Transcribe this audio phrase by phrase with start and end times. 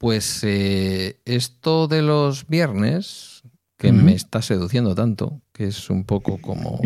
[0.00, 3.42] Pues eh, esto de los viernes,
[3.76, 6.80] que me está seduciendo tanto, que es un poco como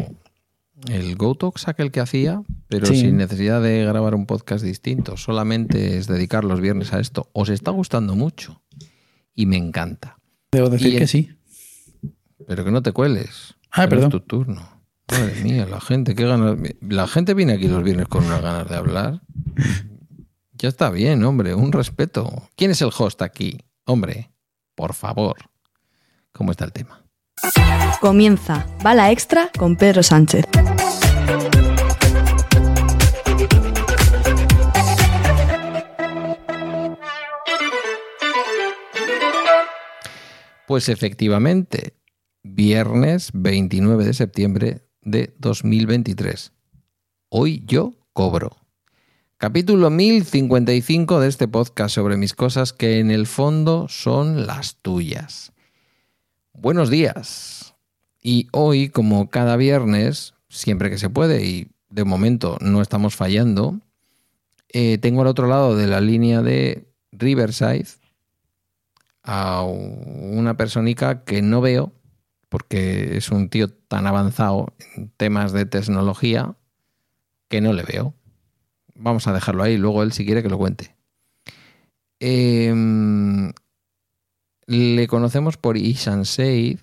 [0.88, 6.08] el GoTalks aquel que hacía, pero sin necesidad de grabar un podcast distinto, solamente es
[6.08, 7.30] dedicar los viernes a esto.
[7.32, 8.64] Os está gustando mucho
[9.32, 10.18] y me encanta.
[10.50, 11.30] Debo decir que sí.
[12.48, 13.54] Pero que no te cueles.
[13.70, 14.06] Ah, perdón.
[14.06, 14.82] Es tu turno.
[15.12, 16.58] Madre mía, la gente, qué ganas.
[16.80, 19.22] La gente viene aquí los viernes con unas ganas de hablar.
[20.56, 22.48] Ya está bien, hombre, un respeto.
[22.56, 23.58] ¿Quién es el host aquí?
[23.86, 24.30] Hombre,
[24.76, 25.36] por favor.
[26.32, 27.04] ¿Cómo está el tema?
[28.00, 30.44] Comienza Bala Extra con Pedro Sánchez.
[40.68, 41.98] Pues efectivamente,
[42.42, 46.52] viernes 29 de septiembre de 2023.
[47.28, 48.63] Hoy yo cobro.
[49.36, 55.52] Capítulo 1055 de este podcast sobre mis cosas que en el fondo son las tuyas.
[56.52, 57.74] Buenos días.
[58.22, 63.80] Y hoy, como cada viernes, siempre que se puede, y de momento no estamos fallando,
[64.72, 67.88] eh, tengo al otro lado de la línea de Riverside
[69.24, 71.92] a una personita que no veo,
[72.48, 76.54] porque es un tío tan avanzado en temas de tecnología
[77.48, 78.14] que no le veo.
[78.94, 80.94] Vamos a dejarlo ahí, luego él si quiere que lo cuente.
[82.20, 83.52] Em,
[84.66, 86.78] le conocemos por Ishansei,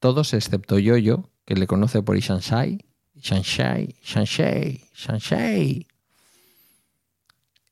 [0.00, 2.84] todos excepto Yoyo, que le conoce por Ishansai.
[3.14, 5.86] Ishansai, Ishansai, Ishansai.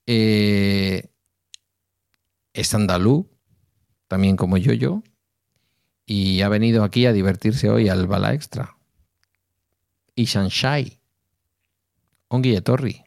[0.06, 1.10] Eh,
[2.52, 3.28] es andalú,
[4.06, 5.02] también como Yoyo,
[6.06, 8.76] y ha venido aquí a divertirse hoy al Bala Extra.
[10.14, 11.00] Ishansai.
[12.28, 13.04] Ongi Torri.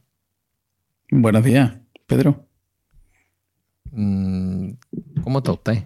[1.09, 1.73] Buenos días,
[2.05, 2.45] Pedro.
[3.91, 4.72] Mm,
[5.23, 5.83] ¿Cómo está usted?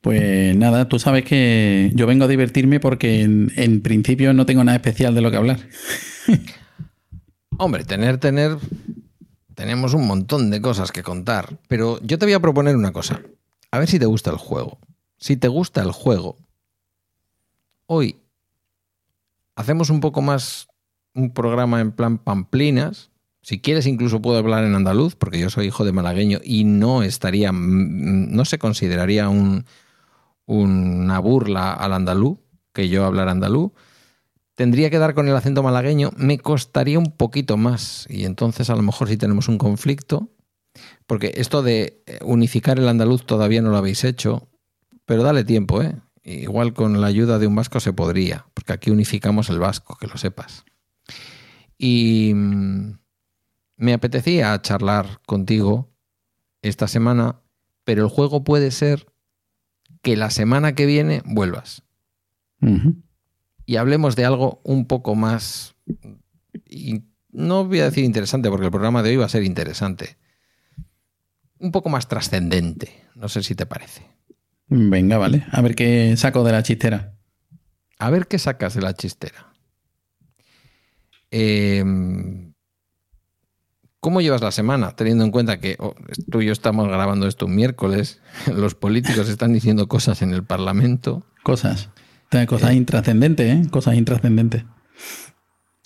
[0.00, 4.76] Pues nada, tú sabes que yo vengo a divertirme porque en, principio no tengo nada
[4.76, 5.60] especial de lo que hablar.
[7.58, 8.56] Hombre, tener, tener,
[9.54, 13.22] tenemos un montón de cosas que contar, pero yo te voy a proponer una cosa.
[13.70, 14.80] A ver si te gusta el juego.
[15.18, 16.36] Si te gusta el juego,
[17.86, 18.16] hoy
[19.54, 20.66] hacemos un poco más
[21.14, 23.09] un programa en plan pamplinas,
[23.42, 27.02] si quieres, incluso puedo hablar en andaluz, porque yo soy hijo de malagueño y no
[27.02, 29.64] estaría, no se consideraría un,
[30.46, 32.38] una burla al andaluz,
[32.72, 33.72] que yo hablar andaluz.
[34.54, 38.06] Tendría que dar con el acento malagueño, me costaría un poquito más.
[38.10, 40.28] Y entonces, a lo mejor, si tenemos un conflicto,
[41.06, 44.48] porque esto de unificar el andaluz todavía no lo habéis hecho,
[45.06, 45.96] pero dale tiempo, ¿eh?
[46.22, 50.06] Igual con la ayuda de un vasco se podría, porque aquí unificamos el vasco, que
[50.06, 50.64] lo sepas.
[51.78, 52.34] Y
[53.80, 55.90] me apetecía charlar contigo
[56.60, 57.40] esta semana,
[57.84, 59.06] pero el juego puede ser
[60.02, 61.82] que la semana que viene vuelvas.
[63.64, 65.76] Y hablemos de algo un poco más...
[66.68, 70.18] Y no voy a decir interesante, porque el programa de hoy va a ser interesante.
[71.58, 73.06] Un poco más trascendente.
[73.14, 74.06] No sé si te parece.
[74.66, 75.46] Venga, vale.
[75.50, 77.14] A ver qué saco de la chistera.
[77.98, 79.54] A ver qué sacas de la chistera.
[81.30, 82.49] Eh,
[84.00, 84.92] ¿Cómo llevas la semana?
[84.96, 85.94] Teniendo en cuenta que oh,
[86.30, 90.42] tú y yo estamos grabando esto un miércoles, los políticos están diciendo cosas en el
[90.42, 91.26] Parlamento.
[91.42, 91.90] Cosas.
[92.46, 93.70] Cosas eh, intrascendentes, ¿eh?
[93.70, 94.64] Cosas intrascendentes.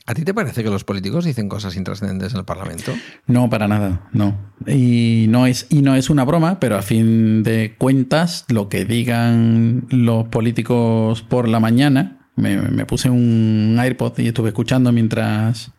[0.06, 2.92] ¿A ti te parece que los políticos dicen cosas intrascendentes en el Parlamento?
[3.26, 4.36] No, para nada, no.
[4.66, 8.84] Y no es, y no es una broma, pero a fin de cuentas, lo que
[8.84, 15.72] digan los políticos por la mañana, me, me puse un AirPod y estuve escuchando mientras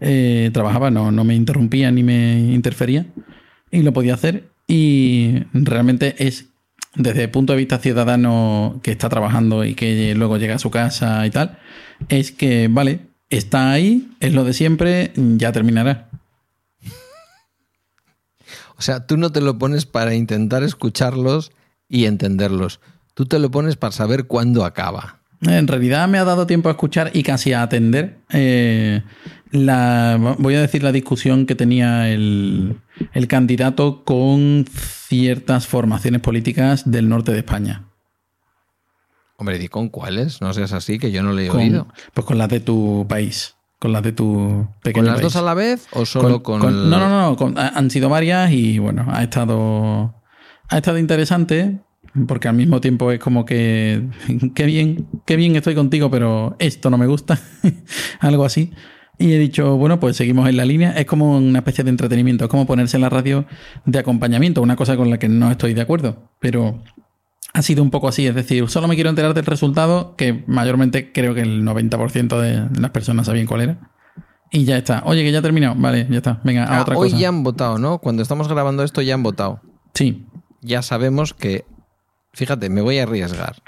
[0.00, 3.06] eh, trabajaba, no, no me interrumpía ni me interfería
[3.70, 4.48] y lo podía hacer.
[4.66, 6.46] Y realmente es,
[6.94, 10.70] desde el punto de vista ciudadano que está trabajando y que luego llega a su
[10.70, 11.58] casa y tal,
[12.08, 16.08] es que, vale, está ahí, es lo de siempre, ya terminará.
[18.76, 21.52] O sea, tú no te lo pones para intentar escucharlos
[21.88, 22.80] y entenderlos.
[23.12, 25.19] Tú te lo pones para saber cuándo acaba.
[25.42, 29.02] En realidad me ha dado tiempo a escuchar y casi a atender eh,
[29.50, 32.80] la, voy a decir la discusión que tenía el,
[33.28, 37.86] candidato con ciertas formaciones políticas del norte de España.
[39.36, 40.42] Hombre, ¿y con cuáles?
[40.42, 41.88] No seas así, que yo no le he oído.
[42.12, 43.56] Pues con las de tu país.
[43.78, 46.60] Con las de tu pequeño ¿Con las dos a la vez o solo con.?
[46.60, 47.54] no, no, no.
[47.56, 50.14] han sido varias y bueno, ha estado.
[50.68, 51.80] Ha estado interesante
[52.26, 54.08] porque al mismo tiempo es como que.
[54.54, 57.38] Qué bien, qué bien estoy contigo, pero esto no me gusta.
[58.20, 58.72] Algo así.
[59.18, 60.92] Y he dicho, bueno, pues seguimos en la línea.
[60.92, 63.44] Es como una especie de entretenimiento, es como ponerse en la radio
[63.84, 66.30] de acompañamiento, una cosa con la que no estoy de acuerdo.
[66.40, 66.82] Pero
[67.52, 71.12] ha sido un poco así, es decir, solo me quiero enterar del resultado, que mayormente
[71.12, 73.90] creo que el 90% de las personas sabían cuál era.
[74.50, 75.02] Y ya está.
[75.04, 75.74] Oye, que ya ha terminado.
[75.76, 76.40] Vale, ya está.
[76.42, 77.20] Venga, a Ah, otra hoy cosa.
[77.20, 77.98] ya han votado, ¿no?
[77.98, 79.60] Cuando estamos grabando esto ya han votado.
[79.94, 80.26] Sí.
[80.62, 81.64] Ya sabemos que,
[82.32, 83.62] fíjate, me voy a arriesgar.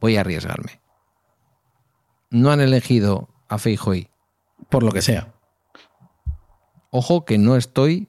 [0.00, 0.80] Voy a arriesgarme.
[2.30, 4.08] No han elegido a Feijói.
[4.68, 5.32] Por lo que sea.
[6.90, 8.08] Ojo que no estoy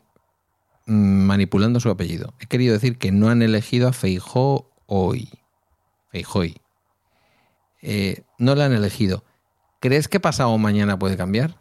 [0.85, 0.93] mm,
[1.25, 2.33] manipulando su apellido.
[2.39, 5.29] He querido decir que no han elegido a Feijó hoy.
[6.09, 6.55] Feijói.
[7.81, 9.23] Eh, no la han elegido.
[9.79, 11.57] ¿Crees que pasado mañana puede cambiar?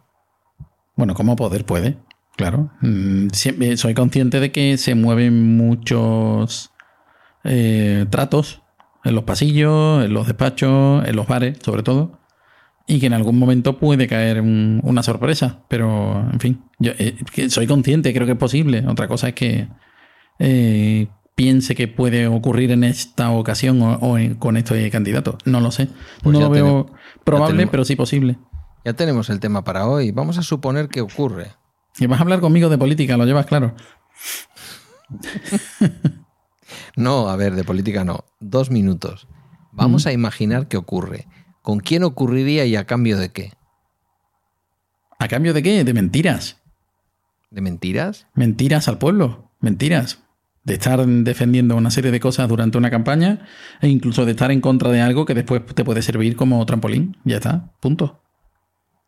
[0.95, 1.97] Bueno, como poder puede.
[2.35, 2.71] Claro.
[2.81, 6.71] Mm, siempre- soy consciente de que se mueven muchos
[7.45, 8.61] eh, tratos
[9.03, 12.19] en los pasillos, en los despachos, en los bares, sobre todo.
[12.87, 15.63] Y que en algún momento puede caer un- una sorpresa.
[15.69, 17.15] Pero, en fin, yo eh,
[17.49, 18.83] soy consciente, creo que es posible.
[18.87, 19.67] Otra cosa es que
[20.39, 25.37] eh, piense que puede ocurrir en esta ocasión o, o en- con este candidato.
[25.45, 25.87] No lo sé.
[26.23, 26.91] Pues no lo veo
[27.23, 27.71] probable, tenemos.
[27.71, 28.37] pero sí posible.
[28.83, 30.11] Ya tenemos el tema para hoy.
[30.11, 31.47] Vamos a suponer que ocurre.
[31.97, 33.73] Y vas a hablar conmigo de política, lo llevas claro.
[36.95, 38.25] No, a ver, de política no.
[38.39, 39.27] Dos minutos.
[39.71, 41.27] Vamos a imaginar que ocurre.
[41.61, 43.53] ¿Con quién ocurriría y a cambio de qué?
[45.19, 45.83] ¿A cambio de qué?
[45.83, 46.61] De mentiras.
[47.49, 48.27] ¿De mentiras?
[48.35, 49.51] Mentiras al pueblo.
[49.59, 50.23] Mentiras.
[50.63, 53.45] De estar defendiendo una serie de cosas durante una campaña
[53.81, 57.17] e incluso de estar en contra de algo que después te puede servir como trampolín.
[57.23, 57.73] Ya está.
[57.79, 58.24] Punto.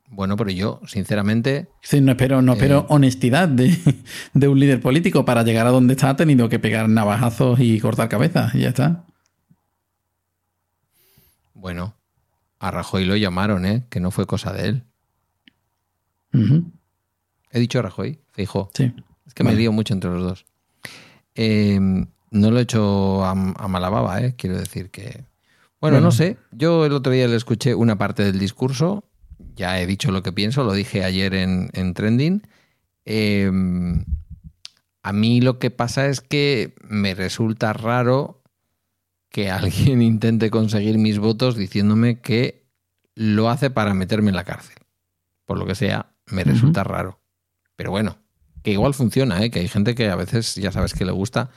[0.09, 2.85] Bueno, pero yo, sinceramente, Sí, no espero, no espero Eh.
[2.89, 3.77] honestidad de,
[4.33, 5.25] de un líder político.
[5.25, 8.55] Para llegar a donde está ha tenido que pegar navajazos y cortar cabezas.
[8.55, 9.03] Y ya está.
[11.53, 11.95] bueno,
[12.59, 13.85] a Rajoy lo llamaron, ¿eh?
[13.89, 14.83] Que no fue cosa de él.
[17.51, 18.69] He dicho Rajoy, Feijó.
[18.73, 18.93] Sí.
[19.25, 20.45] Es que me lío mucho entre los dos.
[21.35, 24.35] Eh, no lo he hecho a, a mala baba, ¿eh?
[24.37, 25.25] Quiero decir que...
[25.81, 26.01] Bueno, Bueno.
[26.01, 26.37] no sé.
[26.51, 29.03] Yo el otro día le escuché una parte del discurso.
[29.55, 32.47] Ya he dicho lo que pienso, lo dije ayer en, en Trending.
[33.05, 33.51] Eh,
[35.03, 38.43] a mí lo que pasa es que me resulta raro
[39.29, 42.67] que alguien intente conseguir mis votos diciéndome que
[43.15, 44.75] lo hace para meterme en la cárcel.
[45.45, 47.21] Por lo que sea, me resulta raro.
[47.77, 48.17] Pero bueno,
[48.63, 49.49] que igual funciona, ¿eh?
[49.49, 51.49] que hay gente que a veces ya sabes que le gusta.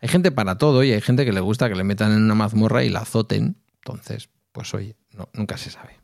[0.00, 2.34] Hay gente para todo y hay gente que le gusta que le metan en una
[2.34, 3.56] mazmorra y la azoten.
[3.76, 5.97] Entonces, pues oye, no, nunca se sabe.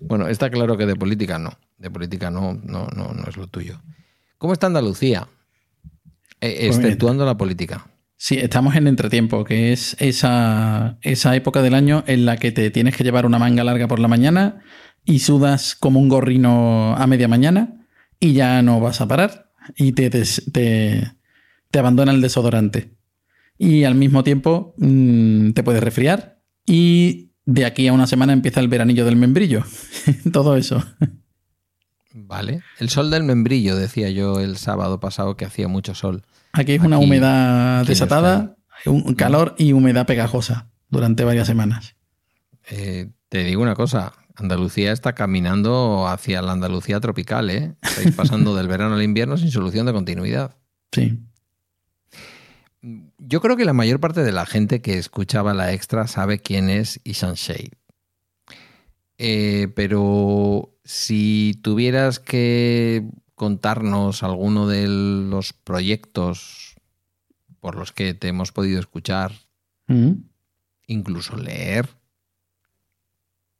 [0.00, 1.58] Bueno, está claro que de política no.
[1.78, 3.80] De política no, no, no, no es lo tuyo.
[4.38, 5.28] ¿Cómo está Andalucía?
[6.40, 7.86] Eh, Pues exceptuando la política.
[8.16, 12.70] Sí, estamos en entretiempo, que es esa, esa época del año en la que te
[12.70, 14.60] tienes que llevar una manga larga por la mañana
[15.04, 17.86] y sudas como un gorrino a media mañana
[18.18, 21.12] y ya no vas a parar y te, te,
[21.70, 22.94] te abandona el desodorante.
[23.56, 28.60] Y al mismo tiempo mm, te puedes resfriar y de aquí a una semana empieza
[28.60, 29.64] el veranillo del membrillo.
[30.32, 30.84] Todo eso.
[32.12, 32.60] Vale.
[32.78, 36.26] El sol del membrillo, decía yo el sábado pasado que hacía mucho sol.
[36.52, 41.96] Aquí es una humedad desatada, un calor y humedad pegajosa durante varias semanas.
[42.70, 47.76] Eh, te digo una cosa, Andalucía está caminando hacia la Andalucía tropical, ¿eh?
[47.80, 50.56] Estáis pasando del verano al invierno sin solución de continuidad.
[50.92, 51.18] Sí.
[52.80, 56.70] Yo creo que la mayor parte de la gente que escuchaba la extra sabe quién
[56.70, 57.72] es Ishan Shade.
[59.18, 63.04] Eh, pero si tuvieras que
[63.34, 66.76] contarnos alguno de los proyectos
[67.60, 69.32] por los que te hemos podido escuchar,
[69.88, 70.22] Ujú.
[70.86, 71.88] incluso leer,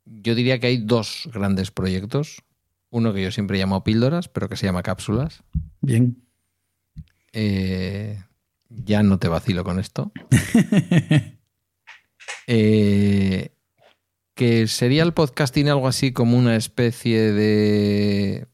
[0.04, 2.42] yo diría que hay dos grandes proyectos.
[2.90, 5.42] Uno que yo siempre llamo píldoras, pero que se llama cápsulas.
[5.80, 6.22] Bien.
[7.32, 8.22] Eh,
[8.68, 10.12] ya no te vacilo con esto.
[12.46, 13.52] Eh,
[14.34, 18.46] que sería el podcasting algo así como una especie de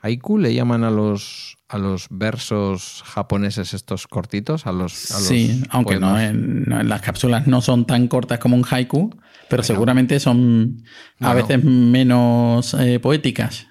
[0.00, 5.26] haiku, le llaman a los a los versos japoneses estos cortitos, a los, a los
[5.26, 9.10] sí, aunque no en, no en las cápsulas no son tan cortas como un haiku,
[9.48, 9.62] pero Bueno.
[9.64, 10.82] seguramente son
[11.20, 11.46] a Bueno.
[11.46, 13.66] veces menos eh, poéticas.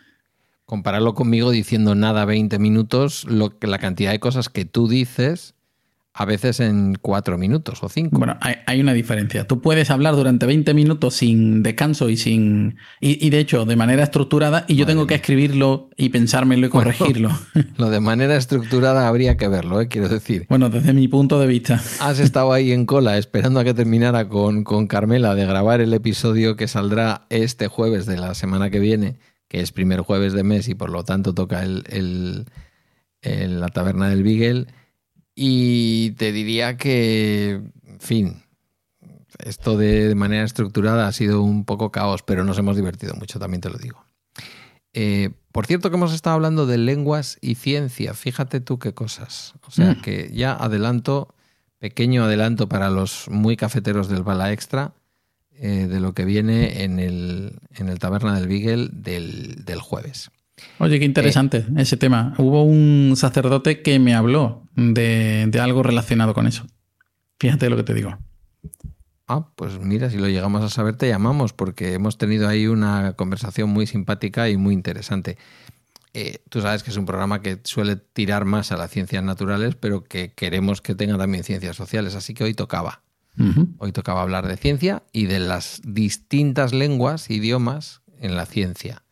[0.66, 5.56] Compararlo conmigo diciendo nada 20 minutos, lo que la cantidad de cosas que tú dices
[6.16, 8.20] a veces en cuatro minutos o cinco.
[8.20, 9.48] Bueno, hay, hay una diferencia.
[9.48, 12.78] Tú puedes hablar durante 20 minutos sin descanso y sin.
[13.02, 16.68] Y, y de hecho, de manera estructurada, y yo Madre tengo que escribirlo y pensármelo
[16.68, 16.92] y Bueno.
[16.92, 17.32] corregirlo.
[17.78, 19.88] Lo de manera estructurada habría que verlo, ¿eh?
[19.88, 20.46] quiero decir.
[20.50, 21.82] bueno, desde mi punto de vista.
[22.00, 25.94] Has estado ahí en cola esperando a que terminara con, con Carmela de grabar el
[25.96, 29.18] episodio que saldrá este jueves de la semana que viene,
[29.54, 32.46] que es primer jueves de mes y por lo tanto toca el, el-
[33.22, 34.66] el- la taberna del Beagle.
[35.36, 38.44] Y te diría que, en fin,
[39.38, 43.38] esto de, de manera estructurada ha sido un poco caos, pero nos hemos divertido mucho,
[43.38, 44.04] también te lo digo.
[44.94, 49.54] Eh, por cierto que hemos estado hablando de lenguas y ciencia, fíjate tú qué cosas.
[49.68, 50.02] O sea Mm.
[50.02, 51.34] que ya adelanto,
[51.78, 54.94] pequeño adelanto para los muy cafeteros del Bala Extra,
[55.66, 60.30] eh, de lo que viene en el, en el Taberna del Beagle del, del jueves.
[60.78, 62.34] Oye, qué interesante ese tema.
[62.38, 66.66] Hubo un sacerdote que me habló de, de algo relacionado con eso.
[67.40, 68.18] Fíjate lo que te digo.
[69.30, 73.14] Ah, pues mira, si lo llegamos a saber te llamamos porque hemos tenido ahí una
[73.14, 75.38] conversación muy simpática y muy interesante.
[76.14, 79.76] Eh, tú sabes que es un programa que suele tirar más a las ciencias naturales,
[79.76, 83.03] pero que queremos que tenga también ciencias sociales, así que hoy tocaba.
[83.80, 89.04] Hoy tocaba hablar de ciencia y de las distintas lenguas, idiomas en la ciencia.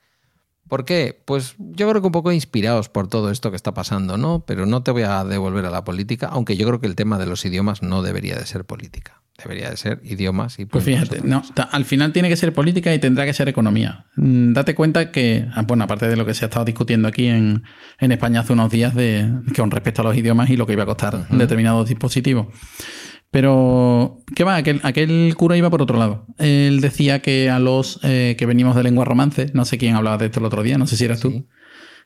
[0.72, 1.22] ¿Por qué?
[1.25, 4.46] Pues yo creo que un poco inspirados por todo esto que está pasando, ¿no?
[4.46, 7.18] Pero no te voy a devolver a la política, aunque yo creo que el tema
[7.18, 9.22] de los idiomas no debería de ser política.
[9.38, 13.00] Debería de ser idiomas y Pues fíjate, no, al final tiene que ser política y
[13.00, 14.06] tendrá que ser economía.
[14.16, 17.28] Mm, Date cuenta que, ah, bueno, aparte de lo que se ha estado discutiendo aquí
[17.28, 17.63] en,
[18.00, 20.72] en España hace unos días de que con respecto a los idiomas y lo que
[20.72, 22.48] iba a costar determinados dispositivos.
[23.32, 24.58] Pero, ¿qué va?
[24.58, 26.28] Aquel, aquel cura iba por otro lado.
[26.38, 30.18] Él decía que a los eh, que venimos de lengua romance, no sé quién hablaba
[30.18, 31.48] de esto el otro día, no sé si eras tú,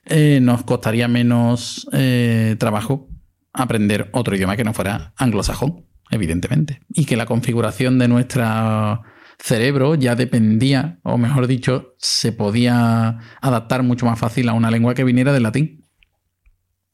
[0.05, 3.09] eh, nos costaría menos eh, trabajo
[3.53, 6.81] aprender otro idioma que no fuera anglosajón, evidentemente.
[6.93, 9.01] Y que la configuración de nuestro
[9.39, 14.93] cerebro ya dependía, o mejor dicho, se podía adaptar mucho más fácil a una lengua
[14.93, 15.84] que viniera del latín.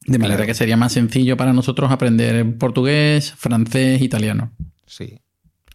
[0.06, 0.46] De manera Claro.
[0.48, 4.52] que sería más sencillo para nosotros aprender portugués, francés, italiano,
[4.86, 5.20] Sí.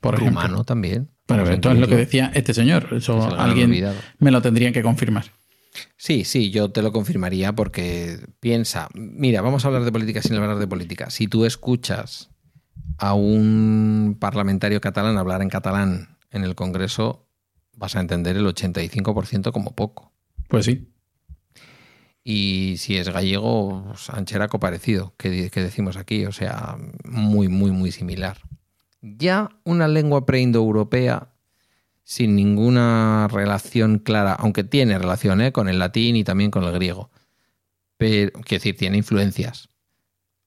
[0.01, 0.41] por ejemplo.
[0.41, 1.09] Rumano también.
[1.25, 2.87] Pero a esto es lo que decía este señor.
[2.91, 3.95] Eso alguien olvidado.
[4.19, 5.25] me lo tendría que confirmar.
[5.95, 10.35] Sí, sí, yo te lo confirmaría porque piensa, mira, vamos a hablar de política sin
[10.35, 11.09] hablar de política.
[11.09, 12.29] Si tú escuchas
[12.97, 17.27] a un parlamentario catalán hablar en catalán en el Congreso,
[17.75, 20.13] vas a entender el 85% como poco.
[20.47, 20.87] Pues sí.
[22.29, 27.93] Y si es gallego, pues, ancheraco parecido, que, decimos aquí, o sea, muy, muy, muy
[27.93, 28.37] similar.
[29.01, 31.29] Ya una lengua preindoeuropea
[32.03, 35.53] sin ninguna relación clara, aunque tiene relación ¿eh?
[35.53, 37.11] con el latín y también con el griego.
[37.95, 39.69] Pero, quiero decir, tiene influencias,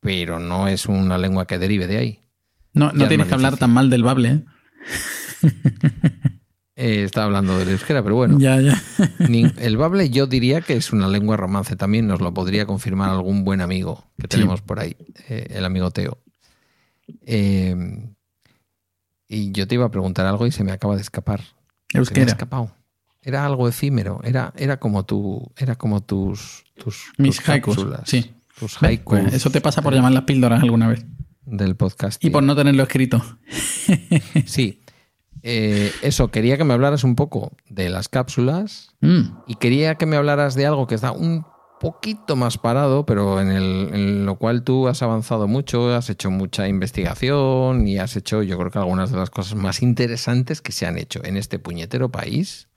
[0.01, 2.21] pero no es una lengua que derive de ahí.
[2.75, 4.29] No, no es tienes que hablar tan mal del bable.
[4.29, 4.45] ¿eh?
[6.83, 8.39] Eh, estaba hablando del euskera, pero bueno.
[8.39, 8.81] Ya, ya.
[9.59, 13.45] El bable yo diría que es una lengua romance también, nos lo podría confirmar algún
[13.45, 14.29] buen amigo que Sí.
[14.29, 14.97] tenemos por ahí,
[15.29, 16.19] eh, el amigo Teo.
[17.27, 17.77] Eh,
[19.29, 21.41] y yo te iba a preguntar algo y se me acaba de escapar.
[21.41, 21.45] Se
[21.95, 22.27] me ha Euskera.
[22.27, 22.71] escapado.
[23.23, 28.01] Era algo efímero, era, era como tu, era como tus, tus, Mis tus haikus, cápsulas,
[28.07, 28.33] sí.
[28.59, 31.05] tus haikus eso te pasa por llamar las píldoras alguna vez.
[31.45, 32.25] del podcast.
[32.25, 33.23] Y por no tenerlo escrito.
[34.47, 34.81] Sí.
[35.43, 40.05] Eh, eso, quería que me hablaras un poco de las cápsulas Mm, Y quería que
[40.07, 41.45] me hablaras de algo que está un
[41.81, 46.31] poquito más parado, pero en, el, en lo cual tú has avanzado mucho, has hecho
[46.31, 50.73] mucha investigación y has hecho, yo creo que algunas de las cosas más interesantes que
[50.73, 52.69] se han hecho en este puñetero país.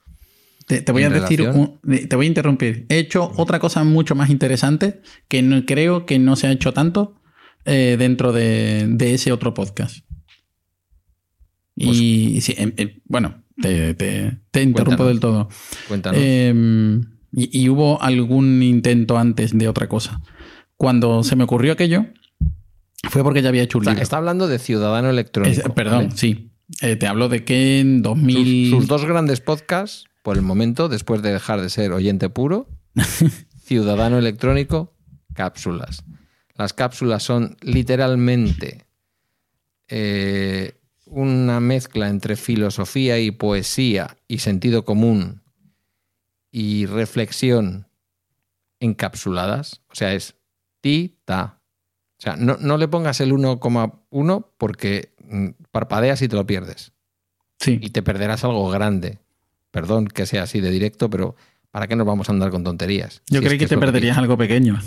[0.66, 2.86] Te, te voy a decir, relación- un- te voy a interrumpir.
[2.88, 6.72] He hecho otra cosa mucho más interesante que no, creo que no se ha hecho
[6.72, 7.20] tanto
[7.66, 9.98] eh, dentro de, de ese otro podcast.
[11.76, 15.48] Y sí, em- em, bueno, te, te- te interrumpo del todo.
[15.88, 16.20] Cuéntanos.
[16.22, 17.00] Eh,
[17.32, 20.20] y, y hubo algún intento antes de otra cosa.
[20.76, 22.06] Cuando se me ocurrió aquello,
[23.10, 24.02] fue porque ya había hecho un O sea, libro.
[24.02, 25.68] está hablando de ciudadano electrónico.
[25.68, 26.16] Es- perdón, ¿vale?
[26.16, 26.50] sí.
[26.80, 28.70] Eh, te hablo de que en Sus, 2000...
[28.70, 32.68] sus dos grandes podcasts, por el momento, después de dejar de ser oyente puro,
[33.64, 34.94] ciudadano electrónico,
[35.34, 36.04] cápsulas.
[36.56, 38.86] Las cápsulas son literalmente
[39.88, 40.72] eh,
[41.06, 45.42] una mezcla entre filosofía y poesía y sentido común
[46.50, 47.86] y reflexión
[48.80, 49.82] encapsuladas.
[49.90, 50.36] O sea, es
[50.80, 51.60] ti, ta.
[52.18, 56.92] O sea, no, no le pongas el 1,1 porque mm, parpadeas y te lo pierdes
[57.60, 57.78] Sí.
[57.82, 59.18] y te perderás algo grande.
[59.70, 61.34] Perdón que sea así de directo, pero
[61.70, 63.22] ¿para qué nos vamos a andar con tonterías?
[63.28, 64.80] Yo Si es creí que, te perderías algo pequeño.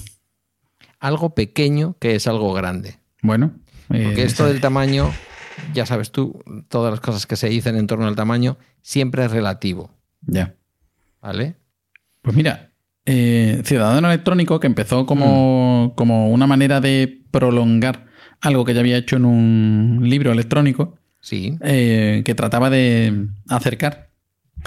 [1.00, 3.00] Algo pequeño que es algo grande.
[3.22, 3.54] Bueno.
[3.88, 5.14] Porque eh, esto del tamaño,
[5.74, 9.32] ya sabes tú, todas las cosas que se dicen en torno al tamaño, siempre es
[9.32, 9.92] relativo.
[10.22, 10.56] Ya.
[11.22, 11.56] ¿Vale?
[12.22, 12.72] Pues mira,
[13.06, 18.06] eh, Ciudadano Electrónico, que empezó como, como una manera de prolongar
[18.42, 21.58] algo que ya había hecho en un libro electrónico, Sí.
[21.62, 24.10] eh, que trataba de acercar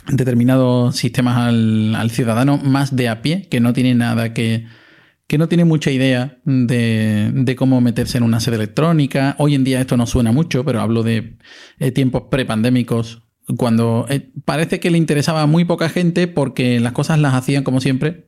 [0.08, 4.66] determinados sistemas al, al ciudadano más de a pie, que no tiene nada que,
[5.30, 9.36] que no tiene mucha idea de, de, cómo meterse en una sede electrónica.
[9.38, 11.36] Hoy en día esto no suena mucho, pero hablo de
[11.78, 13.22] eh, tiempos prepandémicos,
[13.56, 17.62] cuando eh, parece que le interesaba a muy poca gente porque las cosas las hacían
[17.62, 18.26] como siempre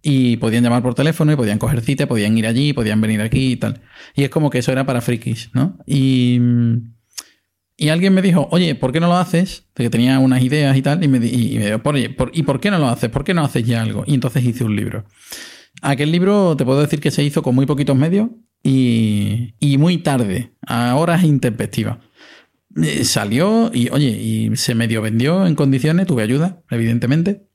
[0.00, 3.52] y podían llamar por teléfono y podían coger cita, podían ir allí, podían venir aquí
[3.52, 3.82] y tal.
[4.14, 5.76] Y es como que eso era para frikis, ¿no?
[5.84, 6.40] Y,
[7.76, 9.66] y alguien me dijo, oye, ¿por qué no lo haces?
[9.74, 12.70] Que tenía unas ideas y tal, y me, y me dijo, oye, ¿y por qué
[12.70, 13.10] no lo haces?
[13.10, 14.04] ¿Por qué no haces ya algo?
[14.06, 15.04] Y entonces hice un libro.
[15.82, 18.30] Aquel libro te puedo decir que se hizo con muy poquitos medios
[18.62, 21.98] y, y muy tarde, a horas intempestivas.
[22.76, 27.46] Eh, salió y, oye, y se medio vendió en condiciones, tuve ayuda, evidentemente.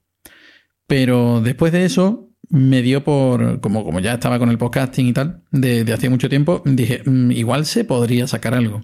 [0.87, 5.13] Pero después de eso, me dio por, como, como ya estaba con el podcasting y
[5.13, 8.81] tal, de, de hace mucho tiempo, dije, mm, igual se podría sacar algo.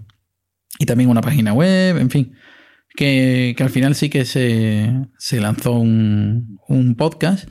[0.80, 2.34] Y también una página web, en fin.
[2.96, 7.48] Que, que al final sí que se, se lanzó un, un, podcast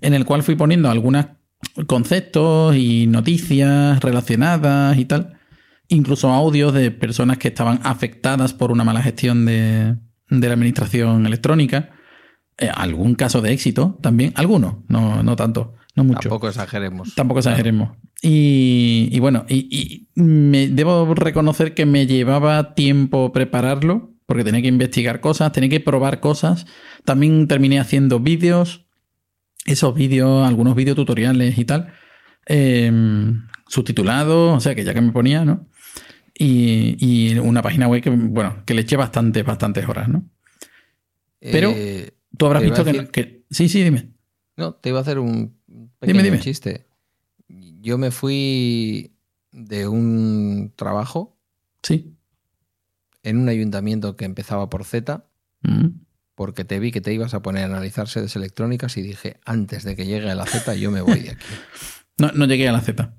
[0.00, 1.26] en el cual fui poniendo algunos
[1.86, 5.38] conceptos y noticias relacionadas y tal.
[5.88, 9.96] Incluso audios de personas que estaban afectadas por una mala gestión de,
[10.28, 11.90] de la administración electrónica
[12.58, 16.20] eh, algún caso de éxito también, alguno, no, no tanto, no mucho.
[16.20, 17.14] Tampoco exageremos.
[17.14, 17.90] Tampoco exageremos.
[18.22, 24.62] Y, y, bueno, y, y, me debo reconocer que me llevaba tiempo prepararlo, porque tenía
[24.62, 26.66] que investigar cosas, tenía que probar cosas.
[27.04, 28.85] También terminé haciendo vídeos,
[29.66, 31.92] esos vídeos, algunos videotutoriales y tal,
[32.46, 32.90] eh,
[33.68, 35.66] subtitulados, o sea que ya que me ponía, ¿no?
[36.38, 40.28] Y, y, una página web que, bueno, que le eché bastantes, bastantes horas, ¿no?
[41.40, 43.08] Pero eh, Tú habrás visto decir...
[43.08, 44.10] que, Sí, sí, dime.
[44.56, 45.56] No, te iba a hacer un
[45.98, 46.40] pequeño dime, dime.
[46.40, 46.86] chiste.
[47.48, 49.12] Yo me fui
[49.52, 51.38] de un trabajo.
[51.82, 52.16] Sí.
[53.22, 55.24] En un ayuntamiento que empezaba por Z.
[55.62, 55.86] Mm.
[56.36, 59.82] Porque te vi que te ibas a poner a analizar sedes electrónicas y dije, antes
[59.82, 61.46] de que llegue a la Z, yo me voy de aquí.
[62.18, 63.14] no, no llegué a la Z.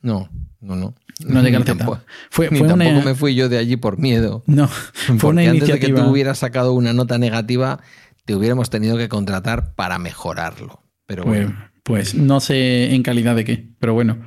[0.00, 0.94] No, no, no.
[1.20, 1.76] No llegué a la Z.
[1.76, 2.00] Tampoco,
[2.30, 3.04] fue, fue tampoco una...
[3.04, 4.42] me fui yo de allí por miedo.
[4.46, 5.86] No, fue Porque una antes iniciativa.
[5.86, 7.80] de que tú hubieras sacado una nota negativa,
[8.24, 10.82] te hubiéramos tenido que contratar para mejorarlo.
[11.06, 11.54] Pero bueno.
[11.84, 14.18] Pues, pues no sé en calidad de qué, pero bueno.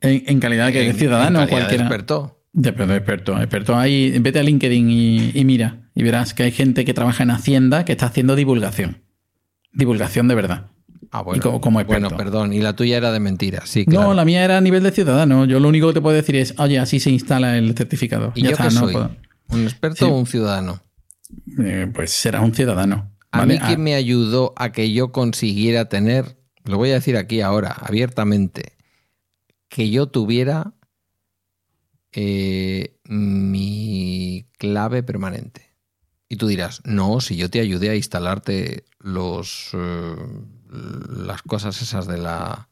[0.00, 1.84] En, en calidad de, que de ciudadano en cualquiera.
[1.84, 2.39] De experto.
[2.52, 3.76] De, de experto, experto.
[3.76, 7.30] Ahí, vete a LinkedIn y, y, mira, y verás que hay gente que trabaja en
[7.30, 9.02] Hacienda que está haciendo divulgación.
[9.72, 10.66] Divulgación de verdad.
[11.12, 11.38] Ah, bueno.
[11.38, 12.08] Y como, como experto.
[12.08, 12.52] Bueno, perdón.
[12.52, 13.84] Y la tuya era de mentira, sí.
[13.88, 15.44] No, la mía era a nivel de ciudadano.
[15.44, 18.32] Yo lo único que te puedo decir es, oye, así se instala el certificado.
[18.34, 18.92] ¿Y ya yo está, qué no soy?
[18.92, 19.16] puedo.
[19.48, 20.10] ¿Un experto Sí.
[20.10, 20.80] o un ciudadano?
[21.62, 23.12] Eh, pues serás un ciudadano.
[23.32, 23.54] A ¿vale?
[23.54, 27.40] mí, ¿quién Ah, me ayudó a que yo consiguiera tener, lo voy a decir aquí
[27.40, 28.72] ahora, abiertamente,
[29.68, 30.74] que yo tuviera
[32.12, 35.70] eh, mi clave permanente?
[36.28, 40.16] Y tú dirás, no, si yo te ayudé a instalarte los, eh,
[41.24, 42.68] las cosas esas de la,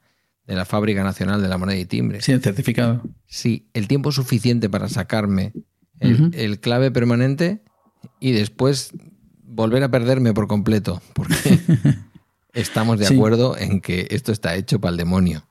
[0.46, 2.20] de la Fábrica Nacional de la Moneda y Timbre.
[2.22, 3.02] Sí, el certificado.
[3.26, 5.52] Sí, el tiempo suficiente para sacarme
[5.98, 7.62] el, el clave permanente
[8.20, 8.92] y después
[9.42, 11.34] volver a perderme por completo, porque
[12.52, 13.14] estamos de Sí.
[13.14, 15.48] acuerdo en que esto está hecho para el demonio.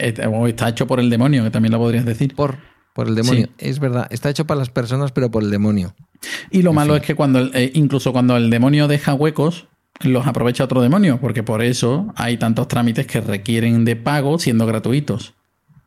[0.00, 0.14] Eh,
[0.48, 2.34] está hecho por el demonio, que también lo podrías decir.
[2.34, 2.58] Por,
[2.94, 3.46] por el demonio.
[3.46, 3.52] Sí.
[3.58, 5.94] Es verdad, está hecho para las personas, pero por el demonio.
[6.50, 7.00] Y lo En malo fin.
[7.02, 9.66] es que cuando el- eh, incluso cuando el demonio deja huecos,
[10.00, 14.66] los aprovecha otro demonio, porque por eso hay tantos trámites que requieren de pago siendo
[14.66, 15.34] gratuitos.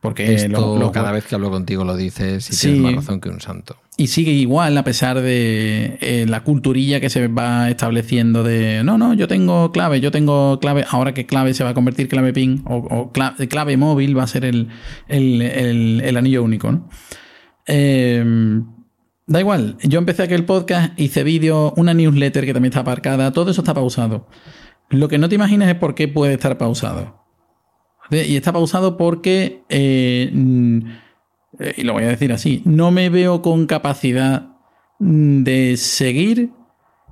[0.01, 2.67] Porque Esto lo- lo- cada vez que hablo contigo lo dices y Sí.
[2.73, 3.77] tienes más razón que un santo.
[3.95, 8.97] Y sigue igual a pesar de eh, la culturilla que se va estableciendo de no,
[8.97, 12.33] no, yo tengo clave, yo tengo clave, ahora que clave se va a convertir clave
[12.33, 14.69] PIN o, o cla- clave, móvil va a ser el,
[15.07, 15.41] el,
[16.03, 16.89] el- anillo único, ¿no?
[17.67, 18.23] Eh,
[19.27, 23.51] da igual, yo empecé aquel podcast, hice vídeo, una newsletter que también está aparcada, todo
[23.51, 24.27] eso está pausado.
[24.89, 27.23] Lo que no te imaginas es por qué puede estar pausado.
[28.11, 30.31] Y está pausado porque eh,
[31.75, 34.57] y lo voy a decir así, no me veo con capacidad
[34.99, 36.51] mm, de seguir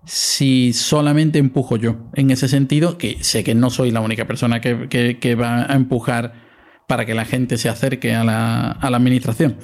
[0.05, 1.97] si solamente empujo yo.
[2.13, 6.33] En ese sentido, que sé que no soy la única persona que, va a empujar
[6.87, 9.57] para que la gente se acerque a la, administración.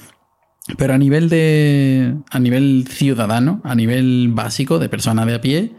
[0.76, 2.14] Pero a nivel de.
[2.30, 5.72] a nivel ciudadano, a nivel básico, de persona de a pie,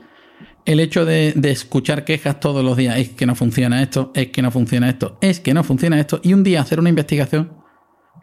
[0.65, 4.41] el hecho de escuchar quejas todos los días, es que no funciona esto, es que
[4.41, 7.58] no funciona esto, es que no funciona esto, y un día hacer una investigación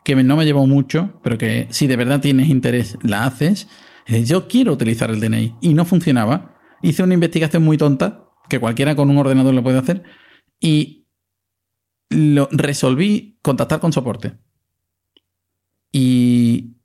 [0.07, 3.67] que no me llevó mucho, pero que si de verdad tienes interés, la haces.
[4.07, 6.55] Es, Yo quiero utilizar el DNI y no funcionaba.
[6.81, 10.05] Hice una investigación muy tonta, que cualquiera con un ordenador lo puede hacer,
[10.61, 11.09] y
[12.09, 14.35] lo resolví contactar con soporte.
[15.91, 16.77] Y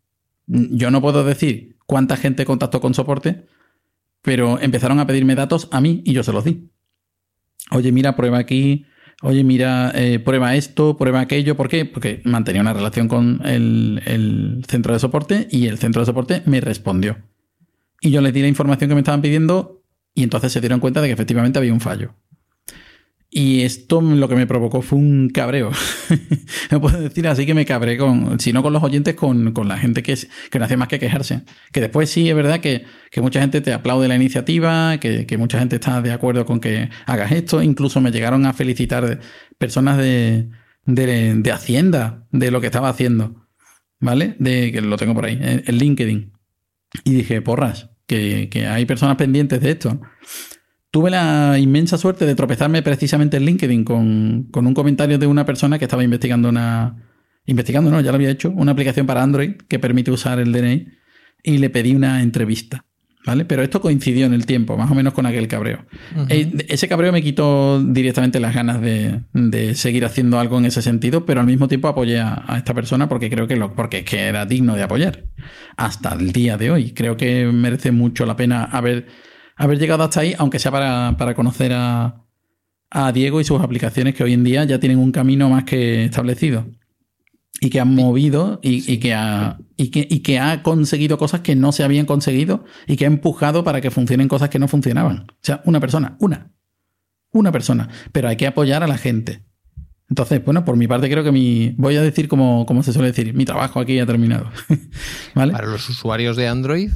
[0.47, 3.45] yo no puedo decir cuánta gente contactó con soporte,
[4.23, 6.71] pero empezaron a pedirme datos a mí y yo se los di.
[7.69, 8.87] Oye, mira, prueba aquí,
[9.21, 11.55] oye, mira, eh, prueba esto, prueba aquello.
[11.55, 11.85] ¿Por qué?
[11.85, 16.41] Porque mantenía una relación con el, el, centro de soporte y el centro de soporte
[16.45, 17.17] me respondió.
[18.01, 21.01] Y yo les di la información que me estaban pidiendo y entonces se dieron cuenta
[21.01, 22.15] de que efectivamente había un fallo.
[23.33, 25.71] Y esto lo que me provocó fue un cabreo.
[26.71, 29.77] no puedo decir así que me cabré con, si no con los oyentes, con, la
[29.77, 30.17] gente que,
[30.49, 31.43] que no hace más que quejarse.
[31.71, 32.83] Que después sí es verdad que,
[33.21, 37.31] mucha gente te aplaude la iniciativa, que, mucha gente está de acuerdo con que hagas
[37.31, 37.63] esto.
[37.63, 39.21] Incluso me llegaron a felicitar
[39.57, 40.49] personas de,
[40.85, 43.47] de, Hacienda de lo que estaba haciendo.
[44.01, 44.35] ¿Vale?
[44.39, 46.33] De que lo tengo por ahí, en, LinkedIn.
[47.05, 50.01] Y dije, porras, que, que hay personas pendientes de esto
[50.91, 55.79] tuve la inmensa suerte de tropezarme precisamente en LinkedIn con, un comentario de una persona
[55.79, 57.07] que estaba investigando una.
[57.47, 60.89] Investigando, no, ya lo había hecho, una aplicación para Android que permite usar el DNI
[61.43, 62.85] y le pedí una entrevista.
[63.23, 63.45] ¿Vale?
[63.45, 65.85] Pero esto coincidió en el tiempo, más o menos con aquel cabreo.
[66.27, 71.23] E, ese cabreo me quitó directamente las ganas de, seguir haciendo algo en ese sentido,
[71.23, 74.21] pero al mismo tiempo apoyé a, esta persona porque creo que lo, porque es que
[74.21, 75.25] era digno de apoyar.
[75.77, 76.93] Hasta el día de hoy.
[76.93, 79.05] Creo que merece mucho la pena haber
[79.55, 82.17] haber llegado hasta ahí, aunque sea para, conocer a,
[83.13, 86.65] Diego y sus aplicaciones que hoy en día ya tienen un camino más que establecido.
[87.63, 91.83] Y que han movido y, que ha, y, que, ha conseguido cosas que no se
[91.83, 95.27] habían conseguido y que ha empujado para que funcionen cosas que no funcionaban.
[95.29, 96.51] O sea, una persona, una.
[97.31, 97.87] Una persona.
[98.11, 99.43] Pero hay que apoyar a la gente.
[100.11, 103.13] Entonces, bueno, por mi parte creo que mi, voy a decir como, como se suele
[103.13, 104.51] decir, mi trabajo aquí ha terminado.
[105.35, 105.53] ¿Vale?
[105.53, 106.91] Para los usuarios de Android,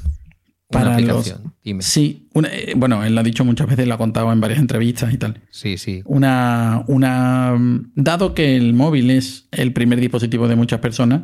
[0.70, 1.54] para aplicación.
[1.80, 5.14] Sí, eh, bueno, él lo ha dicho muchas veces, lo ha contado en varias entrevistas
[5.14, 5.42] y tal.
[5.50, 6.02] Sí, sí.
[6.06, 7.56] Una, una,
[7.96, 11.24] dado que el móvil es el primer dispositivo de muchas personas,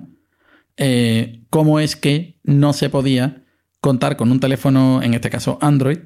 [0.78, 3.44] eh, ¿cómo es que no se podía
[3.80, 6.00] contar con un teléfono, en este caso Android,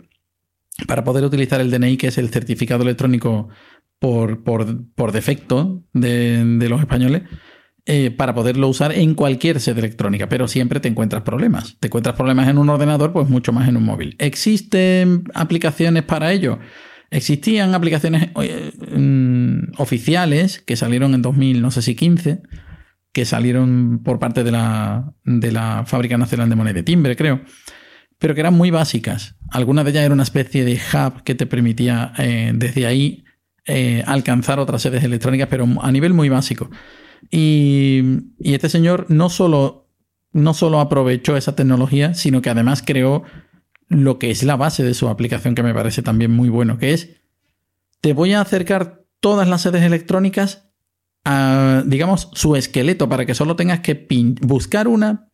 [0.88, 3.50] para poder utilizar el DNI, que es el certificado electrónico
[4.00, 7.24] por, por, defecto de, de los españoles?
[7.88, 11.78] Eh, para poderlo usar en cualquier sede electrónica, pero siempre te encuentras problemas.
[11.80, 14.15] Te encuentras problemas en un ordenador, pues mucho más en un móvil.
[14.17, 16.58] ¿Existen aplicaciones para ello?
[17.12, 22.41] Existían aplicaciones mm, oficiales que salieron en 2000, no sé si 15,
[23.13, 27.41] que salieron por parte de la, de la Fábrica Nacional de Moneda de Timbre, creo,
[28.17, 29.36] pero que eran muy básicas.
[29.52, 33.24] Algunas de ellas eran una especie de hub que te permitía eh, desde ahí
[33.67, 36.69] eh, alcanzar otras sedes electrónicas, pero a nivel muy básico.
[37.32, 38.01] Y,
[38.39, 39.89] este señor no solo,
[40.32, 43.23] no solo aprovechó esa tecnología, sino que además creó
[43.88, 46.93] lo que es la base de su aplicación, que me parece también muy bueno, que
[46.93, 47.21] es,
[48.01, 50.69] te voy a acercar todas las sedes electrónicas
[51.23, 54.08] a, digamos, su esqueleto, para que solo tengas que
[54.41, 55.30] buscar una,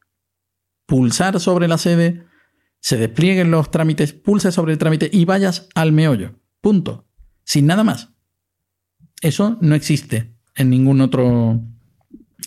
[0.85, 2.25] pulsar sobre la sede,
[2.79, 6.39] se desplieguen los trámites, pulse sobre el trámite y vayas al meollo.
[6.61, 7.07] Punto.
[7.43, 8.10] Sin nada más.
[9.21, 11.61] Eso no existe en ningún otro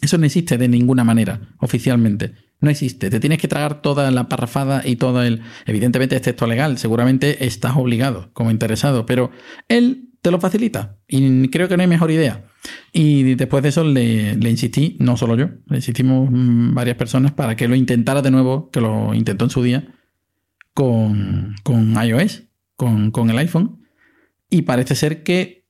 [0.04, 2.32] eso no existe de ninguna manera, oficialmente.
[2.60, 3.10] No existe.
[3.10, 5.42] Te tienes que tragar toda la parrafada y todo el.
[5.66, 6.78] Evidentemente, es texto legal.
[6.78, 9.30] Seguramente estás obligado como interesado, pero
[9.68, 10.98] él te lo facilita.
[11.08, 12.44] Y creo que no hay mejor idea.
[12.92, 17.68] Y después de eso le, insistí, no solo yo, le insistimos varias personas para que
[17.68, 19.94] lo intentara de nuevo, que lo intentó en su día,
[20.72, 22.44] con, con iOS,
[22.76, 23.82] con, con el iPhone.
[24.48, 25.63] Y parece ser que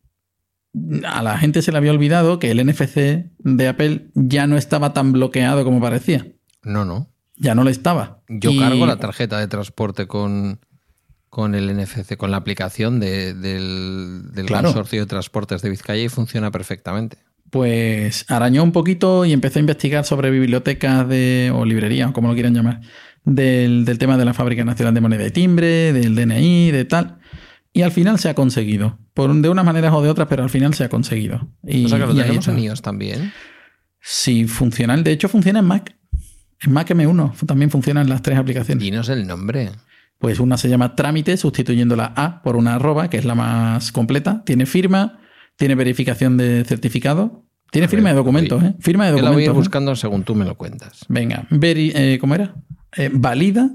[1.07, 4.93] a la gente se le había olvidado que el NFC de Apple ya no estaba
[4.93, 6.27] tan bloqueado como parecía.
[6.63, 7.11] No, no.
[7.37, 8.23] Ya no lo estaba.
[8.29, 10.61] Yo cargo la tarjeta de transporte con,
[11.29, 13.41] con el NFC, con la aplicación del,
[14.33, 17.19] del consorcio de transportes de Vizcaya y funciona perfectamente.
[17.51, 22.29] Pues arañó un poquito y empezó a investigar sobre bibliotecas de, o librerías, o como
[22.29, 22.81] lo quieran llamar,
[23.25, 27.19] del, del tema de la Fábrica Nacional de Moneda de Timbre, del DNI, de tal.
[27.77, 28.99] Y al final se ha conseguido.
[29.15, 31.51] Por, de unas maneras o de otras, pero al final se ha conseguido.
[31.65, 33.33] Y, o sea que lo tenemos en iOS también.
[34.01, 35.03] Sí, funcional.
[35.03, 35.97] De hecho, funciona en Mac.
[36.61, 38.81] En Mac M1 también funcionan las tres aplicaciones.
[38.81, 39.73] Dinos el nombre.
[40.19, 43.91] Pues una se llama Trámite, sustituyendo la A por una arroba, que es la más
[43.91, 44.45] completa.
[44.47, 45.19] Tiene firma,
[45.57, 47.45] tiene verificación de certificado.
[47.73, 48.77] Tiene firma de documentos, ¿eh?
[48.79, 49.31] Firma de documentos.
[49.31, 49.53] la voy a ir ¿eh?
[49.53, 51.05] buscando según tú me lo cuentas.
[51.09, 52.55] Venga, eh, ¿cómo era?
[52.97, 53.69] Eh, valida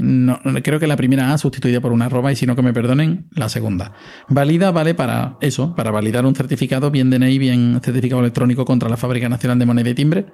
[0.00, 2.72] no, creo que la primera A sustituida por una arroba y si no que me
[2.72, 3.92] perdonen, la segunda.
[4.28, 8.96] Valida vale para eso, para validar un certificado, bien DNI, bien certificado electrónico contra la
[8.96, 10.26] Fábrica Nacional de Moneda y Timbre.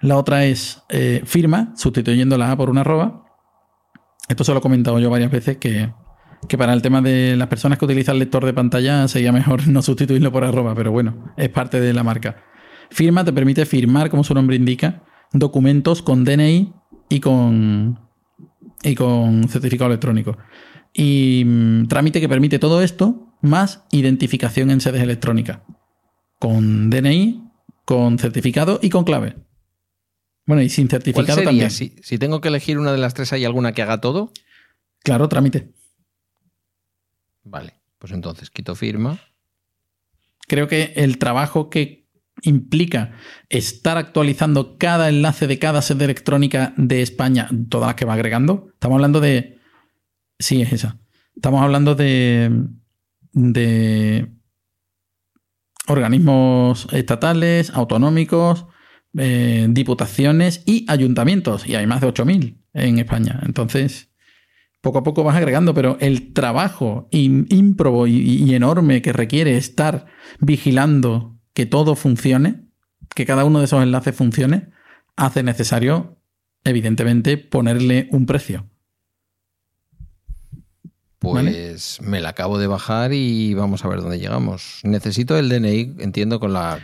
[0.00, 3.24] La otra es eh, firma, sustituyendo la A por una arroba.
[4.28, 5.92] Esto se lo he comentado yo varias veces que,
[6.48, 9.82] que para el tema de las personas que utilizan lector de pantalla sería mejor no
[9.82, 12.44] sustituirlo por arroba, pero bueno, es parte de la marca.
[12.90, 16.72] Firma te permite firmar, como su nombre indica, documentos con DNI
[17.08, 18.09] y con
[18.82, 20.36] y con certificado electrónico.
[20.92, 25.60] Y mm, trámite que permite todo esto más identificación en sedes electrónicas.
[26.38, 27.42] Con DNI,
[27.84, 29.36] con certificado y con clave.
[30.46, 31.48] Bueno, y sin ¿Cuál certificado sería?
[31.48, 31.70] también.
[31.70, 34.32] Si, si tengo que elegir una de las tres, ¿hay alguna que haga todo?
[35.02, 35.72] Claro, trámite.
[37.44, 39.18] Vale, pues entonces quito firma.
[40.46, 42.08] Creo que el trabajo que
[42.42, 43.12] implica
[43.48, 48.68] estar actualizando cada enlace de cada sede electrónica de España, todas las que va agregando,
[48.72, 49.58] estamos hablando de...
[50.38, 50.98] Sí, es esa.
[51.34, 52.50] Estamos hablando de...
[53.32, 54.28] de
[55.86, 58.66] organismos estatales, autonómicos,
[59.18, 61.66] eh, diputaciones y ayuntamientos.
[61.66, 63.40] Y hay más de 8.000 en España.
[63.44, 64.12] Entonces,
[64.80, 70.06] poco a poco vas agregando, pero el trabajo ímprobo y enorme que requiere estar
[70.38, 72.62] vigilando que todo funcione,
[73.14, 74.70] que cada uno de esos enlaces funcione,
[75.14, 76.16] hace necesario,
[76.64, 78.64] evidentemente, ponerle un precio.
[81.18, 84.80] Pues me la acabo de bajar y vamos a ver dónde llegamos.
[84.84, 86.78] Necesito el DNI, entiendo, con la.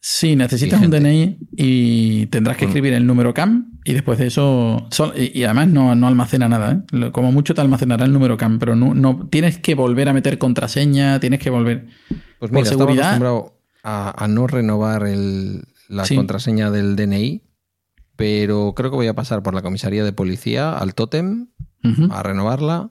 [0.00, 0.96] Sí, necesitas Vigente.
[0.96, 4.88] un DNI y tendrás que escribir el número CAM y después de eso.
[5.14, 6.82] y, además no, no almacena nada.
[6.92, 7.10] ¿eh?
[7.12, 10.38] Como mucho te almacenará el número CAM, pero no, no tienes que volver a meter
[10.38, 11.86] contraseña, tienes que volver.
[12.40, 13.57] Pues Por mira, estaba seguridad- acostumbrado
[13.88, 16.14] a, a no renovar el- la Sí.
[16.16, 17.42] contraseña del DNI,
[18.16, 21.46] pero creo que voy a pasar por la comisaría de policía al tótem
[22.10, 22.90] a renovarla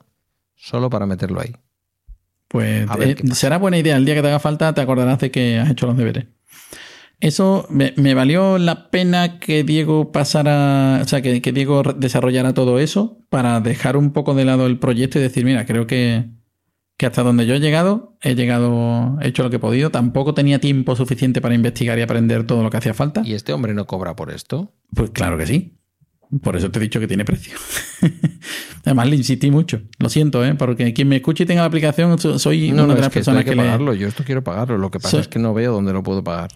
[0.56, 1.54] solo para meterlo ahí.
[2.48, 3.98] Pues A ver eh, será buena idea.
[3.98, 6.26] El día que te haga falta te acordarás de que has hecho los deberes.
[7.20, 12.54] Eso me, me valió la pena que Diego pasara, o sea, que, que Diego desarrollara
[12.54, 16.26] todo eso para dejar un poco de lado el proyecto y decir, mira, creo que,
[16.98, 19.92] que hasta donde yo he llegado, he llegado, he hecho lo que he podido.
[19.92, 23.22] Tampoco tenía tiempo suficiente para investigar y aprender todo lo que hacía falta.
[23.24, 24.74] ¿Y este hombre no cobra por esto?
[24.96, 25.74] Pues claro que sí.
[26.42, 27.54] Por eso te he dicho que tiene precio.
[28.84, 29.82] Además, le insistí mucho.
[30.00, 30.56] Lo siento, ¿eh?
[30.56, 33.14] Porque quien me escuche y tenga la aplicación, so- soy No, una no, de las
[33.14, 33.94] personas que, que, le- pagarlo.
[33.94, 34.78] Yo esto quiero pagarlo.
[34.78, 36.50] Lo que pasa es que no veo dónde lo puedo pagar.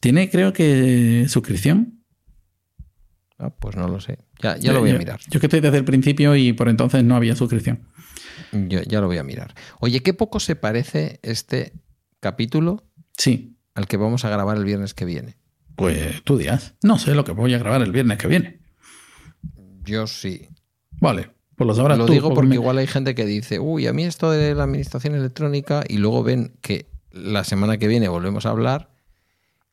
[0.00, 2.02] Tiene, creo que, suscripción.
[3.38, 4.18] Ah, pues no lo sé.
[4.42, 5.20] Ya, ya lo voy a Yo- mirar.
[5.28, 7.80] Yo que estoy desde el principio y por entonces no había suscripción.
[8.52, 9.54] Yo ya lo voy a mirar.
[9.80, 11.72] Oye, qué poco se parece este
[12.20, 12.84] capítulo
[13.16, 13.56] Sí.
[13.74, 15.36] al que vamos a grabar el viernes que viene.
[15.76, 16.74] Pues tú dirás.
[16.82, 18.60] No sé lo que voy a grabar el viernes que viene.
[19.84, 20.48] Yo sí.
[21.00, 21.30] Vale.
[21.56, 23.92] Pues lo sabrás Lo tú, digo porque me- igual hay gente que dice, uy, a
[23.92, 28.46] mí esto de la administración electrónica, y luego ven que la semana que viene volvemos
[28.46, 28.90] a hablar,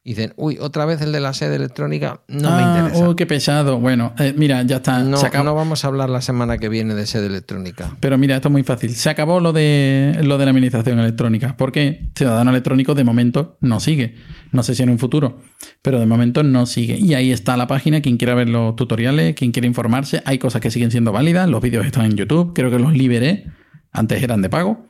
[0.08, 3.10] y dicen, uy, otra vez el de la sede electrónica, no me Ah, interesa.
[3.10, 3.78] Oh, qué pesado.
[3.78, 5.00] Bueno, eh, mira, ya está.
[5.04, 5.44] no, Se acabó.
[5.44, 7.98] no vamos a hablar la semana que viene de sede electrónica.
[8.00, 8.92] Pero mira, esto es muy fácil.
[8.96, 11.58] Se acabó lo de lo de la administración electrónica.
[11.58, 14.16] Porque Ciudadano Electrónico de momento no sigue.
[14.54, 15.42] No sé si en un futuro,
[15.82, 16.96] pero de momento no sigue.
[16.98, 18.00] Y ahí está la página.
[18.00, 21.50] Quien quiera ver los tutoriales, quien quiera informarse, hay cosas que siguen siendo válidas.
[21.50, 22.54] Los vídeos están en YouTube.
[22.56, 23.48] Creo que los liberé.
[23.92, 24.88] Antes eran de pago.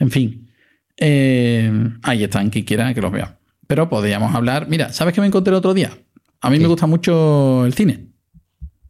[0.00, 0.50] En fin.
[0.96, 1.70] Eh,
[2.02, 3.38] ahí están, quien quiera que los vea.
[3.66, 4.68] Pero podríamos hablar.
[4.68, 5.96] Mira, ¿sabes qué me encontré el otro día?
[6.40, 6.62] A mí ¿Qué?
[6.62, 8.08] me gusta mucho el cine.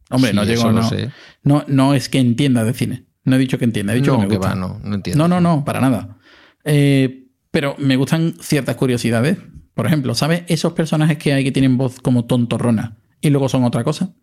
[0.09, 1.11] Hombre, Sí, no llego no, sé.
[1.43, 3.05] no, no es que entienda de cine.
[3.23, 4.49] No he dicho que entienda, he dicho no, que me que gusta.
[4.53, 5.27] va, no, no entiendo.
[5.27, 6.17] No, no, no, para nada.
[6.63, 9.37] Eh, pero me gustan ciertas curiosidades.
[9.73, 13.63] Por ejemplo, ¿sabes esos personajes que hay que tienen voz como tontorrona y luego son
[13.63, 14.13] otra cosa?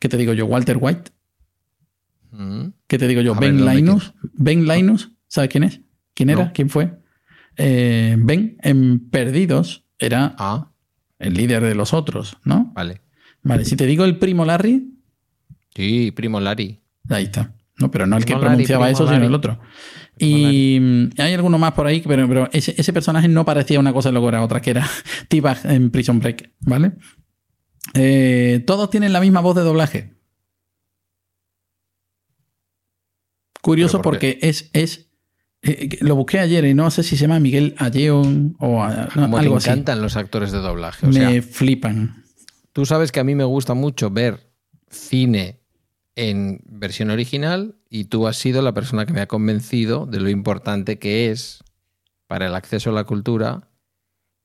[0.00, 0.46] ¿Qué te digo yo?
[0.46, 1.10] Walter White.
[2.30, 2.68] Mm.
[2.86, 3.34] ¿Qué te digo yo?
[3.34, 4.14] A Ben ¿dónde Linus.
[4.34, 5.10] Ben Linus.
[5.28, 5.80] ¿Sabes quién es?
[6.14, 6.52] ¿Quién era?
[6.52, 6.98] ¿Quién fue?
[7.56, 10.72] Eh, ben en Perdidos era Ah,
[11.18, 12.72] el líder de los otros, ¿no?
[12.74, 13.00] vale.
[13.42, 14.92] Vale, si te digo el primo Larry,
[15.74, 16.80] Sí, primo Lari.
[17.10, 17.54] Ahí está.
[17.78, 19.26] No, pero no el que Primo Larry, pronunciaba eso, sino Larry.
[19.26, 19.60] el otro.
[20.18, 20.80] Y
[21.18, 24.12] hay alguno más por ahí, pero, pero ese, ese personaje no parecía una cosa y
[24.12, 24.88] luego era otra, que era
[25.28, 26.92] T-Bag en Prison Break, ¿vale?
[27.92, 30.14] Eh, todos tienen la misma voz de doblaje.
[33.60, 35.05] Curioso ¿Pero por porque es, es
[35.66, 39.22] eh, lo busqué ayer y no sé si se llama Miguel Alleón o a- no,
[39.22, 39.68] Como te algo así.
[39.70, 41.06] encantan los actores de doblaje.
[41.06, 42.24] O Me sea, flipan.
[42.72, 44.50] tú sabes que a mí me gusta mucho ver
[44.90, 45.60] cine
[46.14, 50.30] en versión original y tú has sido la persona que me ha convencido de lo
[50.30, 51.62] importante que es
[52.26, 53.68] para el acceso a la cultura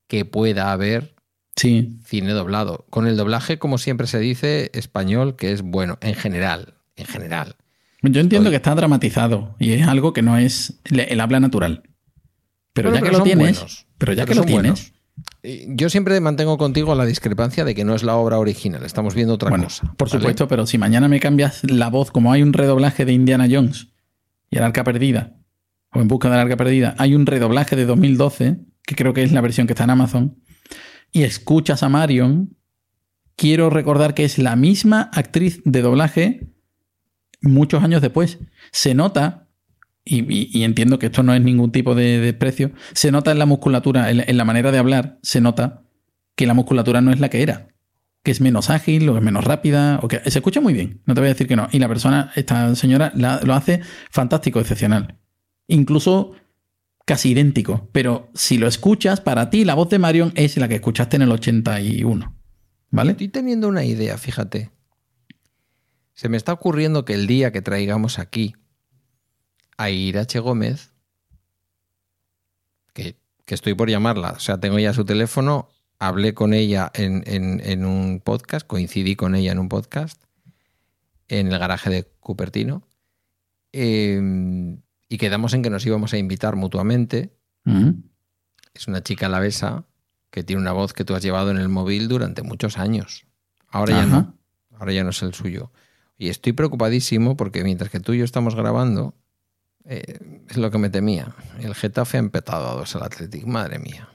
[0.08, 1.14] que pueda haber
[1.56, 2.86] Sí, cine doblado.
[2.88, 7.56] Con el doblaje, como siempre se dice, español, que es bueno, en general, en general.
[8.02, 8.50] Yo entiendo Oye.
[8.54, 11.82] que está dramatizado y es algo que no es el, habla natural.
[12.72, 13.86] Pero Bueno, ya que lo tienes, buenos.
[13.98, 14.92] pero ya Pero que lo tienes,
[15.42, 15.76] buenos.
[15.76, 19.34] Yo siempre mantengo contigo la discrepancia de que no es la obra original, estamos viendo
[19.34, 19.92] otra bueno, cosa.
[19.96, 20.20] por ¿vale?
[20.20, 23.88] supuesto, pero si mañana me cambias la voz, como hay un redoblaje de Indiana Jones
[24.50, 25.36] y el arca perdida,
[25.92, 29.32] o en busca del arca perdida, hay un redoblaje de 2012, que creo que es
[29.32, 30.38] la versión que está en Amazon,
[31.12, 32.56] y escuchas a Marion,
[33.36, 36.51] quiero recordar que es la misma actriz de doblaje
[37.42, 38.38] muchos años después.
[38.70, 39.48] Se nota,
[40.04, 44.10] y, entiendo que esto no es ningún tipo de desprecio, se nota en la musculatura,
[44.10, 45.82] en, la manera de hablar, se nota
[46.34, 47.68] que la musculatura no es la que era.
[48.24, 51.14] Que es menos ágil, o es menos rápida, o que se escucha muy bien, no
[51.14, 51.68] te voy a decir que no.
[51.72, 55.18] Y la persona, esta señora, lo hace fantástico, excepcional.
[55.66, 56.34] Incluso
[57.04, 57.88] casi idéntico.
[57.92, 61.22] Pero si lo escuchas, para ti la voz de Marion es la que escuchaste en
[61.22, 62.36] el 81.
[62.90, 63.12] ¿Vale?
[63.12, 64.70] Estoy teniendo una idea, fíjate.
[66.14, 68.54] Se me está ocurriendo que el día que traigamos aquí
[69.76, 70.92] a Irache Gómez,
[72.92, 78.20] que, estoy por llamarla, o sea, tengo ya su teléfono, hablé con ella en, un
[78.20, 80.22] podcast, coincidí con ella en un podcast,
[81.28, 82.86] en el garaje de Cupertino,
[83.72, 87.36] em, y quedamos en que nos íbamos a invitar mutuamente.
[88.74, 89.84] Es una chica alavesa
[90.30, 93.26] que tiene una voz que tú has llevado en el móvil durante muchos años.
[93.68, 94.38] Ahora ya no.
[94.78, 95.70] Ahora ya no es el suyo.
[96.22, 99.16] Y estoy preocupadísimo porque mientras que tú y yo estamos grabando,
[99.84, 101.34] eh, es lo que me temía.
[101.58, 103.44] El Getafe ha empezado a dos al Athletic.
[103.44, 104.08] Madre mía.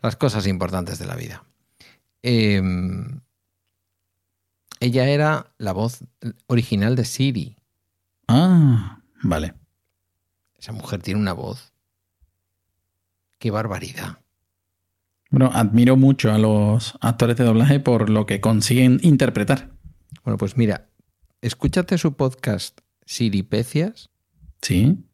[0.00, 1.44] Las cosas importantes de la vida.
[2.22, 3.22] Em,
[4.78, 6.04] ella era la voz
[6.46, 7.56] original de Siri.
[8.28, 9.54] Ah, vale.
[10.60, 11.72] Esa mujer tiene una voz.
[13.40, 14.20] Qué barbaridad.
[15.28, 19.71] Bueno, admiro mucho a los actores de doblaje por lo que consiguen interpretar.
[20.24, 20.90] Bueno, pues mira,
[21.40, 24.10] escúchate su podcast Siripecias.
[24.60, 25.04] Sí.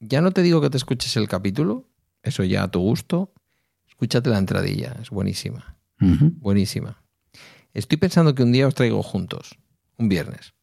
[0.00, 1.88] Ya no te digo que te escuches el capítulo,
[2.22, 3.32] eso ya a tu gusto.
[3.86, 5.76] Escúchate la entradilla, es buenísima.
[5.98, 7.00] Buenísima.
[7.74, 9.56] Estoy pensando que un día os traigo juntos,
[9.98, 10.54] un viernes.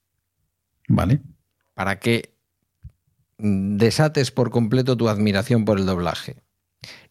[0.89, 1.21] Vale.
[1.73, 2.35] Para que
[3.37, 6.43] desates por completo tu admiración por el doblaje.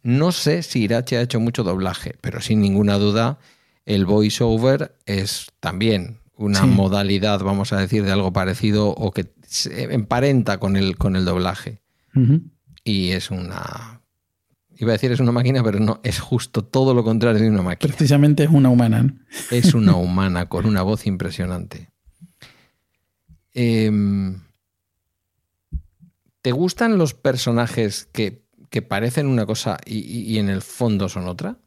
[0.03, 3.39] No sé si Irache ha hecho mucho doblaje, pero sin ninguna duda
[3.87, 9.93] el voiceover es también una modalidad, vamos a decir, de algo parecido o que se
[9.93, 11.83] emparenta con el, con el doblaje.
[12.85, 14.01] Y es una.
[14.77, 17.63] Iba a decir es una máquina, pero no, es justo todo lo contrario de una
[17.63, 17.93] máquina.
[17.93, 19.15] Precisamente es una humana.
[19.51, 21.91] Es una humana con una voz impresionante.
[23.53, 24.41] Em,
[26.43, 28.47] ¿Te gustan los personajes que,
[28.89, 31.59] parecen una cosa y, en el fondo son otra?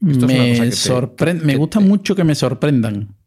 [0.00, 1.44] me sorprende.
[1.44, 3.17] Me gusta mucho que me sorprendan.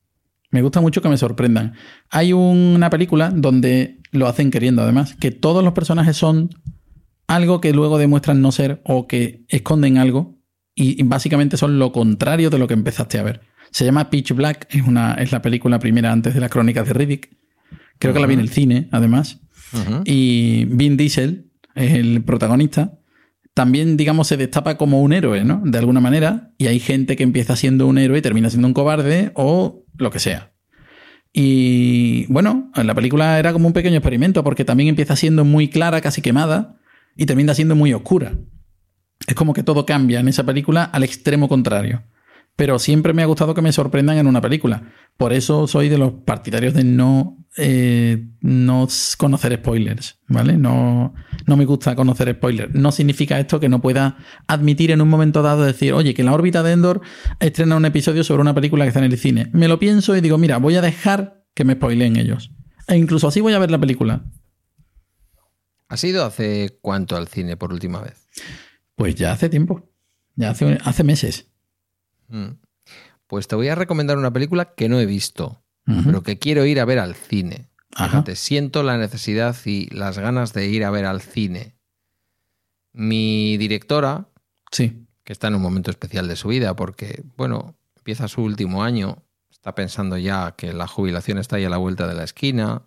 [0.51, 1.73] Me gusta mucho que me sorprendan.
[2.09, 6.49] Hay una película donde lo hacen queriendo, además, que todos los personajes son
[7.27, 10.37] algo que luego demuestran no ser o que esconden algo
[10.75, 13.41] y básicamente son lo contrario de lo que empezaste a ver.
[13.71, 16.93] Se llama Pitch Black, es, una, es la película primera antes de las crónicas de
[16.93, 17.29] Riddick.
[17.99, 19.39] Creo que la vi en el cine, además.
[20.03, 22.99] Y Vin Diesel es el protagonista.
[23.53, 25.61] También, digamos, se destapa como un héroe, ¿no?
[25.65, 26.53] De alguna manera.
[26.57, 30.11] Y hay gente que empieza siendo un héroe y termina siendo un cobarde o lo
[30.11, 30.53] que sea.
[31.33, 35.69] Y bueno, en la película era como un pequeño experimento porque también empieza siendo muy
[35.69, 36.77] clara, casi quemada,
[37.15, 38.33] y termina siendo muy oscura.
[39.27, 42.03] Es como que todo cambia en esa película al extremo contrario
[42.55, 44.91] pero siempre me ha gustado que me sorprendan en una película.
[45.17, 48.87] Por eso soy de los partidarios de no, eh, no
[49.17, 50.57] conocer spoilers, ¿vale?
[50.57, 51.13] No,
[51.45, 52.73] no me gusta conocer spoilers.
[52.73, 56.33] No significa esto que no pueda admitir en un momento dado decir, oye, que la
[56.33, 57.01] órbita de Endor
[57.39, 59.49] estrena un episodio sobre una película que está en el cine.
[59.53, 62.51] Me lo pienso y digo, mira, voy a dejar que me spoileen ellos.
[62.87, 64.25] E incluso así voy a ver la película.
[65.87, 68.27] ¿Has ido hace cuánto al cine por última vez?
[68.95, 69.89] Pues ya hace tiempo.
[70.35, 71.50] Ya hace, hace meses.
[72.31, 72.57] Mm.
[73.27, 76.79] Pues te voy a recomendar una película que no he visto, pero que quiero ir
[76.79, 77.69] a ver al cine.
[77.95, 81.75] Fíjate, siento la necesidad y las ganas de ir a ver al cine.
[82.93, 84.27] Mi directora,
[84.71, 85.05] sí.
[85.23, 89.23] que está en un momento especial de su vida, porque, bueno, empieza su último año,
[89.49, 92.83] está pensando ya que la jubilación está ahí a la vuelta de la esquina.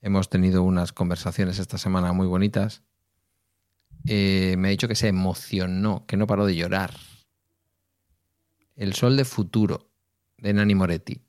[0.00, 2.82] Hemos tenido unas conversaciones esta semana muy bonitas.
[4.06, 6.92] Eh, me ha dicho que se emocionó, que no paró de llorar
[8.76, 9.88] el Sol de Futuro,
[10.38, 11.20] de Nani Moretti.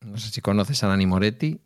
[0.00, 1.60] No sé si conoces a Nani Moretti.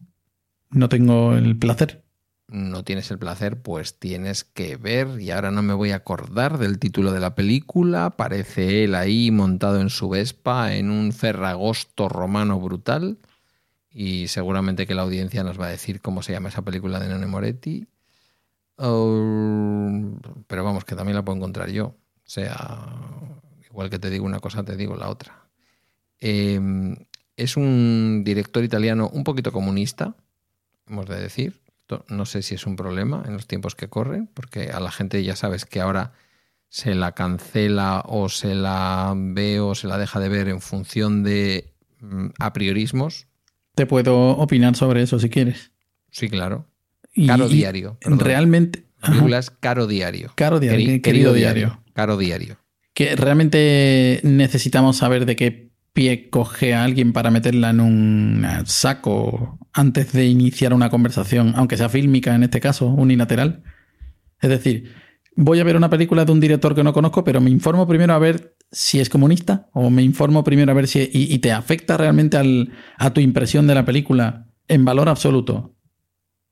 [0.70, 2.04] No tengo el placer.
[2.46, 6.58] No tienes el placer, pues tienes que ver, y ahora no me voy a acordar
[6.58, 12.08] del título de la película, parece él ahí montado en su Vespa en un ferragosto
[12.08, 13.18] romano brutal,
[13.90, 17.08] y seguramente que la audiencia nos va a decir cómo se llama esa película de
[17.08, 17.86] Nani Moretti.
[18.76, 21.86] Oh, pero vamos, que también la puedo encontrar yo.
[21.86, 22.90] O sea,
[23.74, 25.48] Igual que te digo una cosa, te digo la otra.
[26.20, 26.94] Em,
[27.36, 30.14] es un director italiano un poquito comunista,
[30.88, 31.60] hemos de decir.
[32.08, 35.24] No sé si es un problema en los tiempos que corren, porque a la gente
[35.24, 36.12] ya sabes que ahora
[36.68, 41.24] se la cancela o se la ve o se la deja de ver en función
[41.24, 43.26] de mm, a priorismos.
[43.74, 45.72] te puedo opinar sobre eso si quieres.
[46.12, 46.68] Sí, claro.
[47.12, 47.98] Y- Caro diario.
[48.00, 48.20] perdón.
[48.20, 48.84] Realmente.
[49.60, 50.32] Caro Diario.
[50.36, 51.82] Caro diario, Queri- querido diario.
[51.92, 52.56] Caro Diario.
[52.94, 59.58] Que realmente necesitamos saber de qué pie coge a alguien para meterla en un saco
[59.72, 63.62] antes de iniciar una conversación, aunque sea fílmica en este caso, unilateral.
[64.40, 64.92] Es decir,
[65.36, 68.14] voy a ver una película de un director que no conozco, pero me informo primero
[68.14, 71.52] a ver si es comunista o me informo primero a ver si y, y te
[71.52, 75.73] afecta realmente al- a tu impresión de la película en valor absoluto.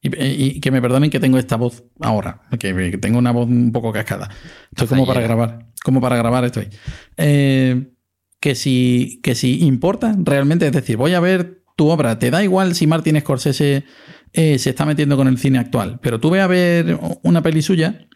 [0.05, 3.46] Y, y que me perdonen que tengo esta voz ahora, que, que tengo una voz
[3.46, 4.28] un poco cascada.
[4.72, 6.68] Estoy como para grabar, como para grabar estoy.
[7.16, 7.92] Eh,
[8.40, 12.42] que si, que si importa realmente, es decir, voy a ver tu obra, te da
[12.42, 13.84] igual si Martin Scorsese
[14.32, 17.62] eh, se está metiendo con el cine actual, pero tú ve a ver una peli
[17.62, 18.09] suya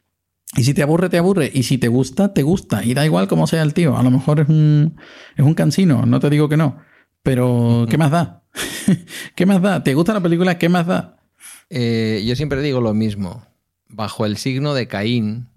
[0.57, 3.28] y si te aburre, te aburre, y si te gusta, te gusta, y da igual
[3.28, 4.97] cómo sea el tío, a lo mejor es un,
[5.37, 6.78] es un cansino, no te digo que no,
[7.22, 8.43] pero ¿qué más da?
[9.37, 9.84] ¿Qué más da?
[9.84, 10.59] ¿Te gusta la película?
[10.59, 11.16] ¿Qué más da?
[11.69, 13.47] Eh, yo siempre digo lo mismo.
[13.89, 15.49] Bajo el signo de Caín,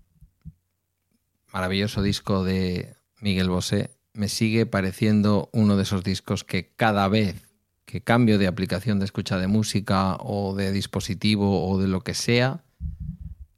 [1.51, 7.45] maravilloso disco de Miguel Bosé, me sigue pareciendo uno de esos discos que cada vez
[7.85, 12.13] que cambio de aplicación de escucha de música o de dispositivo o de lo que
[12.13, 12.63] sea,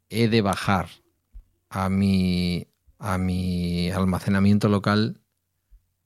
[0.09, 0.87] he de bajar
[1.69, 5.19] a mi, a mi almacenamiento local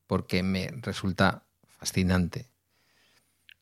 [0.08, 2.48] porque me resulta fascinante.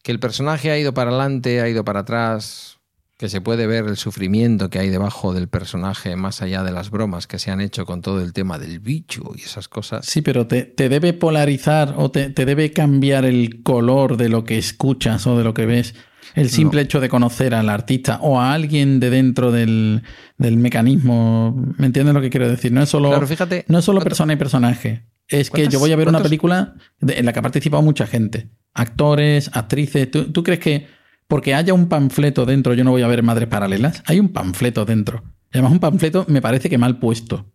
[0.03, 2.77] Que el personaje ha ido para adelante, ha ido para atrás,
[3.17, 6.89] que se puede ver el sufrimiento que hay debajo del personaje más allá de las
[6.89, 10.05] bromas que se han hecho con todo el tema del bicho y esas cosas.
[10.05, 14.43] Sí, pero te, te debe polarizar o te, te debe cambiar el color de lo
[14.43, 15.95] que escuchas o de lo que ves.
[16.35, 20.01] El simple hecho de conocer al artista o a alguien de dentro del,
[20.37, 21.55] del mecanismo.
[21.77, 22.71] ¿Me entiendes lo que quiero decir?
[22.71, 23.65] No es solo, Claro, fíjate.
[23.67, 25.03] no es solo ¿cuánto- persona y personaje.
[25.27, 27.81] Es que ¿Cuántas- yo voy a ver una película de- en la que ha participado
[27.81, 28.49] mucha gente.
[28.73, 30.09] Actores, actrices.
[30.11, 30.87] ¿Tú, tú crees que
[31.27, 34.03] porque haya un panfleto dentro yo no voy a ver Madres Paralelas?
[34.05, 35.23] Hay un panfleto dentro.
[35.51, 37.51] Además un panfleto me parece que mal puesto.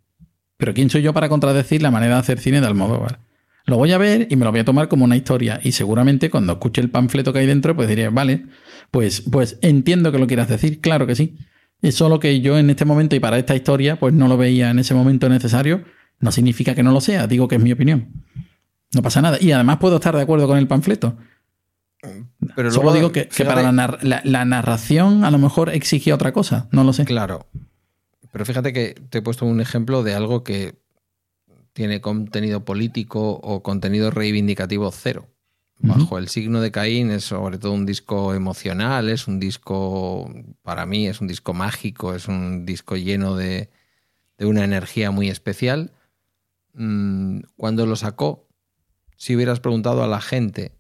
[0.57, 3.21] Pero ¿quién soy yo para contradecir la manera de hacer cine de Almodóvar?
[3.67, 5.61] Lo voy a ver y me lo voy a tomar como una historia.
[5.63, 8.47] Y seguramente cuando escuche el panfleto que hay dentro, pues diré, vale,
[8.91, 11.37] pues, pues entiendo que lo quieras decir, claro que sí.
[11.83, 14.71] Es solo que yo en este momento y para esta historia, pues no lo veía
[14.71, 15.85] en ese momento necesario.
[16.21, 18.25] No significa que no lo sea, digo que es mi opinión.
[18.95, 19.39] No pasa nada.
[19.41, 21.17] Y además puedo estar de acuerdo con el panfleto.
[22.55, 25.69] Pero Solo luego, digo que, que para la, nar- la- la narración a lo mejor
[25.71, 26.69] exigía otra cosa.
[26.71, 27.05] No lo sé.
[27.05, 27.47] Claro.
[28.33, 30.77] Pero fíjate que te he puesto un ejemplo de algo que
[31.73, 35.29] tiene contenido político o contenido reivindicativo cero.
[35.81, 40.29] Bajo el signo de Caín es sobre todo un disco emocional, es un disco,
[40.63, 43.71] para mí es un disco mágico, es un disco lleno de,
[44.39, 45.93] de una energía muy especial.
[46.75, 48.47] Mm, Cuando lo sacó,
[49.17, 50.73] si hubieras preguntado a la gente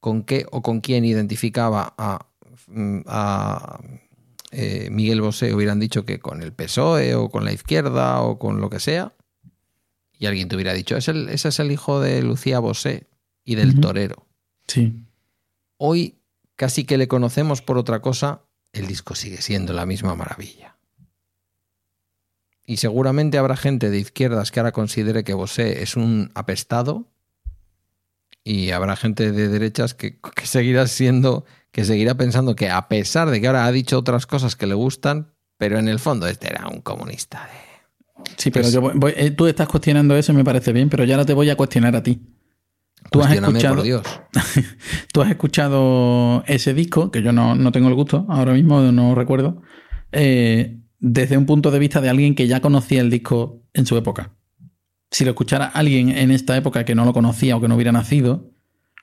[0.00, 2.26] con qué o con quién identificaba a,
[2.66, 3.80] mm, a
[4.50, 8.60] eh, Miguel Bosé, hubieran dicho que con el PSOE o con la izquierda o con
[8.60, 9.14] lo que sea,
[10.18, 13.06] y alguien te hubiera dicho, "Es el- ese es el hijo de Lucía Bosé
[13.44, 14.26] y del torero.
[14.68, 15.04] Sí.
[15.78, 16.18] Hoy
[16.56, 18.42] casi que le conocemos por otra cosa,
[18.72, 20.76] el disco sigue siendo la misma maravilla.
[22.66, 27.08] Y seguramente habrá gente de izquierdas que ahora considere que Bosé es un apestado
[28.44, 33.30] y habrá gente de derechas que, que seguirá siendo, que seguirá pensando que a pesar
[33.30, 36.48] de que ahora ha dicho otras cosas que le gustan, pero en el fondo este
[36.48, 37.46] era un comunista.
[37.46, 37.72] de-
[38.36, 40.88] Sí, pero Pues- yo voy- voy- eh, tú estás cuestionando eso y me parece bien,
[40.88, 42.20] pero ya ahora te voy a cuestionar a ti.
[43.10, 44.02] Tú has escuchado, por Dios.
[45.12, 49.14] tú has escuchado ese disco, que yo no, no tengo el gusto, ahora mismo no
[49.16, 49.60] recuerdo,
[50.12, 53.96] eh, desde un punto de vista de alguien que ya conocía el disco en su
[53.96, 54.30] época.
[55.10, 57.90] Si lo escuchara alguien en esta época que no lo conocía o que no hubiera
[57.90, 58.52] nacido,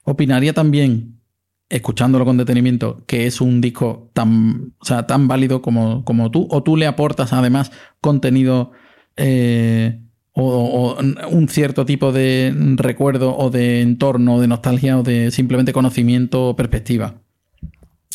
[0.06, 1.20] opinaría también,
[1.68, 6.48] escuchándolo con detenimiento, que es un disco tan, o sea, tan válido como, como tú,
[6.50, 8.72] o tú le aportas además contenido
[9.18, 15.32] eh, o, o un cierto tipo de recuerdo o de entorno, de nostalgia o de
[15.32, 17.22] simplemente conocimiento o perspectiva.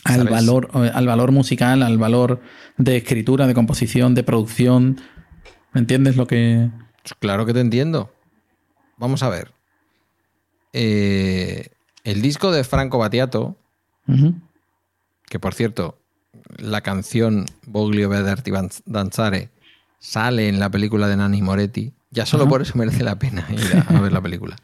[0.03, 0.30] Al ¿Sabes?
[0.30, 2.40] valor, eh, al valor musical, al valor
[2.76, 5.01] de escritura, de composición, de producción.
[5.72, 6.70] ¿Me entiendes lo que.?
[7.20, 8.12] Claro que te entiendo.
[8.97, 9.53] Vamos a ver.
[10.72, 11.68] Eh,
[12.03, 13.57] el disco de Franco Battiato,
[15.26, 15.99] que por cierto,
[16.59, 18.51] la canción Voglio vederti
[18.84, 19.51] danzare
[19.99, 23.76] sale en la película de Nanni Moretti, ya solo por eso merece la pena ir
[23.76, 24.57] a, a ver la película.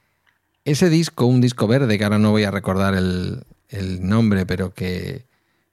[0.64, 4.74] Ese disco, un disco verde, que ahora no voy a recordar el, el nombre, pero
[4.74, 5.26] que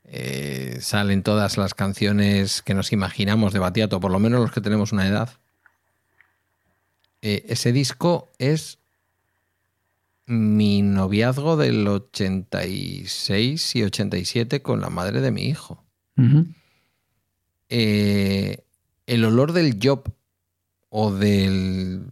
[0.06, 4.62] eh, salen todas las canciones que nos imaginamos de Battiato, por lo menos los que
[4.62, 5.30] tenemos una edad.
[7.22, 8.80] Eh, ese disco es
[10.26, 15.84] mi noviazgo del 86 y 87 con la madre de mi hijo.
[17.70, 18.64] Eh,
[19.08, 20.14] el olor del job
[20.90, 22.12] o del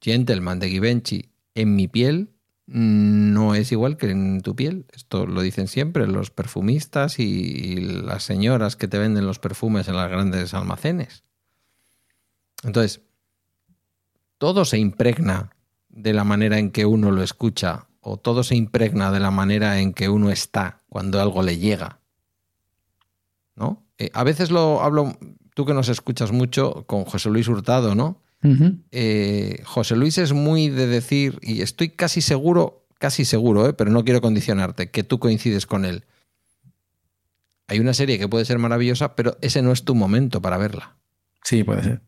[0.00, 2.30] gentleman de Givenchy en mi piel
[2.72, 4.86] no es igual que en tu piel.
[4.92, 9.96] Esto lo dicen siempre los perfumistas y, las señoras que te venden los perfumes en
[9.96, 11.24] los grandes almacenes.
[12.62, 13.02] Entonces,
[14.38, 15.50] todo se impregna
[15.88, 19.80] de la manera en que uno lo escucha o todo se impregna de la manera
[19.80, 21.98] en que uno está cuando algo le llega.
[23.56, 23.84] ¿No?
[23.98, 25.18] Eh, a veces lo hablo,
[25.54, 28.19] tú que nos escuchas mucho, con José Luis Hurtado, ¿no?
[28.42, 33.72] Eh, José Luis es muy de decir, y estoy casi seguro, casi seguro, ¿eh?
[33.72, 36.04] pero no quiero condicionarte, que tú coincides con él.
[37.66, 40.96] Hay una serie que puede ser maravillosa, pero ese no es tu momento para verla.
[41.44, 42.02] Sí, puede ser.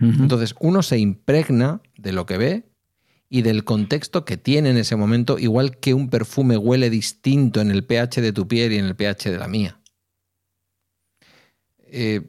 [0.00, 2.68] Entonces, uno se impregna de lo que ve
[3.28, 7.70] y del contexto que tiene en ese momento, igual que un perfume huele distinto en
[7.70, 9.80] el pH de tu piel y en el pH de la mía.
[11.90, 12.22] Eh,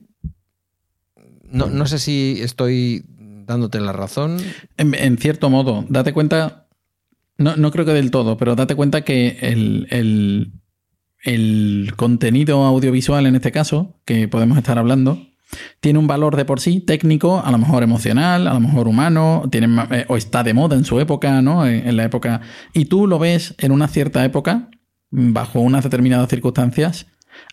[1.52, 3.04] no, no sé si estoy
[3.46, 4.38] dándote la razón.
[4.78, 6.68] En, en cierto modo, date cuenta,
[7.38, 10.54] no, no creo que del todo, pero date cuenta que el, el-
[11.24, 15.28] el contenido audiovisual en este caso, que podemos estar hablando,
[15.82, 19.44] tiene un valor de por sí técnico, a lo mejor emocional, a lo mejor humano,
[19.52, 21.66] tiene, eh, o está de moda en su época, ¿no?
[21.68, 22.42] En, en la época.
[22.74, 24.70] Y tú lo ves en una cierta época,
[25.10, 27.08] bajo unas determinadas circunstancias,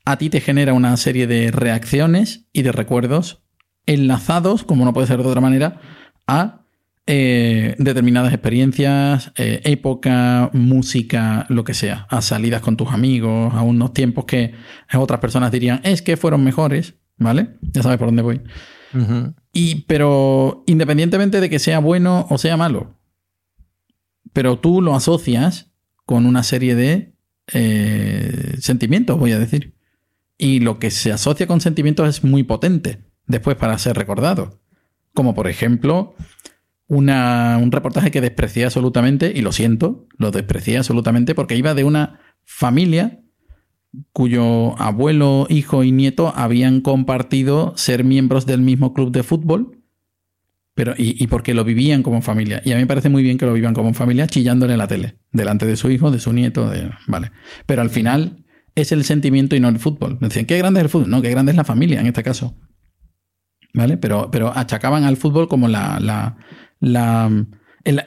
[0.05, 3.43] a ti te genera una serie de reacciones y de recuerdos
[3.87, 5.81] enlazados, como no puede ser de otra manera,
[6.27, 6.67] a
[7.09, 13.63] eh, determinadas experiencias, eh, época, música, lo que sea, a salidas con tus amigos, a
[13.63, 14.55] unos tiempos que
[14.93, 17.59] otras personas dirían, es que fueron mejores, ¿vale?
[17.63, 18.41] Ya sabes por dónde voy.
[19.53, 22.99] Y, pero independientemente de que sea bueno o sea malo,
[24.33, 25.71] pero tú lo asocias
[26.07, 27.15] con una serie de
[27.53, 29.77] eh, sentimientos, voy a decir.
[30.39, 34.61] Y lo que se asocia con sentimientos es muy potente después para ser recordado.
[35.15, 36.15] Como por ejemplo,
[36.89, 42.21] un reportaje que desprecié absolutamente, y lo siento, lo desprecié absolutamente porque iba de una
[42.45, 43.21] familia
[44.13, 49.83] cuyo abuelo, hijo y nieto habían compartido ser miembros del mismo club de fútbol,
[50.75, 52.61] pero y, porque lo vivían como familia.
[52.65, 54.87] Y a mí me parece muy bien que lo vivan como familia, chillándole en la
[54.87, 57.33] tele, delante de su hijo, de su nieto, de, vale.
[57.65, 60.19] Pero al final es el sentimiento y no el fútbol.
[60.21, 61.09] Decían, qué grande es el fútbol.
[61.09, 62.55] No, qué grande es la familia en este caso.
[63.77, 63.99] ¿Vale?
[63.99, 66.37] Pero, pero achacaban al fútbol como la, la,
[66.81, 67.31] la,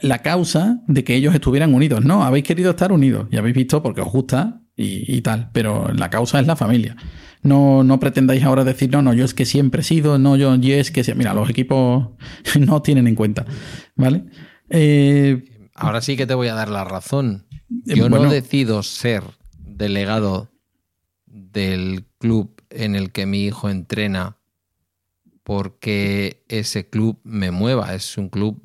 [0.02, 2.04] la causa de que ellos estuvieran unidos.
[2.04, 5.94] No, habéis querido estar unidos y habéis visto porque os gusta y, y tal, pero
[5.94, 6.96] la causa es la familia.
[7.44, 10.56] No, no pretendáis ahora decir, no, no, yo es que siempre he sido, no, yo,
[10.56, 11.04] yo es que...
[11.04, 11.14] sie-".
[11.16, 12.10] Mira, los equipos
[12.60, 13.46] no tienen en cuenta,
[13.96, 14.26] ¿vale?
[14.72, 15.44] Eh,
[15.76, 17.46] Ahora sí que te voy a dar la razón.
[17.88, 18.26] Eh, Yo bueno.
[18.26, 19.24] no decido ser
[19.56, 20.52] delegado
[21.28, 24.39] del club en el que mi hijo entrena
[25.50, 27.96] porque ese club me mueva.
[27.96, 28.62] Es un club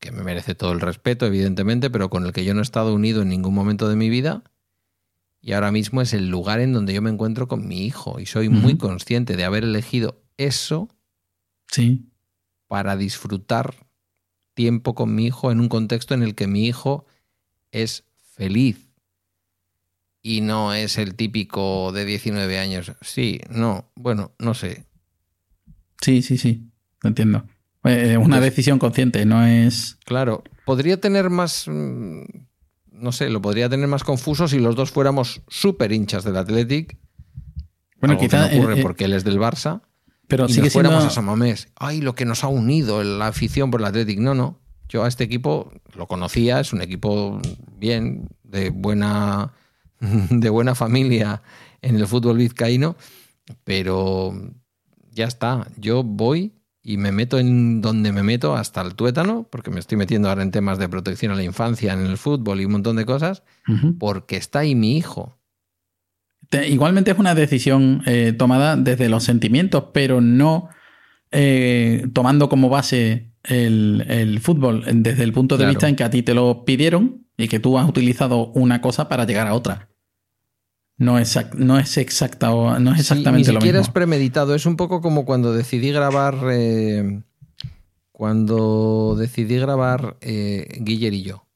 [0.00, 2.92] que me merece todo el respeto, evidentemente, pero con el que yo no he estado
[2.92, 4.42] unido en ningún momento de mi vida.
[5.40, 8.18] Y ahora mismo es el lugar en donde yo me encuentro con mi hijo.
[8.18, 10.88] Y soy muy consciente de haber elegido eso
[11.68, 12.10] sí,
[12.66, 13.76] para disfrutar
[14.54, 17.06] tiempo con mi hijo en un contexto en el que mi hijo
[17.70, 18.02] es
[18.34, 18.90] feliz
[20.22, 22.90] y no es el típico de 19 años.
[23.00, 24.86] Sí, no, bueno, no sé.
[26.00, 26.62] Sí, sí, sí,
[27.02, 27.44] lo entiendo.
[27.84, 29.98] Eh, Es una Entonces- decisión consciente, no es...
[30.04, 32.22] Claro, podría tener más, mm,
[32.92, 36.96] no sé, lo podría tener más confuso si los dos fuéramos súper hinchas del Athletic.
[38.00, 38.48] Bueno, algo que quizá...
[38.50, 39.82] no ocurre eh, eh, porque él es del Barça.
[40.26, 41.12] pero y sigue nos fuéramos siendo...
[41.12, 41.68] a San Mamés.
[41.76, 44.18] Ay, lo que nos ha unido, la afición por el Athletic.
[44.18, 44.60] No, no.
[44.88, 47.40] Yo a este equipo lo conocía, es un equipo
[47.76, 49.52] bien, de buena,
[50.00, 51.42] de buena familia
[51.82, 52.96] en el fútbol vizcaíno,
[53.64, 54.32] pero
[55.16, 55.66] ya está.
[55.78, 56.52] Yo voy
[56.82, 60.42] y me meto en donde me meto hasta el tuétano, porque me estoy metiendo ahora
[60.44, 63.42] en temas de protección a la infancia en el fútbol y un montón de cosas,
[63.98, 65.36] porque está ahí mi hijo.
[66.48, 70.68] Te- Igualmente es una decisión eh, tomada desde los sentimientos, pero no
[71.32, 75.70] eh, tomando como base el, el fútbol desde el punto de Claro.
[75.72, 79.08] vista en que a ti te lo pidieron y que tú has utilizado una cosa
[79.08, 79.88] para llegar a otra.
[80.98, 83.90] No es, no es exacta o- no es Sí, exactamente ni lo siquiera mismo.
[83.90, 84.54] es premeditado.
[84.54, 86.36] Es un poco como cuando decidí grabar.
[86.50, 87.22] eh,
[88.12, 91.46] cuando decidí grabar eh, Guiller y yo.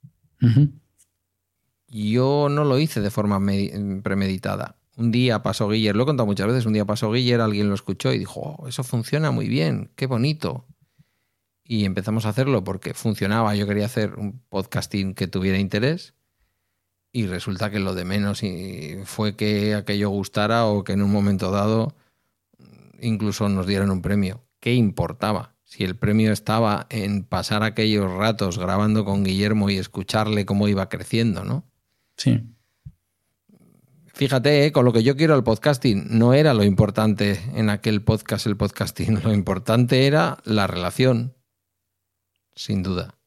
[1.88, 4.76] Yo no lo hice de forma me- premeditada.
[4.96, 6.66] Un día pasó Guiller, lo he contado muchas veces.
[6.66, 10.06] Un día pasó Guiller, alguien lo escuchó y dijo: "Oh, Eso funciona muy bien, qué
[10.06, 10.66] bonito.
[11.64, 13.54] y empezamos a hacerlo porque funcionaba.
[13.54, 16.14] Yo quería hacer un podcasting que tuviera interés
[17.12, 18.42] y resulta que lo de menos
[19.04, 21.94] fue que aquello gustara o que en un momento dado
[23.00, 24.44] incluso nos dieran un premio.
[24.60, 25.54] ¿Qué importaba?
[25.64, 30.88] Si el premio estaba en pasar aquellos ratos grabando con Guillermo y escucharle cómo iba
[30.88, 31.64] creciendo, ¿no?
[32.16, 32.42] Sí.
[34.12, 38.02] Fíjate, eh, con lo que yo quiero al podcasting, no era lo importante en aquel
[38.02, 41.34] podcast el podcasting, lo importante era la relación,
[42.54, 43.18] sin duda.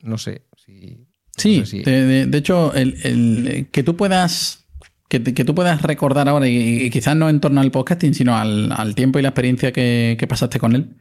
[0.00, 1.06] No sé si...
[1.36, 4.64] Sí, De, hecho, el, que tú puedas
[5.08, 9.18] que, tú puedas recordar ahora, y, quizás no en torno al podcasting, sino al, tiempo
[9.18, 10.96] y la experiencia que, pasaste con él,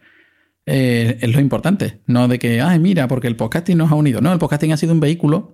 [0.66, 2.02] eh, es lo importante.
[2.06, 4.22] No de que, ay, mira, porque el podcasting nos ha unido.
[4.22, 5.54] No, el podcasting ha sido un vehículo,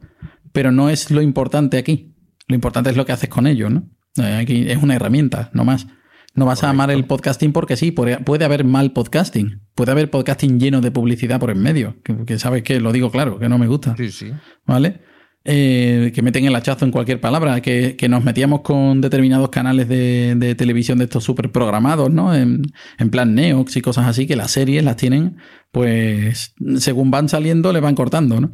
[0.52, 2.16] pero no es lo importante aquí.
[2.48, 3.90] Lo importante es lo que haces con ello, ¿no?
[4.18, 5.88] Eh, aquí es una herramienta, no más.
[6.36, 9.62] No vas a amar el podcasting porque sí, puede, haber mal podcasting.
[9.74, 11.96] Puede haber podcasting lleno de publicidad por en medio.
[12.04, 13.96] Que, sabes que lo digo claro, que no me gusta.
[13.98, 14.32] Sí, sí.
[14.66, 15.02] ¿Vale?
[15.46, 20.56] Eh, que meten el hachazo en cualquier palabra, que, nos metíamos con determinados canales de,
[20.58, 22.36] televisión de estos súper programados, ¿no?
[22.36, 22.62] En,
[23.10, 25.38] plan Neox y cosas así, que las series las tienen,
[25.72, 28.52] pues, según van saliendo, le van cortando, ¿no?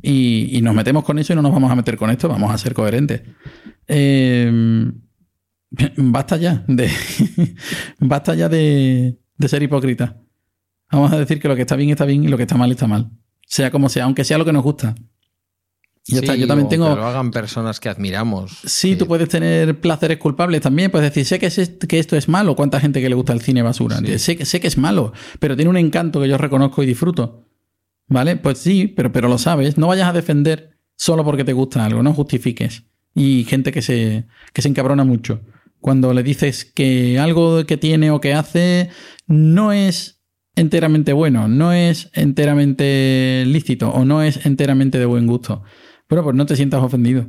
[0.00, 2.58] Y, nos metemos con eso y no nos vamos a meter con esto, vamos a
[2.58, 3.22] ser coherentes.
[3.88, 4.92] Eh,
[5.96, 6.90] basta ya de.
[8.00, 10.16] basta ya de, ser hipócrita.
[10.90, 12.70] Vamos a decir que lo que está bien está bien y lo que está mal
[12.70, 13.10] está mal.
[13.46, 14.94] Sea como sea, aunque sea lo que nos gusta.
[16.06, 16.34] Y ya está.
[16.34, 16.88] Yo también tengo.
[16.88, 18.58] Que lo hagan personas que admiramos.
[18.64, 20.90] Sí, tú puedes tener placeres culpables también.
[20.90, 22.56] Puedes decir, sé que, es, que esto es malo.
[22.56, 23.98] ¿Cuánta gente que le gusta el cine basura?
[24.18, 27.44] Sé, sé que es malo, pero tiene un encanto que yo reconozco y disfruto.
[28.08, 28.36] ¿Vale?
[28.36, 29.76] Pues sí, pero, pero lo sabes.
[29.76, 32.84] No vayas a defender solo porque te gusta algo, no justifiques.
[33.14, 35.42] Y gente que se, que se encabrona mucho.
[35.80, 38.90] Cuando le dices que algo que tiene o que hace
[39.26, 40.22] no es
[40.56, 45.62] enteramente bueno, no es enteramente lícito o no es enteramente de buen gusto.
[46.08, 47.28] Bueno, pues no te sientas ofendido.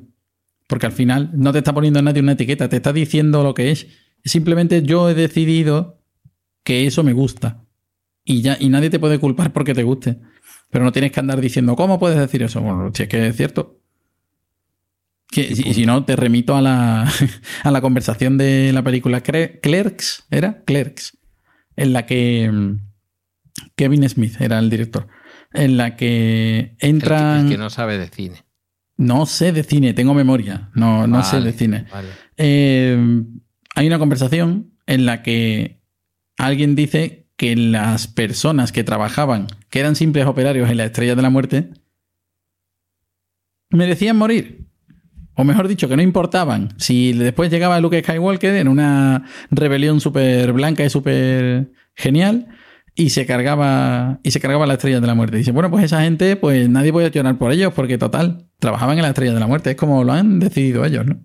[0.68, 3.72] Porque al final no te está poniendo nadie una etiqueta, te está diciendo lo que
[3.72, 3.88] es.
[4.24, 6.02] Simplemente yo he decidido
[6.64, 7.66] que eso me gusta.
[8.24, 10.20] Y ya, y nadie te puede culpar porque te guste.
[10.70, 12.62] Pero no tienes que andar diciendo, ¿cómo puedes decir eso?
[12.62, 13.79] Bueno, si es que es cierto.
[15.32, 17.12] Y si no, te remito a la,
[17.64, 20.64] a la conversación de la película Clerks, ¿era?
[20.66, 21.18] Clerks.
[21.76, 22.78] En la que mm,
[23.76, 25.08] Kevin Smith era el director.
[25.54, 27.46] En la que entran.
[27.46, 28.44] El que, no sabe de cine.
[28.98, 30.70] No sé de cine, tengo memoria.
[30.74, 31.86] No, no sé de cine.
[32.36, 33.24] Eh,
[33.76, 35.80] hay una conversación en la que
[36.38, 41.22] alguien dice que las personas que trabajaban, que eran simples operarios en la estrella de
[41.22, 41.70] la muerte,
[43.70, 44.69] merecían morir.
[45.40, 46.74] O mejor dicho, que no importaban.
[46.76, 52.50] Si después llegaba Luke Skywalker en una rebelión súper blanca y súper genial
[52.94, 55.38] y se cargaba y se cargaba la estrella de la muerte.
[55.38, 59.04] Dice, bueno, pues esa gente, pues nadie puede llorar por ellos porque total, trabajaban en
[59.04, 59.70] la estrella de la muerte.
[59.70, 61.24] Es como lo han decidido ellos, ¿no?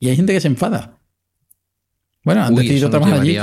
[0.00, 0.98] Y hay gente que se enfada.
[2.24, 3.38] Bueno, han decidido trabajar allí.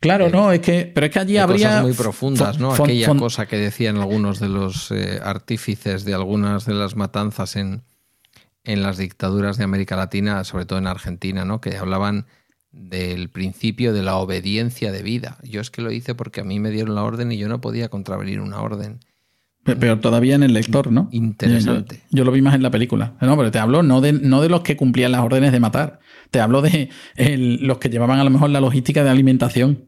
[0.00, 2.72] Claro, eh, no, es que, pero es que allí habría cosas muy profundas, ¿no?
[2.72, 7.84] Aquella cosa que decían algunos de los eh, artífices de algunas de las matanzas en,
[8.64, 11.60] en las dictaduras de América Latina, sobre todo en Argentina, ¿no?
[11.60, 12.26] Que hablaban
[12.72, 15.38] del principio de la obediencia de vida.
[15.42, 17.60] Yo es que lo hice porque a mí me dieron la orden y yo no
[17.60, 19.00] podía contravenir una orden.
[19.62, 21.08] Pero, todavía en el lector, ¿no?
[21.12, 22.02] Interesante.
[22.10, 23.14] Yo, lo vi más en la película.
[23.20, 26.00] No, pero te hablo no de, no de los que cumplían las órdenes de matar.
[26.30, 29.86] Te hablo de los que llevaban a lo mejor la logística de alimentación.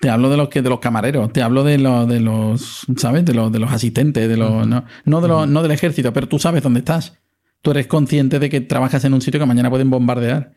[0.00, 3.24] Te hablo de los que de los camareros, te hablo de los de los, ¿sabes?
[3.24, 6.28] De los de los asistentes, de los no, no de los, no del ejército, pero
[6.28, 7.18] tú sabes dónde estás.
[7.64, 10.52] Tú eres consciente de que trabajas en un sitio que mañana pueden bombardear.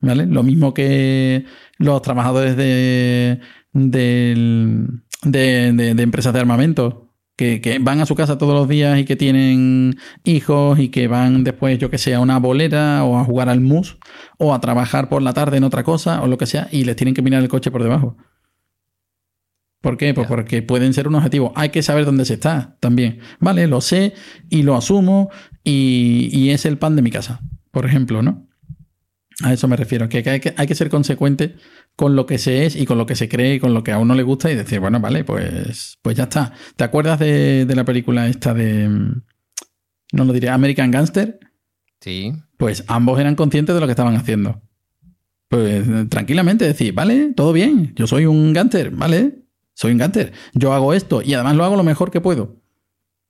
[0.00, 0.24] ¿Vale?
[0.24, 1.44] Lo mismo que
[1.76, 3.40] los trabajadores de,
[3.74, 4.88] de,
[5.24, 9.14] de, empresas de armamento, que, que, van a su casa todos los días y que
[9.14, 13.50] tienen hijos y que van después, yo que sé, a una bolera o a jugar
[13.50, 13.98] al mus
[14.38, 16.96] o a trabajar por la tarde en otra cosa o lo que sea y les
[16.96, 18.16] tienen que mirar el coche por debajo.
[19.80, 20.12] ¿Por qué?
[20.12, 21.52] Pues porque pueden ser un objetivo.
[21.54, 23.20] Hay que saber dónde se está también.
[23.38, 24.12] Vale, lo sé
[24.50, 25.30] y lo asumo
[25.62, 28.48] y, es el pan de mi casa, por ejemplo, ¿no?
[29.44, 31.54] A eso me refiero, que hay, que hay que ser consecuente
[31.94, 33.92] con lo que se es y con lo que se cree y con lo que
[33.92, 36.52] a uno le gusta y decir, bueno, vale, pues, pues ya está.
[36.74, 41.38] ¿Te acuerdas de, de la película esta de, no lo diré, American Gangster?
[42.00, 42.32] Sí.
[42.56, 44.60] Pues ambos eran conscientes de lo que estaban haciendo.
[45.48, 49.37] Pues tranquilamente decir, vale, todo bien, yo soy un gangster, vale,
[49.78, 50.32] soy un Gunter.
[50.54, 52.56] Yo hago esto y además lo hago lo mejor que puedo.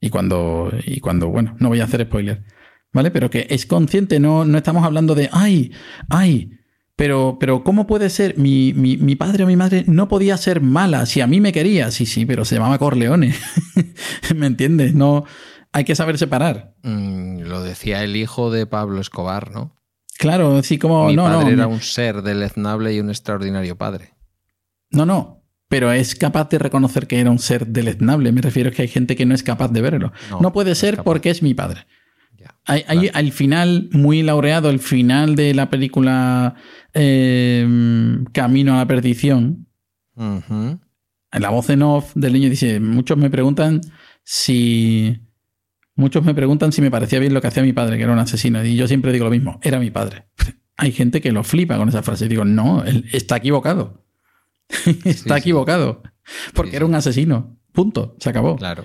[0.00, 2.42] Y cuando, y cuando, bueno, no voy a hacer spoiler.
[2.90, 3.10] ¿Vale?
[3.10, 5.72] Pero que es consciente, no, no estamos hablando de, ay,
[6.08, 6.52] ay,
[6.96, 8.38] Pero, pero ¿cómo puede ser?
[8.38, 11.52] Mi, mi, mi padre o mi madre no podía ser mala si a mí me
[11.52, 11.90] quería.
[11.90, 13.34] Sí, sí, pero se llamaba Corleone.
[14.34, 14.94] ¿Me entiendes?
[14.94, 15.26] No,
[15.72, 16.74] hay que saber separar.
[16.82, 19.76] Mm, lo decía el hijo de Pablo Escobar, ¿no?
[20.18, 24.14] Claro, sí, como Mi no, padre no, era un ser deleznable y un extraordinario padre.
[24.90, 25.37] no, no.
[25.68, 28.32] Pero es capaz de reconocer que era un ser deleznable.
[28.32, 30.12] Me refiero a que hay gente que no es capaz de verlo.
[30.30, 31.86] No, No, puede no es ser porque es mi padre.
[32.64, 36.54] Hay, al final, muy laureado, el final de la película
[36.92, 37.66] eh,
[38.32, 39.66] Camino a la Perdición,
[40.16, 43.80] en la voz en off del niño dice, muchos me preguntan
[44.24, 45.20] si...
[45.94, 48.20] Muchos me preguntan si me parecía bien lo que hacía mi padre, que era un
[48.20, 48.64] asesino.
[48.64, 50.28] Y yo siempre digo lo mismo, era mi padre.
[50.76, 52.26] Hay gente que lo flipa con esa frase.
[52.26, 54.06] Y digo, no, él está equivocado.
[55.04, 55.40] está sí.
[55.40, 56.02] equivocado.
[56.54, 57.56] Porque Sí, era un asesino.
[57.72, 58.16] Punto.
[58.20, 58.56] Se acabó.
[58.56, 58.84] Claro.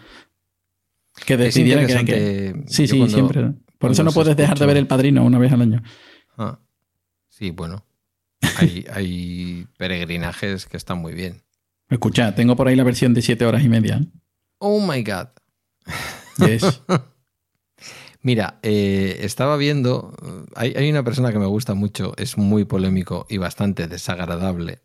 [1.26, 2.64] Que decidiera que, que-.
[2.68, 3.54] Sí, sí, cuando- siempre.
[3.78, 5.84] Por eso no puedes dejar de ver El Padrino una vez al año.
[6.38, 6.60] Ah,
[7.28, 7.86] sí, bueno.
[8.58, 11.42] Hay, hay peregrinajes que están muy bien.
[11.90, 14.02] Escucha, tengo por ahí la versión de siete horas y media.
[14.60, 15.28] Oh my God.
[16.46, 16.82] Yes.
[18.22, 20.16] Mira, eh, estaba viendo.
[20.24, 24.82] eh, Hay, hay una persona que me gusta mucho, es muy polémico y bastante desagradable.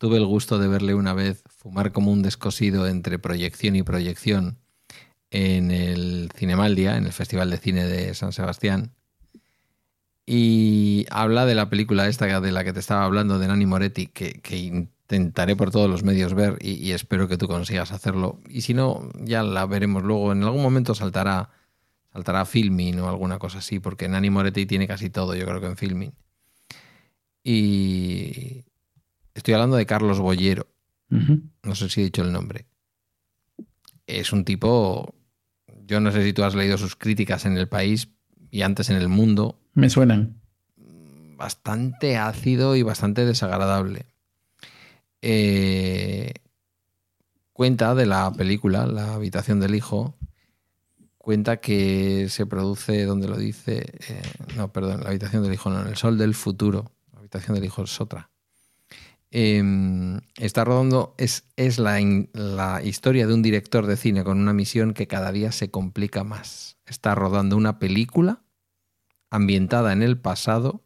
[0.00, 4.56] Tuve el gusto de verle una vez fumar como un descosido entre proyección y proyección
[5.28, 8.94] en el Cinemaldia, en el Festival de Cine de San Sebastián.
[10.24, 14.06] Y habla de la película esta de la que te estaba hablando, de Nani Moretti,
[14.06, 18.40] que, intentaré por todos los medios ver y, y espero que tú consigas hacerlo.
[18.48, 20.32] Y si no, ya la veremos luego.
[20.32, 21.50] En algún momento saltará,
[22.10, 25.66] saltará Filmin o alguna cosa así, porque Nani Moretti tiene casi todo, yo creo que
[25.66, 26.14] en Filmin.
[27.44, 28.64] Y
[29.34, 30.66] estoy hablando de Carlos Bollero,
[31.08, 32.66] no sé si he dicho el nombre.
[34.06, 35.14] Es un tipo,
[35.86, 38.08] yo no sé si tú has leído sus críticas en el país
[38.50, 40.40] y antes en el mundo, Me suenan.
[41.36, 44.06] bastante ácido y bastante desagradable.
[45.22, 46.32] Eh,
[47.52, 50.16] cuenta de la película, La habitación del hijo,
[51.18, 54.22] cuenta que se produce, donde lo dice, eh,
[54.56, 57.64] no, perdón, La habitación del hijo, no, en El sol del futuro, La habitación del
[57.64, 58.30] hijo es otra.
[59.32, 59.62] Eh,
[60.36, 62.00] está rodando, es, es la,
[62.32, 66.24] la historia de un director de cine con una misión que cada día se complica
[66.24, 66.78] más.
[66.86, 68.42] Está rodando una película
[69.30, 70.82] ambientada en el pasado,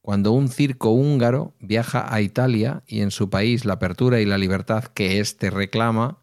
[0.00, 4.38] cuando un circo húngaro viaja a Italia y en su país la apertura y la
[4.38, 6.22] libertad que éste reclama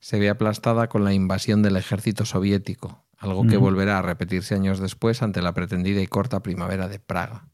[0.00, 4.78] se ve aplastada con la invasión del ejército soviético, algo que volverá a repetirse años
[4.80, 7.48] después ante la pretendida y corta primavera de Praga.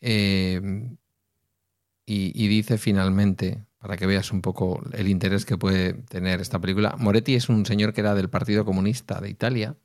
[0.00, 0.96] Eh,
[2.06, 6.94] y, dice finalmente, para que veas un poco el interés que puede tener esta película,
[6.98, 9.76] Moretti es un señor que era del Partido Comunista de Italia.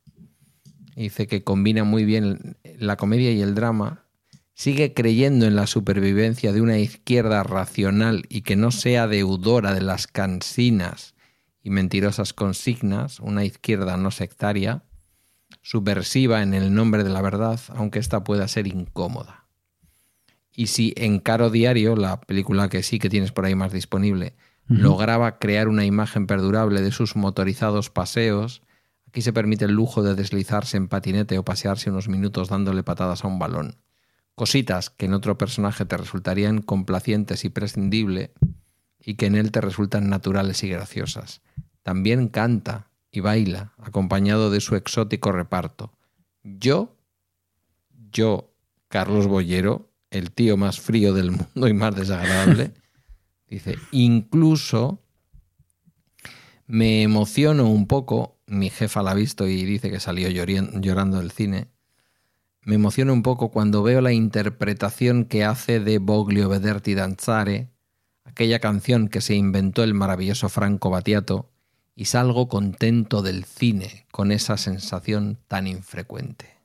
[0.96, 4.06] Dice que combina muy bien la comedia y el drama.
[4.54, 9.82] Sigue creyendo en la supervivencia de una izquierda racional y que no sea deudora de
[9.82, 11.16] las cansinas
[11.64, 14.84] y mentirosas consignas, una izquierda no sectaria,
[15.64, 19.41] subversiva en el nombre de la verdad, aunque ésta pueda ser incómoda.
[20.54, 24.36] Y si en Caro Diario, la película que sí que tienes por ahí más disponible,
[24.68, 28.62] lograba crear una imagen perdurable de sus motorizados paseos,
[29.08, 33.24] aquí se permite el lujo de deslizarse en patinete o pasearse unos minutos dándole patadas
[33.24, 33.76] a un balón.
[34.36, 38.34] Cositas que en otro personaje te resultarían complacientes y prescindible
[39.00, 41.42] y que en él te resultan naturales y graciosas.
[41.84, 45.92] También canta y baila, acompañado de su exótico reparto.
[46.44, 46.96] Yo,
[48.12, 48.54] yo,
[48.88, 52.74] Carlos Bollero, el tío más frío del mundo y más desagradable,
[53.50, 55.02] dice, incluso
[56.68, 61.32] me emociono un poco, mi jefa la ha visto y dice que salió llorando del
[61.32, 61.70] cine,
[62.64, 67.72] me emociono un poco cuando veo la interpretación que hace de Voglio Vederti Danzare,
[68.24, 71.50] aquella canción que se inventó el maravilloso Franco Battiato,
[71.96, 76.61] y salgo contento del cine con esa sensación tan infrecuente.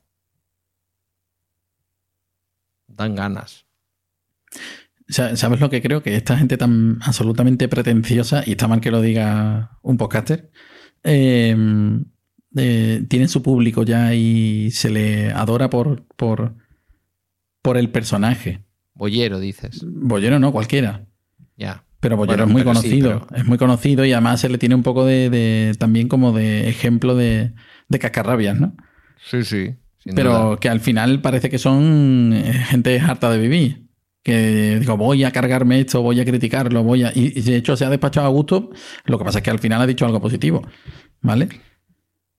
[2.97, 3.65] Dan ganas.
[5.07, 6.03] Sa- ¿Sabes lo que creo?
[6.03, 10.51] Que esta gente tan absolutamente pretenciosa, y está mal que lo diga un podcaster,
[11.03, 11.55] eh,
[12.57, 16.55] eh, tiene su público ya y se le adora por, por,
[17.61, 18.65] por el personaje.
[18.95, 19.85] Bollero, dices.
[19.85, 21.05] Bollero no, cualquiera.
[21.55, 21.83] Ya.
[21.99, 23.27] Pero Bollero Bueno, es muy sí, conocido.
[23.27, 26.31] pero- Es muy conocido y además se le tiene un poco de, de- también como
[26.31, 27.53] de ejemplo de,
[27.89, 28.75] de cascarrabias, ¿no?
[29.23, 29.75] Sí, sí.
[30.07, 30.59] Sin Pero duda.
[30.59, 33.87] que al final parece que son eh, gente harta de vivir.
[34.23, 37.11] Que digo, voy a cargarme esto, voy a criticarlo, voy a.
[37.15, 38.71] Y, y de hecho se ha despachado a gusto.
[39.05, 40.67] Lo que pasa es que al final ha dicho algo positivo.
[41.21, 41.47] ¿Vale?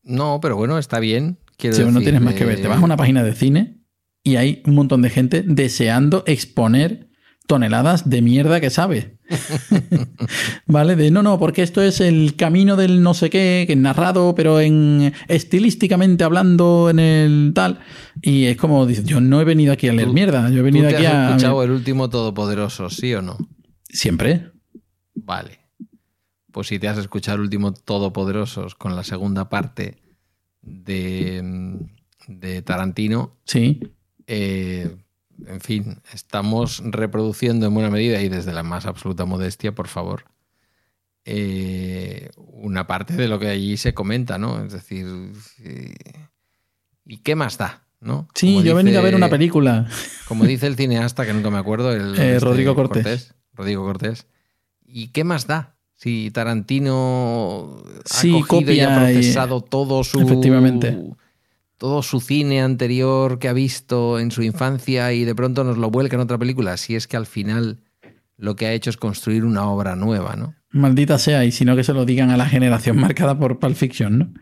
[0.03, 1.39] No, pero bueno, está bien.
[1.57, 2.61] Quiero no tienes más que ver.
[2.61, 3.79] Te vas a una página de cine
[4.23, 7.08] y hay un montón de gente deseando exponer
[7.49, 9.17] toneladas de mierda que sabe.
[10.67, 10.95] ¿Vale?
[10.95, 14.35] De no, no, porque esto es el camino del no sé qué, que es narrado,
[14.37, 17.81] pero en estilísticamente hablando en el tal.
[18.23, 20.85] Y es como dice, yo no he venido aquí a leer mierda, yo he venido
[20.87, 21.29] ¿Tú te aquí has a.
[21.31, 23.37] escuchado el último Todopoderoso, sí o no?
[23.89, 24.53] Siempre.
[25.15, 25.59] Vale.
[26.53, 30.03] Pues si te has escuchado el último Todopoderosos con la segunda parte
[30.63, 31.79] de,
[32.27, 33.81] de Tarantino, Sí.
[34.27, 34.97] eh,
[35.47, 40.25] en fin, estamos reproduciendo en buena medida y desde la más absoluta modestia, por favor,
[41.25, 44.65] eh, una parte de lo que allí se comenta, ¿no?
[44.65, 45.07] Es decir,
[45.63, 45.95] eh,
[47.05, 47.85] ¿y qué más da?
[48.01, 48.29] ¿no?
[48.35, 49.89] Sí, Como yo he venido a ver una película.
[50.29, 53.35] Como dice el cineasta, que nunca me acuerdo, el, este Eh, Rodrigo Cortés.
[53.55, 54.27] Rodrigo Cortés.
[54.87, 55.77] ¿Y qué más da?
[55.97, 60.97] Si Tarantino ha Sí, cogido y ha y- procesado todo su Efectivamente.
[61.79, 65.91] Todo su cine anterior que ha visto en su infancia y de pronto nos lo
[65.91, 67.79] vuelca en otra película, si es que al final
[68.37, 70.55] lo que ha hecho es construir una obra nueva, ¿no?
[70.71, 73.77] Maldita sea, y si no que se lo digan a la generación marcada por Pulp
[73.77, 74.33] Fiction, ¿no?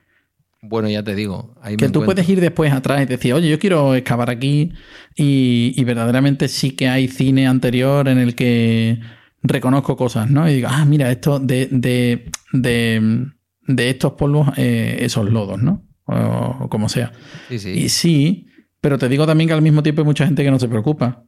[0.62, 2.04] Bueno, ya te digo, ahí Que me tú encuentro.
[2.06, 4.72] puedes ir después atrás y decir, oye, yo quiero excavar aquí
[5.14, 8.98] y, y verdaderamente sí que hay cine anterior en el que
[9.42, 10.48] reconozco cosas, ¿no?
[10.50, 13.26] Y digo, ah, mira, esto de, de, de,
[13.68, 15.85] de estos polvos, eh, esos lodos, ¿no?
[16.06, 17.12] O, como sea.
[17.48, 17.70] Sí, sí.
[17.70, 18.46] Y sí,
[18.80, 21.24] pero te digo también que al mismo tiempo hay mucha gente que no se preocupa.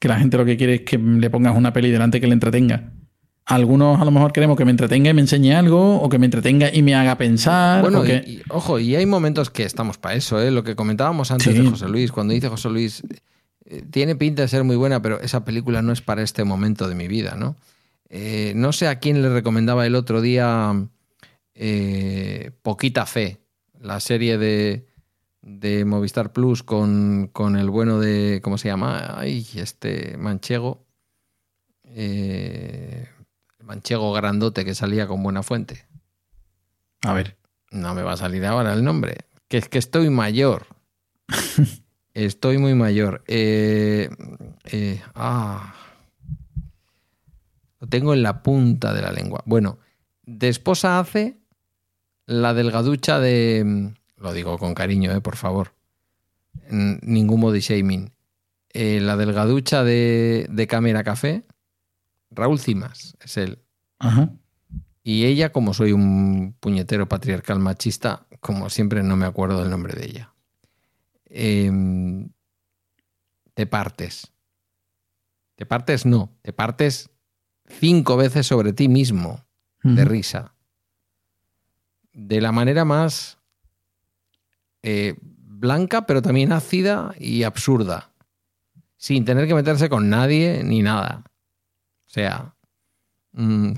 [0.00, 2.32] Que la gente lo que quiere es que le pongas una peli delante que le
[2.34, 2.92] entretenga.
[3.46, 6.24] Algunos a lo mejor queremos que me entretenga y me enseñe algo, o que me
[6.24, 7.82] entretenga y me haga pensar.
[7.82, 10.50] Bueno, o que- y, ojo, y hay momentos que estamos para eso, ¿eh?
[10.50, 11.62] Lo que comentábamos antes Sí.
[11.62, 13.02] de José Luis, cuando dice José Luis,
[13.66, 16.88] eh, tiene pinta de ser muy buena, pero esa película no es para este momento
[16.88, 17.56] de mi vida, ¿no?
[18.08, 20.72] Eh, no sé a quién le recomendaba el otro día
[21.54, 23.38] eh, Poquita Fe,
[23.84, 24.88] la serie de,
[25.42, 29.18] de Movistar Plus con, con el bueno de, ¿cómo se llama?
[29.18, 30.86] Ay, este manchego.
[31.84, 33.06] Eh,
[33.58, 35.86] el manchego grandote que salía con buena fuente.
[37.02, 37.36] A ver.
[37.70, 39.18] No me va a salir ahora el nombre.
[39.48, 40.66] Que es que estoy mayor.
[42.14, 43.22] estoy muy mayor.
[43.26, 44.08] Eh,
[44.64, 45.74] eh, ah.
[47.80, 49.42] Lo tengo en la punta de la lengua.
[49.44, 49.78] Bueno,
[50.22, 51.43] de esposa hace
[52.26, 53.94] la delgaducha de.
[54.16, 55.74] Lo digo con cariño, eh, por favor.
[56.70, 58.12] Ningún body shaming.
[58.70, 61.44] Eh, la delgaducha de, de Cámara Café.
[62.30, 63.58] Raúl Cimas es él.
[63.98, 64.32] Ajá.
[65.06, 69.92] Y ella, como soy un puñetero patriarcal machista, como siempre no me acuerdo del nombre
[69.92, 70.34] de ella.
[71.26, 72.30] Em,
[73.52, 74.32] te partes.
[75.56, 77.10] Te partes no, te partes
[77.66, 79.44] cinco veces sobre ti mismo
[79.82, 80.53] de risa.
[82.14, 83.38] De la manera más
[84.82, 88.12] eh, blanca, pero también ácida y absurda.
[88.96, 91.24] Sin tener que meterse con nadie ni nada.
[92.06, 92.54] O sea,
[93.32, 93.72] mm,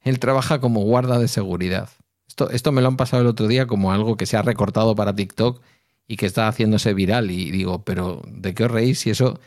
[0.00, 1.90] él trabaja como guarda de seguridad.
[2.26, 4.94] Esto, esto me lo han pasado el otro día como algo que se ha recortado
[4.94, 5.62] para TikTok
[6.06, 7.30] y que está haciéndose viral.
[7.30, 9.38] Y digo, pero ¿de qué os reís si eso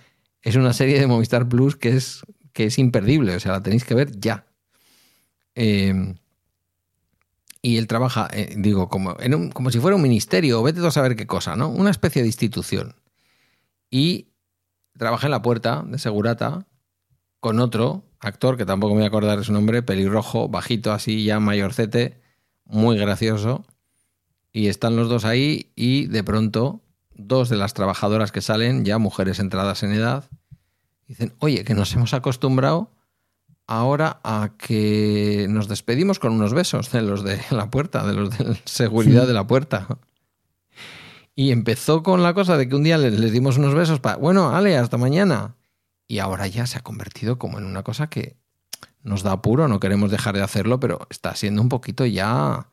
[0.42, 2.22] es una serie de Movistar Plus que es,
[2.54, 3.36] que es imperdible?
[3.36, 4.46] O sea, la tenéis que ver ya.
[5.56, 6.16] Eh,
[7.62, 9.16] y él trabaja, eh, digo, como,
[9.70, 11.70] si fuera un ministerio, vete tú a saber qué cosa, ¿no?
[11.70, 12.95] Una especie de institución.
[13.89, 14.30] Y
[14.97, 16.66] trabaja en la puerta de segurata
[17.39, 21.24] con otro actor, que tampoco me voy a acordar de su nombre, pelirrojo, bajito así,
[21.24, 22.22] ya mayorcete,
[22.66, 23.66] muy gracioso.
[24.51, 26.82] Y están los dos ahí y de pronto
[27.14, 30.26] dos de las trabajadoras que salen, ya mujeres entradas en edad,
[31.07, 32.91] dicen, oye, que nos hemos acostumbrado
[33.72, 38.38] ahora a que nos despedimos con unos besos de los de la puerta, de los
[38.38, 39.88] de seguridad de la puerta.
[41.36, 44.17] Y empezó con la cosa de que un día les, les dimos unos besos para,
[44.17, 45.55] bueno, Ale, hasta mañana.
[46.05, 48.36] Y ahora ya se ha convertido como en una cosa que
[49.03, 52.67] nos da apuro, no queremos dejar de hacerlo, pero está siendo un poquito ya...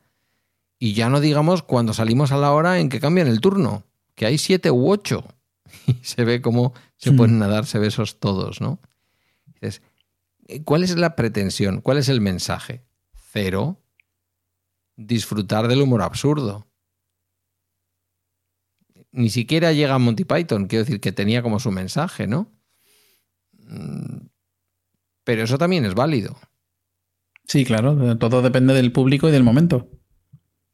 [0.77, 3.83] Y ya no digamos cuando salimos a la hora en que cambian el turno,
[4.15, 5.23] que hay siete u ocho.
[5.87, 7.15] Y se ve cómo se Hmm.
[7.17, 8.79] pueden a darse besos todos, ¿no?
[9.45, 9.81] Dices,
[10.65, 11.81] ¿cuál es la pretensión?
[11.81, 12.85] ¿Cuál es el mensaje?
[13.31, 13.81] Cero.
[14.95, 16.67] Disfrutar del humor absurdo.
[19.11, 22.51] Ni siquiera llega a Monty Python, quiero decir que tenía como su mensaje, ¿no?
[23.53, 24.27] Mm,
[25.23, 26.39] Pero eso también es válido.
[27.45, 28.17] Sí, claro.
[28.17, 29.89] Todo depende del público y del momento.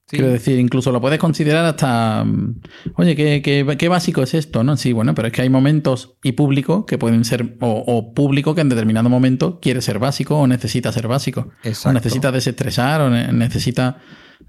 [0.07, 0.17] Sí.
[0.17, 2.23] Quiero decir, incluso lo puedes considerar hasta.
[2.23, 2.61] mm,
[2.97, 4.63] Oye, ¿qué, qué, qué básico es esto?
[4.63, 4.77] ¿no?
[4.77, 7.57] Sí, bueno, pero es que hay momentos y público que pueden ser.
[7.59, 11.49] O, o público que en determinado momento quiere ser básico o necesita ser básico.
[11.63, 11.89] Exacto.
[11.89, 13.97] O necesita desestresar o ne- necesita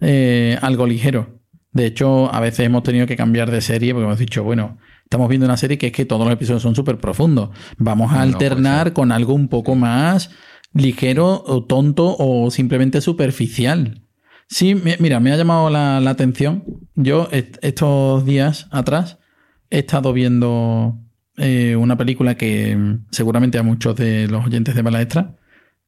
[0.03, 1.41] eh, algo ligero.
[1.73, 5.29] De hecho, a veces hemos tenido que cambiar de serie porque hemos dicho, bueno, Estamos
[5.29, 7.51] viendo una serie que es que todos los episodios son súper profundos.
[7.79, 10.31] Vamos a No, alternar pues, con algo un poco más
[10.75, 14.03] ligero o tonto o simplemente superficial.
[14.49, 16.65] Sí, mi- mira, me ha llamado la, atención.
[16.95, 19.19] Yo est- estos días atrás
[19.71, 20.99] he estado viendo
[21.37, 25.35] eh, una película que seguramente a muchos de los oyentes de Bala Extra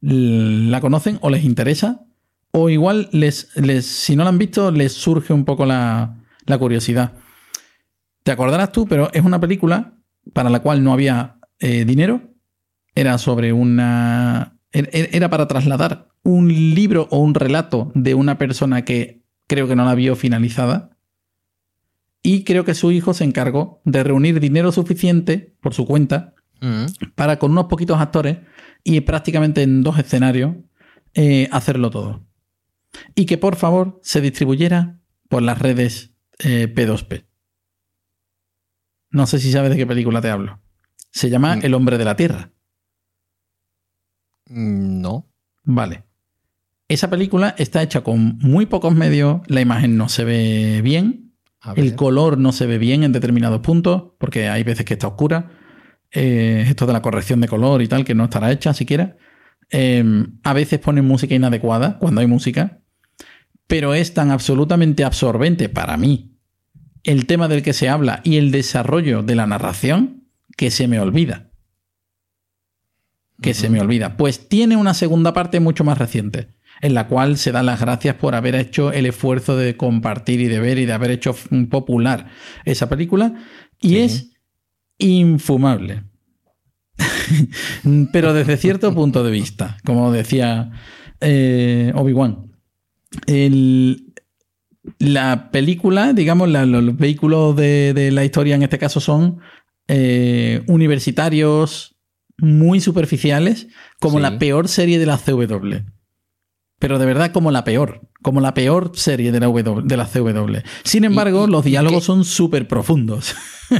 [0.00, 2.04] la conocen o les interesa.
[2.50, 6.58] O igual, les, les, si no la han visto, les surge un poco la, la
[6.58, 7.12] curiosidad.
[8.22, 9.94] Te acordarás tú, pero es una película
[10.32, 12.22] para la cual no había eh, dinero.
[12.94, 14.56] Era sobre una.
[14.72, 19.66] er- er- Era para trasladar un libro o un relato de una persona que creo
[19.66, 20.90] que no la vio finalizada.
[22.22, 26.86] Y creo que su hijo se encargó de reunir dinero suficiente por su cuenta Mm.
[27.14, 28.38] para con unos poquitos actores
[28.82, 30.56] y prácticamente en dos escenarios
[31.14, 32.26] eh, hacerlo todo.
[33.14, 34.98] Y que por favor se distribuyera
[35.28, 36.10] por las redes
[36.40, 37.24] eh, P2P.
[39.10, 40.60] No sé si sabes de qué película te hablo.
[41.12, 41.60] Se llama Mm.
[41.64, 42.50] El hombre de la Tierra.
[44.46, 45.26] Mm, No.
[45.62, 46.04] Vale.
[46.88, 51.34] Esa película está hecha con muy pocos medios, la imagen no se ve bien,
[51.76, 55.50] el color no se ve bien en determinados puntos, porque hay veces que está oscura.
[56.10, 59.16] Eh, esto de la corrección de color y tal, que no estará hecha siquiera.
[59.70, 60.02] Eh,
[60.42, 62.80] a veces ponen música inadecuada cuando hay música,
[63.66, 66.38] pero es tan absolutamente absorbente para mí
[67.04, 71.00] el tema del que se habla y el desarrollo de la narración que se me
[71.00, 71.50] olvida.
[73.40, 74.16] Que se me olvida.
[74.16, 76.48] Pues tiene una segunda parte mucho más reciente,
[76.80, 80.46] en la cual se dan las gracias por haber hecho el esfuerzo de compartir y
[80.46, 81.34] de ver y de haber hecho
[81.70, 82.28] popular
[82.64, 83.34] esa película.
[83.80, 83.98] Y Sí.
[84.00, 84.30] es
[84.98, 86.04] infumable.
[88.12, 90.70] Pero desde cierto punto de vista, como decía
[91.20, 92.50] eh, Obi-Wan.
[94.98, 99.38] La película, digamos, la- los vehículos de, de la historia en este caso son
[99.88, 101.96] eh, universitarios
[102.38, 103.68] muy superficiales,
[104.00, 104.22] como Sí.
[104.22, 105.84] la peor serie de la CW.
[106.78, 108.02] Pero de verdad, como la peor.
[108.22, 110.58] Como la peor serie de la, W, de la CW.
[110.84, 113.34] Sin embargo, y- los diálogos qué- son súper profundos.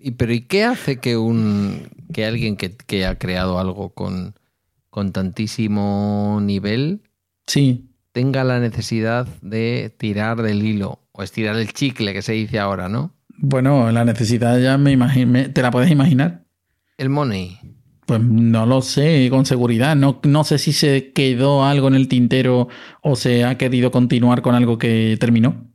[0.00, 4.34] Y, pero ¿y qué hace que un que alguien que, que ha creado algo con,
[4.90, 7.02] con tantísimo nivel
[7.48, 12.60] Sí, tenga la necesidad de tirar del hilo o estirar el chicle que se dice
[12.60, 13.12] ahora, ¿no?
[13.40, 15.50] bueno, la necesidad ya me imagino.
[15.52, 16.44] ¿Te la puedes imaginar?
[16.96, 17.58] El money.
[18.08, 19.94] Pues no lo sé con seguridad.
[19.94, 22.68] No, no sé si se quedó algo en el tintero
[23.02, 25.70] o se ha querido continuar con algo que terminó.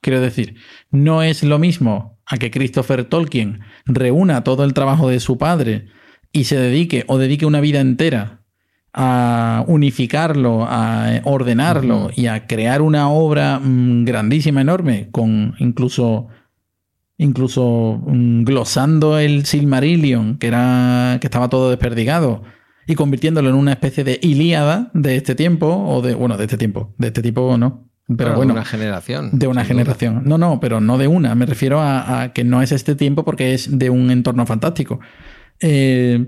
[0.00, 0.56] Quiero decir,
[0.90, 5.86] no es lo mismo a que Christopher Tolkien reúna todo el trabajo de su padre
[6.32, 8.42] y se dedique o dedique una vida entera
[8.92, 16.26] a unificarlo, a ordenarlo y a crear una obra mm, grandísima, enorme, con incluso
[17.18, 22.42] incluso mm, glosando el Silmarillion, que era que estaba todo desperdigado,
[22.86, 26.56] y convirtiéndolo en una especie de Ilíada de este tiempo, o de, bueno, de este
[26.56, 29.30] tiempo, de este tipo no, pero de bueno, una generación.
[29.32, 29.68] de una duda.
[29.68, 30.22] generación.
[30.24, 33.24] No, no, pero no de una, me refiero a, a que no es este tiempo
[33.24, 35.00] porque es de un entorno fantástico.
[35.60, 36.26] Eh,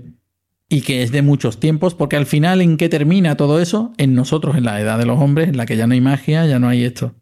[0.69, 3.91] y que es de muchos tiempos, porque al final, ¿en qué termina todo eso?
[3.97, 6.45] En nosotros, en la edad de los hombres, en la que ya no hay magia,
[6.45, 7.15] ya no hay esto.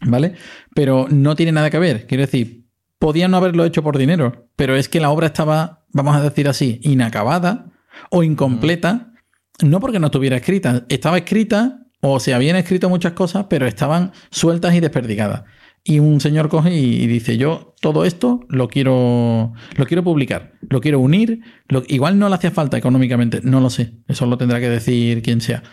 [0.00, 0.34] ¿Vale?
[0.74, 2.08] Pero no tiene nada que ver.
[2.08, 2.61] Quiero decir,
[3.02, 6.46] podían no haberlo hecho por dinero, pero es que la obra estaba, vamos a decir
[6.46, 7.72] así, inacabada
[8.10, 9.12] o incompleta,
[9.60, 14.12] no porque no estuviera escrita, estaba escrita o se habían escrito muchas cosas, pero estaban
[14.30, 15.42] sueltas y desperdigadas.
[15.82, 20.52] Y un señor coge y, y dice, yo todo esto lo quiero, lo quiero publicar,
[20.70, 24.38] lo quiero unir, lo- igual no le hacía falta económicamente, no lo sé, eso lo
[24.38, 25.64] tendrá que decir quien sea,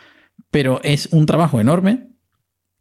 [0.49, 2.07] pero es un trabajo enorme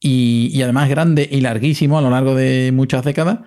[0.00, 3.40] y, y además grande y larguísimo a lo largo de muchas décadas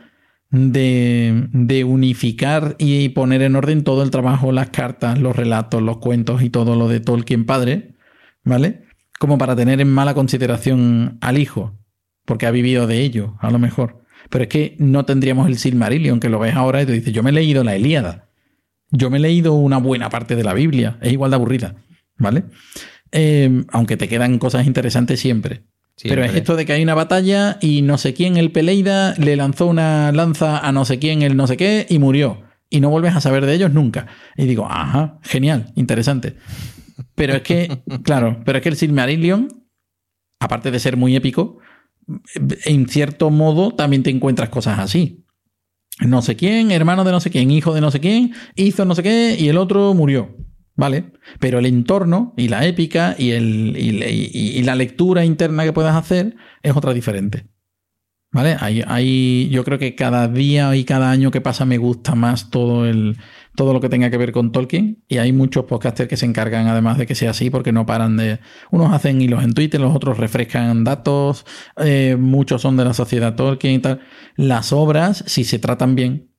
[0.52, 5.98] de, de unificar y poner en orden todo el trabajo, las cartas, los relatos, los
[5.98, 7.96] cuentos y todo lo de Tolkien padre,
[8.44, 8.84] ¿vale?
[9.20, 11.80] Como para tener en mala consideración al hijo,
[12.26, 14.04] porque ha vivido de ello, a lo mejor.
[14.30, 17.24] Pero es que no tendríamos el Silmarillion, que lo ves ahora y te dices, yo
[17.24, 18.30] me he leído la Ilíada,
[18.92, 21.76] yo me he leído una buena parte de la Biblia, es igual de aburrida,
[22.18, 22.44] ¿vale?
[23.14, 25.64] Eh, aunque te quedan cosas interesantes siempre.
[26.04, 29.36] Pero es esto de que hay una batalla y no sé quién, el Peleida, le
[29.36, 32.42] lanzó una lanza a no sé quién, el no sé qué, y murió.
[32.70, 34.08] Y no vuelves a saber de ellos nunca.
[34.38, 36.36] Y digo, ajá, genial, interesante.
[37.16, 39.48] Pero es que, claro, pero es que el Silmarillion,
[40.40, 41.60] aparte de ser muy épico,
[42.66, 45.26] en cierto modo también te encuentras cosas así.
[46.00, 48.96] No sé quién, hermano de no sé quién, hijo de no sé quién, hizo no
[48.96, 50.36] sé qué y el otro murió.
[50.76, 51.12] ¿Vale?
[51.40, 56.36] Pero el entorno y la épica y, el, y, la lectura interna que puedas hacer
[56.64, 57.48] es otra diferente.
[58.34, 58.56] ¿Vale?
[58.62, 62.86] Hay, yo creo que cada día y cada año que pasa me gusta más todo
[62.86, 63.18] el,
[63.56, 65.04] todo lo que tenga que ver con Tolkien.
[65.10, 68.16] Y hay muchos podcasters que se encargan además de que sea así, porque no paran
[68.16, 68.40] de.
[68.72, 71.46] Unos hacen hilos en Twitter, los otros refrescan datos,
[71.78, 74.00] eh, muchos son de la sociedad Tolkien y tal.
[74.38, 76.31] Las obras, si se tratan bien,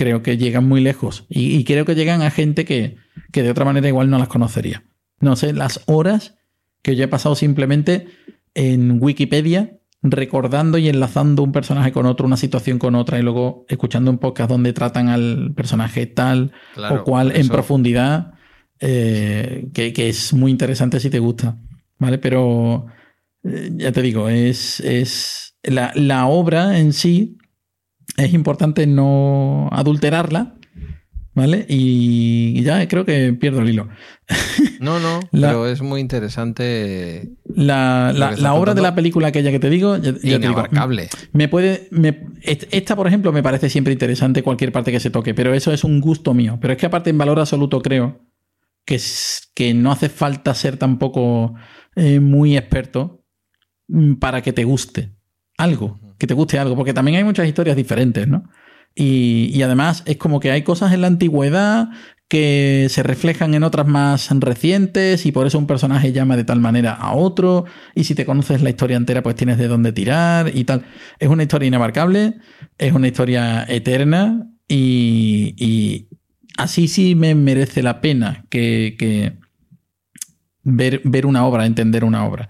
[0.00, 1.26] creo que llegan muy lejos.
[1.28, 2.96] Y, creo que llegan a gente que,
[3.32, 4.82] que de otra manera igual no las conocería.
[5.20, 6.38] No sé, las horas
[6.80, 8.06] que yo he pasado simplemente
[8.54, 13.66] en Wikipedia recordando y enlazando un personaje con otro, una situación con otra, y luego
[13.68, 18.32] escuchando un podcast donde tratan al personaje tal o cual en profundidad,
[18.78, 21.58] eh, que, es muy interesante si te gusta.
[21.98, 22.16] ¿Vale?
[22.16, 22.86] Pero
[23.44, 27.36] eh, ya te digo, es, es la, la obra en sí
[28.16, 30.56] es importante no adulterarla
[31.32, 31.64] ¿Vale?
[31.68, 33.88] Y ya creo que pierdo el hilo.
[34.80, 37.32] No, no, pero es muy interesante.
[37.54, 40.14] La, obra de la película aquella que te digo, ya,
[41.32, 41.90] me puede.
[42.42, 45.84] esta, por ejemplo, me parece siempre interesante cualquier parte que se toque, pero eso es
[45.84, 46.56] un gusto mío.
[46.62, 48.24] Pero es que aparte, en valor absoluto, creo
[48.86, 48.98] que,
[49.54, 51.54] que no hace falta ser tampoco
[51.94, 53.22] eh, muy experto
[53.88, 55.14] mm, para que te guste
[55.58, 58.44] algo, que te guste algo, porque también hay muchas historias diferentes, ¿no?
[58.94, 61.88] Y, además es como que hay cosas en la antigüedad
[62.28, 66.60] que se reflejan en otras más recientes y por eso un personaje llama de tal
[66.60, 67.64] manera a otro
[67.94, 70.84] y si te conoces la historia entera pues tienes de dónde tirar y tal.
[71.18, 72.34] Es una historia inabarcable,
[72.78, 76.08] es una historia eterna y,
[76.56, 79.38] así sí me merece la pena que,
[80.62, 82.48] ver, ver una obra, entender una obra.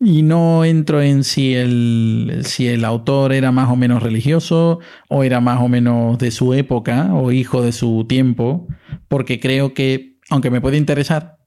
[0.00, 5.24] Y no entro en si el, si el autor era más o menos religioso o
[5.24, 8.66] era más o menos de su época o hijo de su tiempo,
[9.08, 11.38] porque creo que, aunque me puede interesar,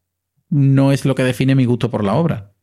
[0.50, 2.54] no es lo que define mi gusto por la obra.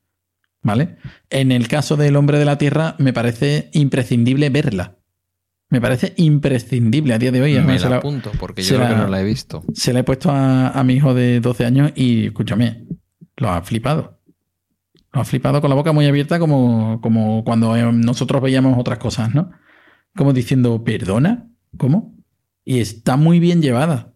[0.63, 0.97] ¿Vale?
[1.29, 4.97] En el caso del hombre de la tierra, me parece imprescindible verla.
[5.69, 7.61] Me parece imprescindible a día de hoy.
[7.61, 9.63] Me la, apunto, porque yo creo que no la he visto.
[9.75, 12.87] Se la he puesto a, a mi hijo de 12 años y, escúchame,
[13.37, 14.24] lo ha flipado
[15.15, 19.33] ha flipado con la boca muy abierta como, como cuando eh, nosotros veíamos otras cosas,
[19.33, 19.51] ¿no?
[20.17, 21.49] Como diciendo, ¿perdona?
[21.79, 22.17] ¿Cómo?
[22.65, 24.13] Y está muy bien llevada.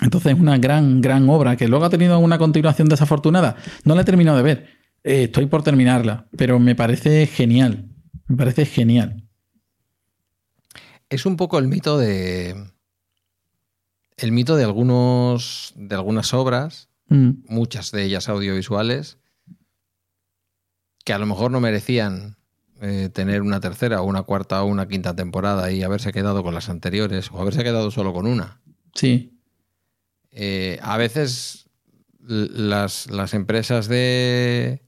[0.00, 3.56] Entonces es una gran, gran obra que luego ha tenido una continuación desafortunada.
[3.84, 4.66] No la he terminado de ver.
[5.04, 7.90] Eh, estoy por terminarla, pero me parece genial.
[8.26, 9.28] Me parece genial.
[11.10, 12.54] Es un poco el mito de.
[14.16, 15.74] El mito de algunos.
[15.76, 17.30] de algunas obras, mm.
[17.48, 19.18] muchas de ellas audiovisuales,
[21.08, 22.36] que a lo mejor no merecían
[22.82, 26.52] eh, tener una tercera o una cuarta o una quinta temporada y haberse quedado con
[26.52, 28.60] las anteriores o haberse quedado solo con una.
[28.94, 29.40] Sí.
[30.32, 31.70] Eh, a veces
[32.20, 34.82] las, las empresas de.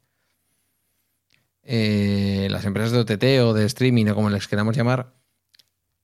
[1.62, 5.14] Eh, las empresas de OTT o de streaming o como les queramos llamar,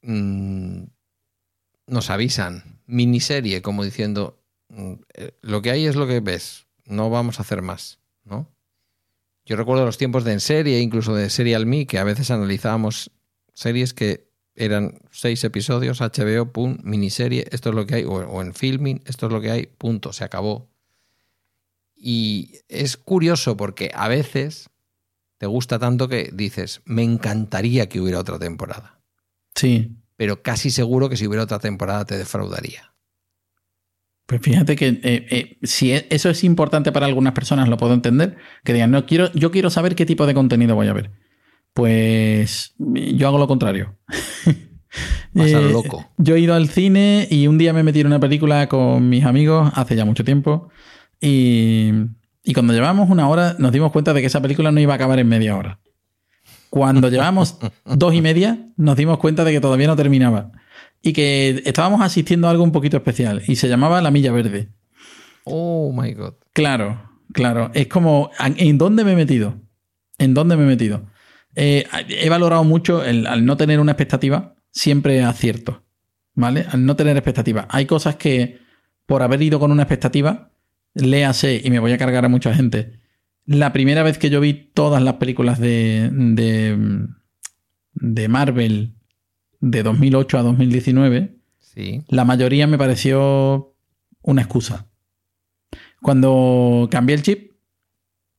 [0.01, 0.85] mm,
[1.89, 4.95] nos avisan, miniserie, como diciendo, mm,
[5.43, 8.56] lo que hay es lo que ves, no vamos a hacer más, ¿no?
[9.47, 13.13] Yo recuerdo los tiempos de en serie, incluso de Serial Me, que a veces analizábamos
[13.55, 18.55] series que eran seis episodios, HBO, pum, miniserie, esto es lo que hay, o, en
[18.55, 20.69] filming, esto es lo que hay, punto, se acabó.
[21.95, 24.69] Y es curioso porque a veces
[25.39, 29.01] te gusta tanto que dices, me encantaría que hubiera otra temporada.
[29.55, 29.97] Sí.
[30.17, 32.96] Pero casi seguro que si hubiera otra temporada te defraudaría.
[34.27, 37.95] Pues fíjate que eh, eh, si e, eso es importante para algunas personas, lo puedo
[37.95, 38.37] entender.
[38.65, 41.13] Que digan, no, quiero, yo quiero saber qué tipo de contenido voy a ver.
[41.73, 43.97] Pues yo hago lo contrario.
[45.33, 46.11] Vas eh, loco.
[46.17, 49.25] Yo he ido al cine y un día me metí en una película con mis
[49.25, 50.71] amigos hace ya mucho tiempo.
[51.21, 51.93] Y,
[52.43, 54.97] y cuando llevamos una hora nos dimos cuenta de que esa película no iba a
[54.97, 55.79] acabar en media hora.
[56.71, 60.51] Cuando llevamos dos y media nos dimos cuenta de que todavía no terminaba
[61.03, 64.71] y que estábamos asistiendo a algo un poquito especial y se llamaba La Milla Verde.
[65.45, 66.35] Oh my God.
[66.53, 67.71] Claro, claro.
[67.75, 69.61] Es como, ¿en dónde me he metido?
[70.19, 71.07] ¿En dónde me he metido?
[71.55, 75.85] Eh, he valorado mucho el, al no tener una expectativa, siempre acierto.
[76.35, 76.67] ¿Vale?
[76.69, 77.67] Al no tener expectativa.
[77.71, 78.59] Hay cosas que,
[79.07, 80.51] por haber ido con una expectativa,
[80.93, 82.99] léase y me voy a cargar a mucha gente.
[83.47, 87.07] La primera vez que yo vi todas las películas de, de,
[87.95, 88.96] de Marvel
[89.61, 92.03] de 2008 a 2019, sí.
[92.09, 93.75] la mayoría me pareció
[94.23, 94.87] una excusa.
[96.03, 97.53] Cuando cambié el chip,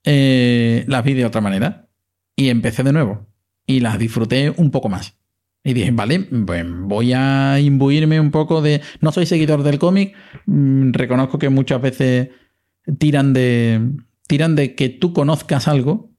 [0.03, 1.89] eh, las vi de otra manera
[2.35, 3.27] y empecé de nuevo
[3.65, 5.17] y las disfruté un poco más.
[5.63, 8.81] Y dije, vale, pues voy a imbuirme un poco de...
[9.01, 10.15] No soy seguidor del cómic,
[10.45, 12.29] mm, reconozco que muchas veces
[12.97, 13.81] tiran de,
[14.27, 16.09] tiran de que tú conozcas algo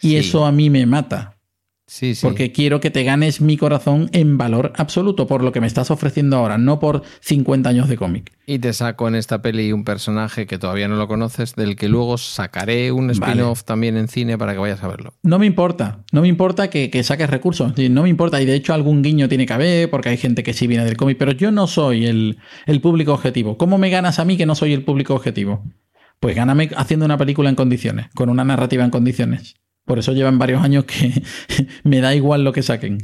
[0.00, 1.35] y eso a mí me mata.
[1.88, 2.26] Sí, sí.
[2.26, 5.92] Porque quiero que te ganes mi corazón en valor absoluto por lo que me estás
[5.92, 8.32] ofreciendo ahora, no por 50 años de cómic.
[8.44, 11.88] Y te saco en esta peli un personaje que todavía no lo conoces, del que
[11.88, 13.32] luego sacaré un Vale.
[13.32, 15.14] spin-off también en cine para que vayas a verlo.
[15.22, 18.54] No me importa, no me importa que, que saques recursos, no me importa, y de
[18.56, 21.32] hecho algún guiño tiene que haber, porque hay gente que sí viene del cómic, pero
[21.32, 23.56] yo no soy el, el público objetivo.
[23.56, 25.62] ¿Cómo me ganas a mí que no soy el público objetivo?
[26.18, 29.54] Pues gáname haciendo una película en condiciones, con una narrativa en condiciones.
[29.86, 31.22] Por eso llevan varios años que
[31.84, 32.98] me da igual lo que saquen,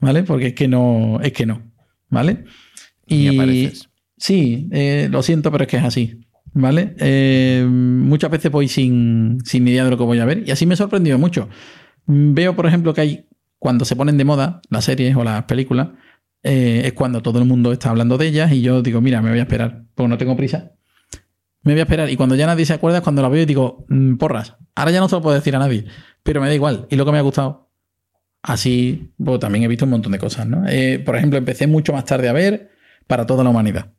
[0.00, 0.24] ¿vale?
[0.24, 1.70] Porque es que no, es que no,
[2.08, 2.44] ¿vale?
[3.06, 3.88] Y apareces.
[4.16, 6.20] Sí, eh, lo siento, pero es que es así.
[6.54, 6.94] ¿Vale?
[6.98, 10.66] Eh, muchas veces voy sin, sin idea de lo que voy a ver y así
[10.66, 11.48] me he sorprendido mucho.
[12.06, 13.28] Veo, por ejemplo, que hay,
[13.58, 15.88] cuando se ponen de moda las series o las películas,
[16.42, 19.30] eh, es cuando todo el mundo está hablando de ellas y yo digo, mira, me
[19.30, 20.72] voy a esperar, porque no tengo prisa.
[21.62, 23.46] Me voy a esperar y cuando ya nadie se acuerda es cuando la veo y
[23.46, 25.84] digo, "Mm, porras, ahora ya no se lo puedo decir a nadie,
[26.22, 26.86] pero me da igual.
[26.90, 27.70] Y lo que me ha gustado,
[28.42, 30.68] así, pues también he visto un montón de cosas, ¿no?
[30.68, 32.70] Eh, por ejemplo, empecé mucho más tarde a ver
[33.06, 33.92] para toda la humanidad.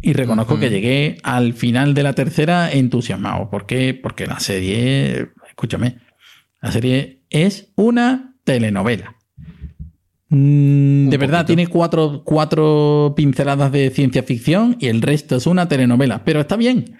[0.00, 3.50] Y reconozco que llegué al final de la tercera entusiasmado.
[3.50, 3.94] ¿Por qué?
[3.94, 5.98] Porque la serie, escúchame,
[6.60, 9.16] la serie es una telenovela.
[10.30, 11.56] Mm, de verdad, poquito.
[11.56, 16.24] tiene cuatro, cuatro pinceladas de ciencia ficción y el resto es una telenovela.
[16.24, 16.98] Pero está bien.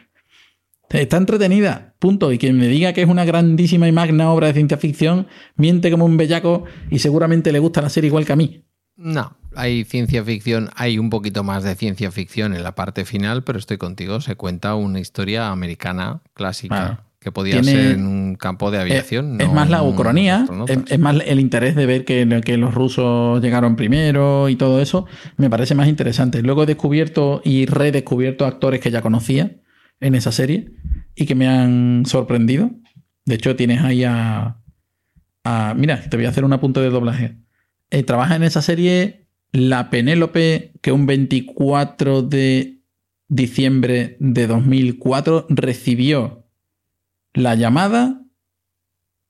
[0.90, 2.32] Está entretenida, punto.
[2.32, 5.26] Y quien me diga que es una grandísima y magna obra de ciencia ficción,
[5.56, 8.64] miente como un bellaco y seguramente le gusta la serie igual que a mí.
[8.96, 13.44] No, hay ciencia ficción, hay un poquito más de ciencia ficción en la parte final,
[13.44, 17.04] pero estoy contigo, se cuenta una historia americana clásica.
[17.20, 19.40] Que podía Tiene- ser en un campo de aviación.
[19.40, 20.78] es, más la ucronía, es, astronautas.
[20.88, 25.06] es más el interés de ver que, que los rusos llegaron primero y todo eso,
[25.36, 26.42] me parece más interesante.
[26.42, 29.56] Luego he descubierto y redescubierto actores que ya conocía
[30.00, 30.70] en esa serie
[31.16, 32.70] y que me han sorprendido.
[33.24, 34.58] De hecho, tienes ahí a...
[35.44, 37.36] a- mira, te voy a hacer un apunte de doblaje.
[37.90, 42.78] Eh, trabaja en esa serie la Penélope que un 24 de
[43.28, 46.44] diciembre de 2004 recibió
[47.38, 48.20] la llamada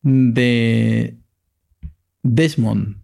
[0.02, 1.18] de
[2.22, 2.96] Desmond.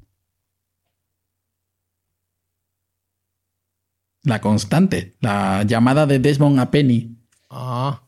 [4.23, 7.17] La constante, la llamada de Desmond a Penny.
[7.51, 8.01] Ah,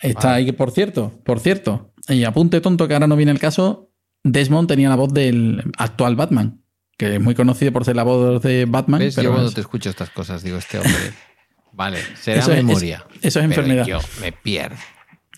[0.00, 0.44] Está Vale.
[0.46, 1.92] ahí, por cierto, por cierto.
[2.08, 3.90] Y apunte tonto que ahora no viene el caso,
[4.22, 6.62] Desmond tenía la voz del actual Batman,
[6.96, 9.00] que es muy conocido por ser la voz de Batman.
[9.00, 9.16] ¿ves?
[9.16, 10.92] Yo pero cuando es- te escucho estas cosas digo, este hombre...
[11.72, 13.04] Vale, será Eso es- memoria.
[13.16, 13.84] eso es pero enfermedad.
[13.86, 14.76] Yo me pierdo.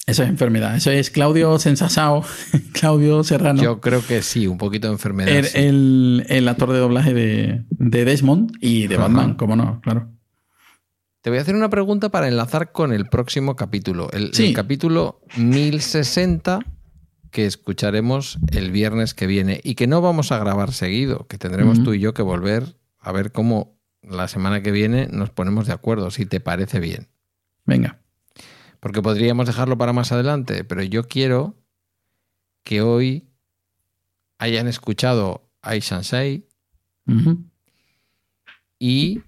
[0.06, 0.74] Eso es enfermedad.
[0.76, 2.24] Eso es Claudio Sensasao,
[2.72, 3.62] Claudio Serrano.
[3.62, 5.28] Yo creo que sí, un poquito de enfermedad.
[5.36, 5.58] el, sí.
[5.58, 9.04] el- el actor de doblaje de, de Desmond y de Ajá.
[9.04, 10.08] Batman, cómo no, claro.
[11.22, 14.08] Te voy a hacer una pregunta para enlazar con el próximo capítulo.
[14.12, 14.46] El, Sí.
[14.48, 16.60] el capítulo 1060
[17.30, 21.84] que escucharemos el viernes que viene y que no vamos a grabar seguido, que tendremos
[21.84, 25.74] tú y yo que volver a ver cómo la semana que viene nos ponemos de
[25.74, 27.08] acuerdo, si te parece bien.
[27.66, 27.99] Venga.
[28.80, 31.54] Porque podríamos dejarlo para más adelante, pero yo quiero
[32.64, 33.28] que hoy
[34.38, 36.48] hayan escuchado Ai Shansei
[37.06, 37.44] Ujú.
[38.78, 39.22] y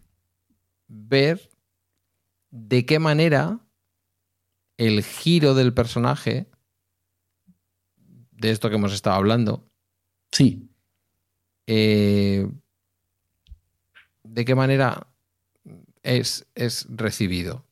[0.89, 1.51] ver
[2.51, 3.61] de qué manera
[4.79, 6.51] el giro del personaje,
[8.31, 9.69] de esto que hemos estado hablando,
[10.33, 10.69] Sí.
[11.67, 12.51] eh,
[14.25, 15.07] de qué manera
[16.03, 17.65] es, es recibido.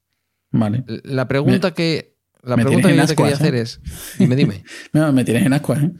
[0.50, 0.84] Vale.
[1.04, 3.60] La pregunta que, la pregunta que yo te quería hacer ¿eh?
[3.62, 3.80] es,
[4.18, 4.64] dime, dime.
[4.92, 5.92] No, me tienes en ascuas, ¿eh?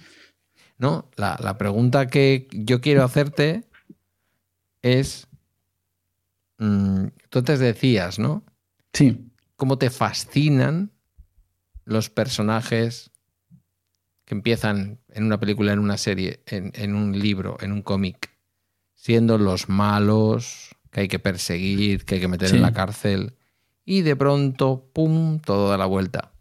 [0.78, 3.64] No, la, la pregunta que yo quiero hacerte
[4.82, 5.28] es,
[6.58, 8.44] mm, tú antes decías, ¿no?
[8.92, 9.26] Sí.
[9.56, 10.90] cómo te fascinan
[11.84, 13.10] los personajes
[14.24, 18.30] que empiezan en una película, en una serie, en, en un libro, en un cómic,
[18.94, 22.56] siendo los malos que hay que perseguir, que hay que meter Sí.
[22.56, 23.34] en la cárcel,
[23.90, 26.32] y de pronto, ¡pum!, todo da la vuelta.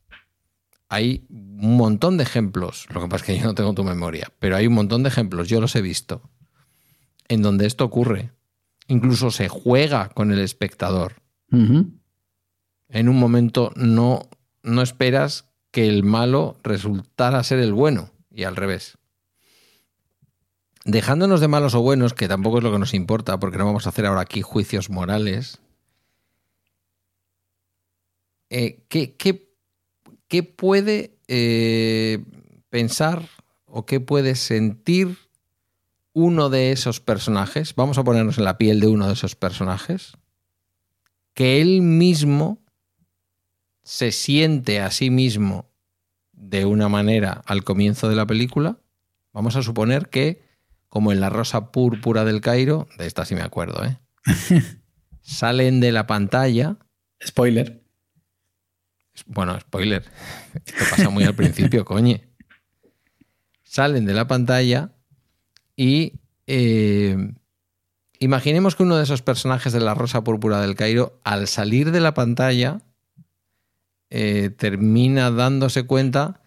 [0.87, 4.31] Hay un montón de ejemplos, lo que pasa es que yo no tengo tu memoria,
[4.37, 6.21] pero hay un montón de ejemplos, yo los he visto,
[7.27, 8.33] en donde esto ocurre.
[8.87, 11.23] Incluso se juega con el espectador
[12.89, 14.29] en un momento no,
[14.61, 18.99] no esperas que el malo resultara ser el bueno y al revés.
[20.85, 23.85] Dejándonos de malos o buenos, que tampoco es lo que nos importa, porque no vamos
[23.87, 25.61] a hacer ahora aquí juicios morales,
[28.49, 29.49] eh, ¿qué, qué-
[30.27, 32.23] qué puede eh,
[32.69, 33.27] pensar
[33.65, 35.17] o qué puede sentir
[36.13, 37.75] uno de esos personajes?
[37.75, 40.13] Vamos a ponernos en la piel de uno de esos personajes,
[41.33, 42.59] que él mismo
[43.83, 45.69] se siente a sí mismo
[46.31, 48.79] de una manera al comienzo de la película,
[49.33, 50.41] vamos a suponer que
[50.89, 53.99] como en La Rosa Púrpura del Cairo, de esta sí me acuerdo, ¿eh?
[55.21, 56.77] Salen de la pantalla.
[57.23, 57.78] Spoiler.
[59.27, 60.03] Bueno, spoiler.
[60.53, 62.27] Esto pasa muy al principio, coñe.
[63.63, 64.91] Salen de la pantalla
[65.75, 66.13] y
[66.47, 67.15] eh,
[68.19, 71.99] imaginemos que uno de esos personajes de la Rosa Púrpura del Cairo, al salir de
[71.99, 72.81] la pantalla,
[74.09, 76.41] eh, termina dándose cuenta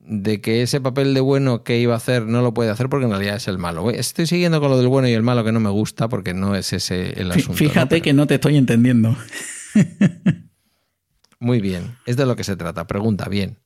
[0.00, 3.06] de que ese papel de bueno que iba a hacer no lo puede hacer porque
[3.06, 3.90] en realidad es el malo.
[3.90, 6.54] Estoy siguiendo con lo del bueno y el malo que no me gusta porque no
[6.54, 7.54] es ese el asunto.
[7.54, 9.16] Fíjate que no te estoy entendiendo.
[11.44, 12.86] Muy bien, es de lo que se trata.
[12.86, 13.58] Pregunta, bien.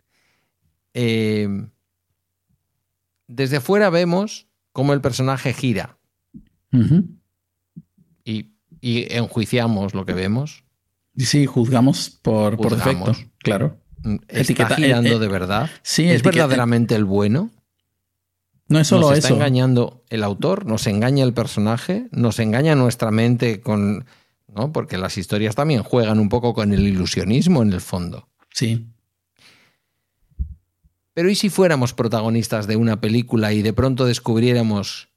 [0.94, 1.48] Eh,
[3.28, 5.96] desde fuera vemos cómo el personaje gira
[8.24, 8.50] y,
[8.82, 10.64] enjuiciamos lo que vemos.
[11.16, 13.80] Sí, juzgamos por, por defecto, claro.
[14.02, 15.70] Mm, ¿Está girando eh, eh, de verdad?
[15.82, 17.52] Sí, ¿Es verdaderamente el bueno?
[18.66, 20.66] No es solo ¿Nos está engañando el autor?
[20.66, 22.08] ¿Nos engaña el personaje?
[22.10, 24.04] ¿Nos engaña nuestra mente con...?
[24.54, 24.72] ¿No?
[24.72, 28.28] Porque las historias también juegan un poco con el ilusionismo en el fondo.
[28.52, 28.88] Sí.
[31.14, 35.08] Pero ¿y si fuéramos protagonistas de una película y de pronto descubriéramos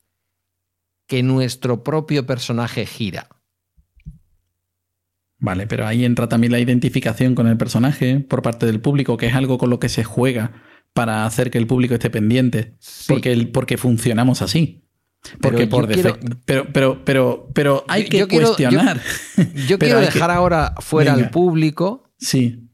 [1.08, 3.30] que nuestro propio personaje gira?
[5.38, 9.28] Vale, pero ahí entra también la identificación con el personaje por parte del público, que
[9.28, 10.54] es algo con lo que se juega
[10.94, 12.76] para hacer que el público esté pendiente.
[13.08, 14.84] Porque, el, porque funcionamos así.
[15.42, 16.38] Porque pero por defecto.
[16.46, 19.02] Pero, pero, pero, pero hay que cuestionar.
[19.68, 22.10] yo, quiero dejar ahora fuera al público.
[22.18, 22.68] Sí.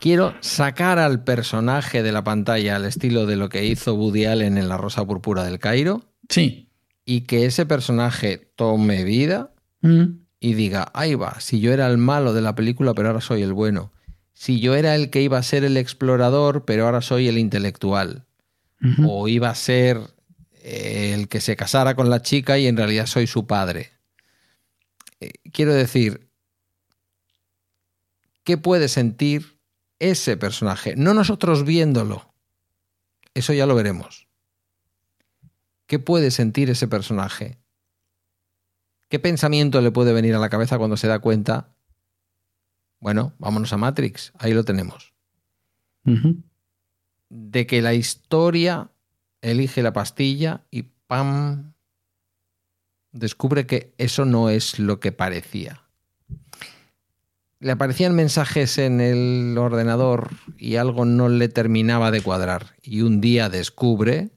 [0.00, 4.58] Quiero sacar al personaje de la pantalla al estilo de lo que hizo Woody Allen
[4.58, 6.02] en La Rosa Púrpura del Cairo.
[6.28, 6.70] Sí.
[7.04, 9.52] Y que ese personaje tome vida.
[9.80, 13.20] Mm y diga, ahí va, si yo era el malo de la película, pero ahora
[13.20, 13.92] soy el bueno.
[14.32, 18.26] Si yo era el que iba a ser el explorador, pero ahora soy el intelectual.
[19.06, 20.00] O iba a ser
[20.62, 23.90] el que se casara con la chica y en realidad soy su padre.
[25.20, 26.28] Eh, quiero decir,
[28.44, 29.58] ¿qué puede sentir
[29.98, 30.94] ese personaje?
[30.96, 32.32] No nosotros viéndolo.
[33.34, 34.28] Eso ya lo veremos.
[35.86, 37.58] ¿Qué puede sentir ese personaje?
[39.08, 41.74] ¿Qué pensamiento le puede venir a la cabeza cuando se da cuenta?
[43.00, 45.12] Bueno, vámonos a Matrix, ahí lo tenemos.
[47.28, 48.91] De que la historia
[49.42, 51.74] elige la pastilla y ¡pam!
[53.12, 55.82] descubre que eso no es lo que parecía.
[57.60, 62.74] Le aparecían mensajes en el ordenador y algo no le terminaba de cuadrar.
[62.82, 64.30] Y un día descubre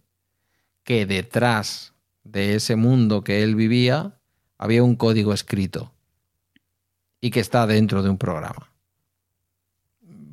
[0.83, 4.19] que detrás de ese mundo que él vivía
[4.57, 5.91] había un código escrito
[7.19, 8.69] y que está dentro de un programa.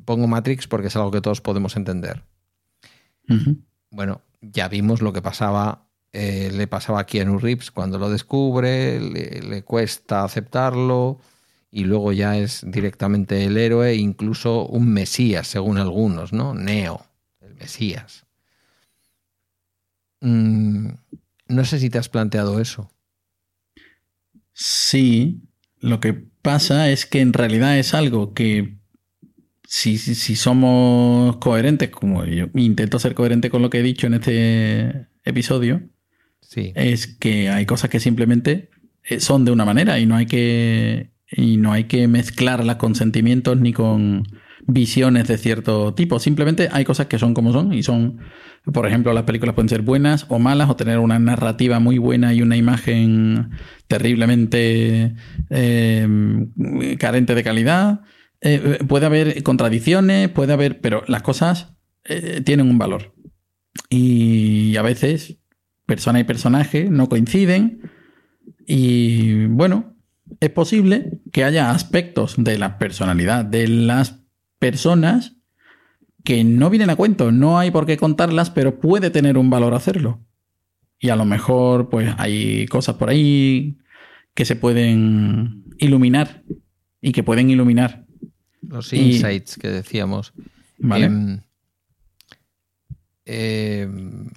[0.05, 2.23] Pongo Matrix porque es algo que todos podemos entender.
[3.89, 4.21] Bueno,
[4.51, 9.63] ya vimos lo que pasaba, eh, le pasaba a Keanu Reeves cuando lo descubre, le,
[9.63, 11.19] cuesta aceptarlo
[11.71, 16.53] y luego ya es directamente el héroe, incluso un mesías, según algunos, ¿no?
[16.53, 17.05] Neo,
[17.41, 18.25] el mesías.
[20.21, 20.89] Mm,
[21.47, 22.91] no sé si te has planteado eso.
[24.53, 25.41] Sí,
[25.79, 28.77] lo que pasa es que en realidad es algo que
[29.75, 34.13] si, si, somos coherentes, como yo intento ser coherente con lo que he dicho en
[34.13, 35.81] este episodio,
[36.41, 36.71] sí.
[36.75, 38.69] es que hay cosas que simplemente
[39.03, 42.93] eh, son de una manera y no hay que y no hay que mezclarlas con
[42.93, 44.27] sentimientos ni con
[44.67, 46.19] visiones de cierto tipo.
[46.19, 48.19] Simplemente hay cosas que son como son y son
[48.71, 52.33] por ejemplo, las películas pueden ser buenas o malas, o tener una narrativa muy buena
[52.33, 53.49] y una imagen
[53.87, 55.15] terriblemente
[55.49, 56.07] eh,
[56.99, 58.01] carente de calidad.
[58.45, 63.15] Eh, puede haber contradicciones, puede haber, pero las cosas eh, tienen un valor.
[63.89, 65.37] Y a veces
[65.85, 67.89] persona y personaje no coinciden.
[68.67, 69.95] Y bueno,
[70.41, 74.19] es posible que haya aspectos de la personalidad de las
[74.59, 75.37] personas
[76.25, 79.73] que no vienen a cuento, no hay por qué contarlas, pero puede tener un valor
[79.73, 80.21] hacerlo.
[80.99, 83.77] Y a lo mejor, pues hay cosas por ahí
[84.33, 86.43] que se pueden iluminar
[87.01, 88.05] y que pueden iluminar.
[88.67, 90.33] Los insights que decíamos.
[90.77, 91.05] Vale.
[91.05, 91.41] Em,
[93.25, 94.29] em,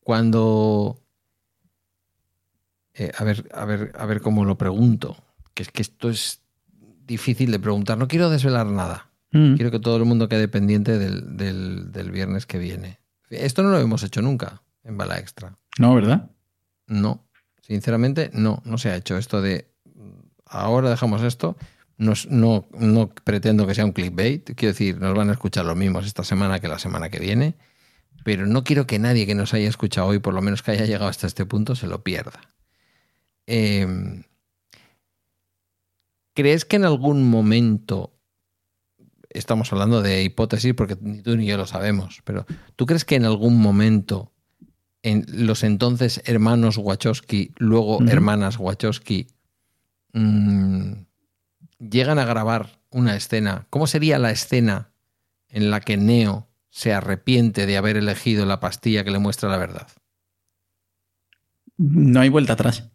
[0.00, 1.00] cuando.
[2.94, 5.16] Eh, a, ver, a, ver, a ver cómo lo pregunto.
[5.54, 6.40] Que es que esto es
[7.06, 7.98] difícil de preguntar.
[7.98, 9.10] No quiero desvelar nada.
[9.32, 9.54] Mm.
[9.54, 13.00] Quiero que todo el mundo quede pendiente del, viernes que viene.
[13.30, 15.56] Esto no lo hemos hecho nunca en Bala Extra.
[15.78, 16.30] No, ¿verdad?
[16.86, 17.24] No.
[17.62, 18.62] Sinceramente, no.
[18.64, 19.74] No se ha hecho esto de
[20.46, 21.56] ahora dejamos esto.
[21.96, 24.54] No, no, no pretendo que sea un clickbait.
[24.54, 27.54] Quiero decir, nos van a escuchar los mismos esta semana que la semana que viene.
[28.24, 30.86] pero no quiero que nadie que nos haya escuchado hoy, por lo menos que haya
[30.86, 32.40] llegado hasta este punto, se lo pierda.
[33.46, 34.24] Em,
[36.34, 38.12] ¿Crees que en algún momento,
[39.30, 42.46] estamos hablando de hipótesis porque ni tú ni yo lo sabemos, pero
[42.76, 44.32] ¿tú crees que en algún momento
[45.02, 49.28] en los entonces hermanos Wachowski, luego hermanas Wachowski,
[50.14, 50.92] mm,
[51.90, 53.66] llegan a grabar una escena?
[53.70, 54.92] ¿Cómo sería la escena
[55.48, 59.58] en la que Neo se arrepiente de haber elegido la pastilla que le muestra la
[59.58, 59.88] verdad?
[61.76, 62.90] No hay vuelta atrás.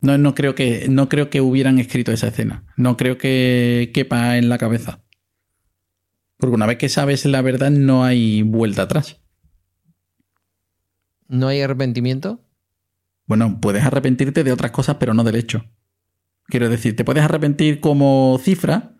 [0.00, 2.64] No, no, creo que, no creo que hubieran escrito esa escena.
[2.76, 5.02] No creo que quepa en la cabeza.
[6.38, 9.20] Porque una vez que sabes la verdad, no hay vuelta atrás.
[11.28, 12.40] ¿No hay arrepentimiento?
[13.26, 15.64] Bueno, puedes arrepentirte de otras cosas, pero no del hecho.
[16.50, 18.96] Quiero decir, te puedes arrepentir como cifra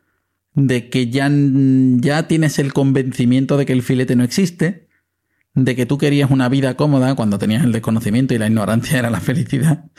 [0.55, 4.89] de que ya, ya tienes el convencimiento de que el filete no existe,
[5.55, 9.10] de que tú querías una vida cómoda cuando tenías el desconocimiento y la ignorancia era
[9.10, 9.90] la felicidad,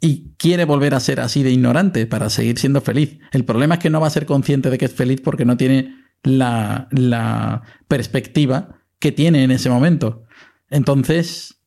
[0.00, 3.18] y quiere volver a ser así de ignorante para seguir siendo feliz.
[3.32, 5.56] El problema es que no va a ser consciente de que es feliz porque no
[5.56, 10.24] tiene la, la perspectiva que tiene en ese momento.
[10.70, 11.60] Entonces,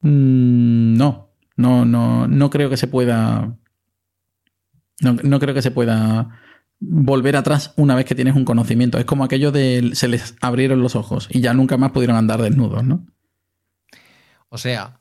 [0.00, 3.56] mm, no, no, no, no creo que se pueda.
[5.00, 6.42] No, no creo que se pueda
[6.84, 8.98] volver atrás una vez que tienes un conocimiento.
[8.98, 12.42] Es como aquello de se les abrieron los ojos y ya nunca más pudieron andar
[12.42, 13.06] desnudos, ¿no?
[14.48, 15.00] O sea,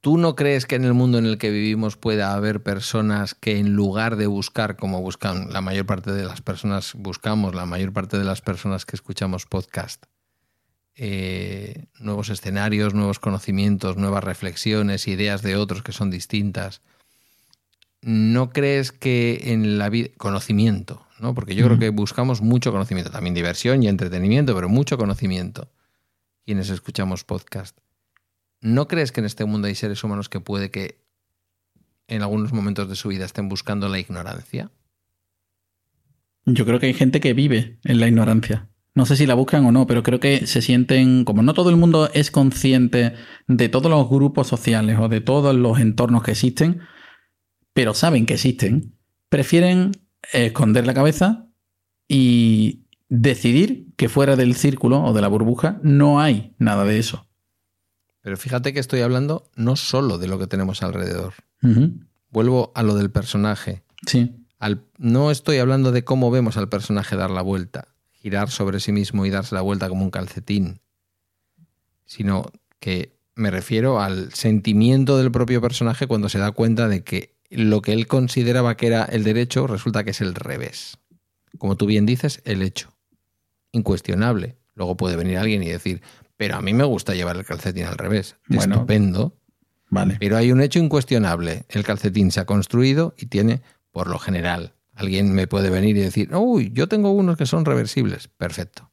[0.00, 3.58] ¿tú no crees que en el mundo en el que vivimos pueda haber personas que
[3.58, 7.92] en lugar de buscar como buscan la mayor parte de las personas, buscamos la mayor
[7.92, 10.06] parte de las personas que escuchamos podcast,
[10.96, 16.82] eh, nuevos escenarios, nuevos conocimientos, nuevas reflexiones, ideas de otros que son distintas?
[18.02, 21.34] ¿No crees que en la vida, conocimiento, ¿no?
[21.34, 25.70] Porque yo creo que buscamos mucho conocimiento, también diversión y entretenimiento, pero mucho conocimiento,
[26.44, 27.76] quienes escuchamos podcast.
[28.60, 31.00] ¿No crees que en este mundo hay seres humanos que puede que
[32.08, 34.70] en algunos momentos de su vida estén buscando la ignorancia?
[36.44, 38.68] Yo creo que hay gente que vive en la ignorancia.
[38.94, 41.68] No sé si la buscan o no, pero creo que se sienten, como no todo
[41.68, 43.12] el mundo es consciente
[43.46, 46.80] de todos los grupos sociales o de todos los entornos que existen,
[47.76, 48.94] pero saben que existen,
[49.28, 49.92] prefieren
[50.32, 51.46] esconder la cabeza
[52.08, 57.26] y decidir que fuera del círculo o de la burbuja no hay nada de eso.
[58.22, 61.34] Pero fíjate que estoy hablando no solo de lo que tenemos alrededor.
[62.30, 63.82] Vuelvo a lo del personaje.
[64.06, 64.34] Sí.
[64.58, 68.90] Al- no estoy hablando de cómo vemos al personaje dar la vuelta, girar sobre sí
[68.90, 70.80] mismo y darse la vuelta como un calcetín,
[72.06, 72.50] sino
[72.80, 77.82] que me refiero al sentimiento del propio personaje cuando se da cuenta de que lo
[77.82, 80.98] que él consideraba que era el derecho resulta que es el revés.
[81.58, 82.92] Como tú bien dices, el hecho.
[83.72, 84.56] Incuestionable.
[84.74, 86.02] Luego puede venir alguien y decir,
[86.36, 88.36] pero a mí me gusta llevar el calcetín al revés.
[88.48, 88.74] Bueno.
[88.74, 89.36] Estupendo.
[89.88, 90.16] Vale.
[90.18, 91.64] Pero hay un hecho incuestionable.
[91.68, 96.00] El calcetín se ha construido y tiene, por lo general, alguien me puede venir y
[96.00, 98.28] decir, uy, yo tengo unos que son reversibles.
[98.28, 98.90] Perfecto.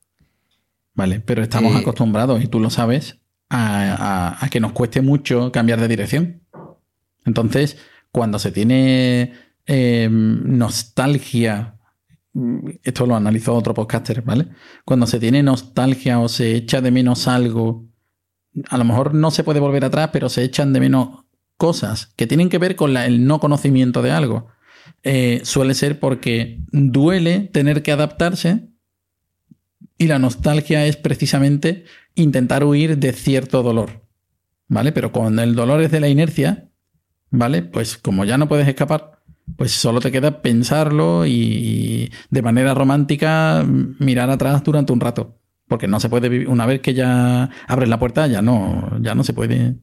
[0.94, 3.18] Vale, pero estamos Eh, acostumbrados, y tú lo sabes,
[3.50, 3.94] a,
[4.40, 6.44] a- a que nos cueste mucho cambiar de dirección.
[7.26, 7.78] Entonces,
[8.14, 9.34] cuando se tiene
[9.65, 11.80] eh, nostalgia,
[12.34, 14.49] mm, esto lo analizó otro podcaster, ¿vale?
[14.85, 17.88] Cuando se tiene nostalgia o se echa de menos algo,
[18.69, 21.26] a lo mejor no se puede volver atrás, pero se echan de menos
[21.57, 24.48] cosas que tienen que ver con el no conocimiento de algo.
[25.02, 28.69] Eh, suele ser porque duele tener que adaptarse
[29.98, 34.06] y la nostalgia es precisamente intentar huir de cierto dolor.
[34.68, 34.91] ¿Vale?
[34.91, 36.69] Pero cuando el dolor es de la inercia,
[37.34, 37.64] ¿vale?
[37.64, 39.20] Pues como ya no puedes escapar,
[39.58, 43.66] pues solo te queda pensarlo y de manera romántica
[44.00, 45.40] mirar atrás durante un rato.
[45.68, 46.48] Porque no se puede vivir.
[46.48, 49.78] Una vez que ya abres la puerta, ya no, ya no se puede.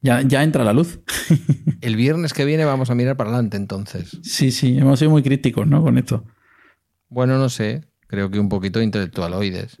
[0.00, 1.00] Ya, ya entra la luz.
[1.80, 4.18] El viernes que viene vamos a mirar para adelante entonces.
[4.22, 5.82] Sí, sí, hemos sido muy críticos, ¿no?
[5.82, 6.24] Con esto.
[7.08, 7.84] Bueno, no sé.
[8.06, 9.76] Creo que un poquito intelectualoides.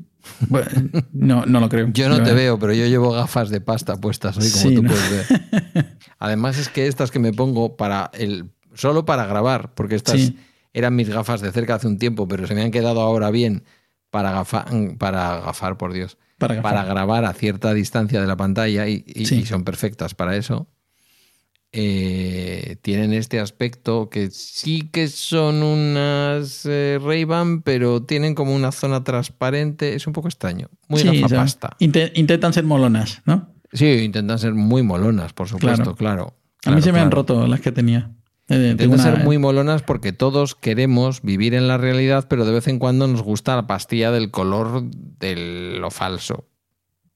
[0.48, 0.70] Bueno,
[1.12, 1.88] no, no lo creo.
[1.92, 4.82] Yo no te veo, pero yo llevo gafas de pasta puestas hoy, como Sí, tú
[4.82, 4.90] ¿no?
[4.90, 5.96] puedes ver.
[6.18, 10.38] Además es que estas que me pongo para el solo para grabar, porque estas Sí.
[10.72, 13.64] eran mis gafas de cerca hace un tiempo, pero se me han quedado ahora bien
[14.10, 14.66] para gafar,
[14.98, 19.26] para gafar, por Dios, Para para grabar a cierta distancia de la pantalla y, y-
[19.26, 19.40] Sí.
[19.40, 20.68] y son perfectas para eso.
[21.72, 28.72] Eh, tienen este aspecto que sí que son unas eh, Ray-Ban, pero tienen como una
[28.72, 29.94] zona transparente.
[29.94, 30.68] Es un poco extraño.
[30.88, 31.76] Muy Sí, gafapasta.
[31.78, 33.52] inte- intentan ser molonas, ¿no?
[33.72, 36.34] Sí, intentan ser muy molonas, por supuesto, claro.
[36.64, 37.22] A mí Claro, se me han claro.
[37.22, 38.12] roto las que tenía.
[38.48, 42.66] Eh, Deben ser muy molonas porque todos queremos vivir en la realidad, pero de vez
[42.66, 46.48] en cuando nos gusta la pastilla del color de lo falso.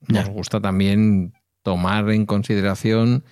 [0.08, 0.30] Nos Ya.
[0.30, 3.24] gusta también tomar en consideración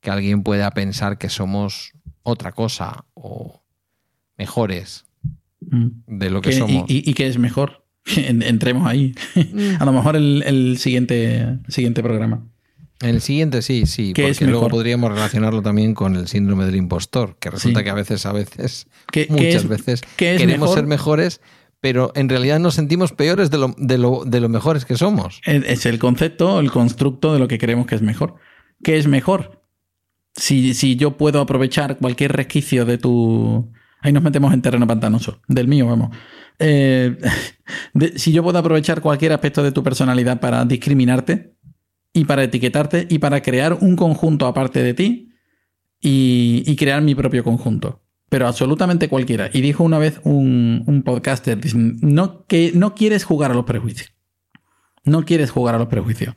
[0.00, 1.92] que alguien pueda pensar que somos
[2.22, 3.62] otra cosa o
[4.36, 5.04] mejores
[5.60, 5.88] Mm.
[6.06, 6.84] de lo que ¿Qué- y, somos.
[6.88, 7.84] y- y qué es mejor?
[8.16, 9.12] En- Entremos ahí.
[9.80, 12.46] A lo mejor el, el siguiente, siguiente programa.
[13.00, 16.76] El siguiente sí, sí, ¿Qué porque es luego podríamos relacionarlo también con el síndrome del
[16.76, 17.84] impostor, que resulta Sí.
[17.84, 20.78] que a veces, a veces, ¿Qué, qué muchas es, veces qué es queremos mejor?
[20.78, 21.40] ser mejores,
[21.80, 25.40] pero en realidad nos sentimos peores de lo, de lo, de lo mejores que somos.
[25.44, 28.34] Es es el concepto, el constructo de lo que creemos que es mejor.
[28.82, 29.57] ¿Qué es mejor?
[30.38, 33.70] Si, si yo puedo aprovechar cualquier resquicio de tu...
[34.00, 35.40] Ahí nos metemos en terreno pantanoso.
[35.48, 36.16] Del mío, vamos.
[36.60, 37.16] Eh,
[38.16, 41.56] si yo puedo aprovechar cualquier aspecto de tu personalidad para discriminarte
[42.12, 45.32] y para etiquetarte y para crear un conjunto aparte de ti
[46.00, 48.02] y, y crear mi propio conjunto.
[48.28, 49.50] Pero absolutamente cualquiera.
[49.52, 54.12] Y dijo una vez un, un podcaster, no, que no quieres jugar a los prejuicios.
[55.04, 56.36] No quieres jugar a los prejuicios.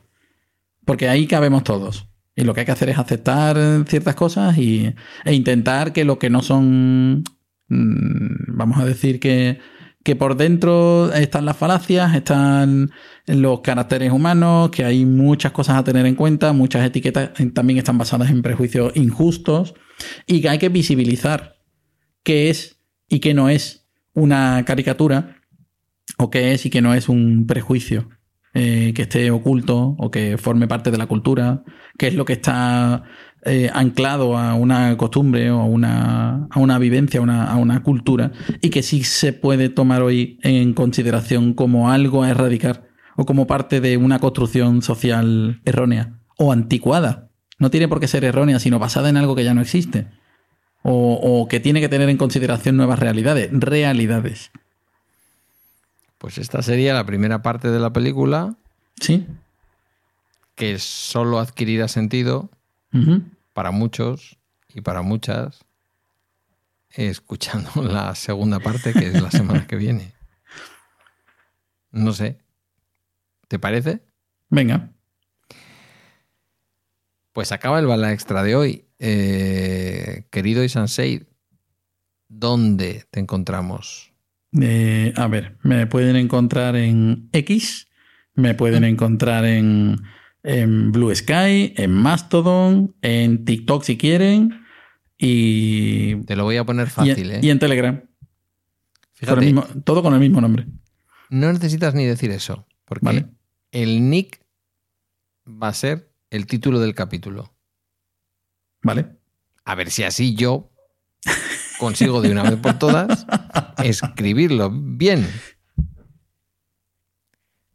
[0.84, 2.11] Porque ahí cabemos todos.
[2.34, 4.94] Y lo que hay que hacer es aceptar ciertas cosas y,
[5.24, 7.24] e intentar que lo que no son,
[7.68, 9.58] mm, vamos a decir que,
[10.02, 12.90] que por dentro están las falacias, están
[13.26, 17.98] los caracteres humanos, que hay muchas cosas a tener en cuenta, muchas etiquetas también están
[17.98, 19.74] basadas en prejuicios injustos
[20.26, 21.56] y que hay que visibilizar
[22.24, 25.36] qué es y qué no es una caricatura
[26.18, 28.08] o qué es y qué no es un prejuicio
[28.54, 31.62] eh, que esté oculto o que forme parte de la cultura,
[31.96, 33.04] qué es lo que está
[33.44, 37.82] eh, anclado a una costumbre o a una, a una vivencia, a una, a una
[37.82, 43.26] cultura, y que sí se puede tomar hoy en consideración como algo a erradicar o
[43.26, 47.30] como parte de una construcción social errónea o anticuada.
[47.58, 50.08] No tiene por qué ser errónea, sino basada en algo que ya no existe.
[50.82, 54.50] O, o que tiene que tener en consideración nuevas realidades, realidades.
[56.22, 58.54] Pues esta sería la primera parte de la película
[59.00, 59.26] ¿Sí?
[60.54, 62.48] que solo adquirirá sentido
[63.52, 64.38] para muchos
[64.72, 65.64] y para muchas
[66.90, 70.14] escuchando la segunda parte que es la semana que viene.
[71.90, 72.38] No sé.
[73.48, 74.04] ¿Te parece?
[74.48, 74.90] Venga.
[77.32, 78.84] Pues acaba el bala extra de hoy.
[79.00, 81.26] Eh, querido Isansei,
[82.28, 84.11] ¿dónde te encontramos?
[84.60, 87.88] Eh, a ver, me pueden encontrar en X,
[88.34, 90.02] me pueden encontrar en,
[90.42, 94.60] en Blue Sky, en Mastodon, en TikTok si quieren
[95.16, 97.40] y, Te lo voy a poner y, fácil, en, ¿eh?
[97.42, 98.02] y en Telegram.
[99.14, 100.66] Fíjate, el mismo- todo con el mismo nombre.
[101.30, 103.26] no necesitas ni decir eso, porque Vale.
[103.70, 104.40] el nick
[105.46, 107.54] va a ser el título del capítulo.
[108.82, 109.06] ¿Vale?
[109.64, 110.70] A ver si así yo
[111.82, 113.26] consigo de una vez por todas
[113.82, 115.28] escribirlo bien.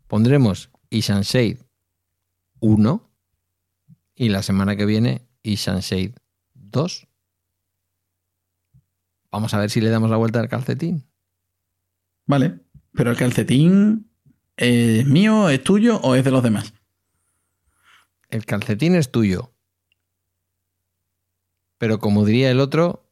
[0.07, 1.57] Pondremos Ishanshade
[2.61, 3.11] 1
[4.15, 6.15] y la semana que viene Ishanshade
[6.53, 7.07] 2.
[9.29, 11.03] Vamos a ver si le damos la vuelta al calcetín.
[12.27, 12.61] Vale.
[12.93, 14.09] Pero el calcetín
[14.55, 16.73] es mío, es tuyo o es de los demás.
[18.29, 19.51] El calcetín es tuyo.
[21.77, 23.06] Pero como diría el otro,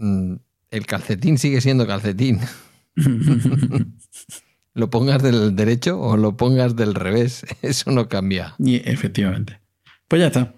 [0.00, 2.40] el calcetín sigue siendo calcetín.
[4.74, 8.54] Lo pongas del derecho o lo pongas del revés, eso no cambia.
[8.58, 9.60] y efectivamente.
[10.06, 10.54] Pues ya está.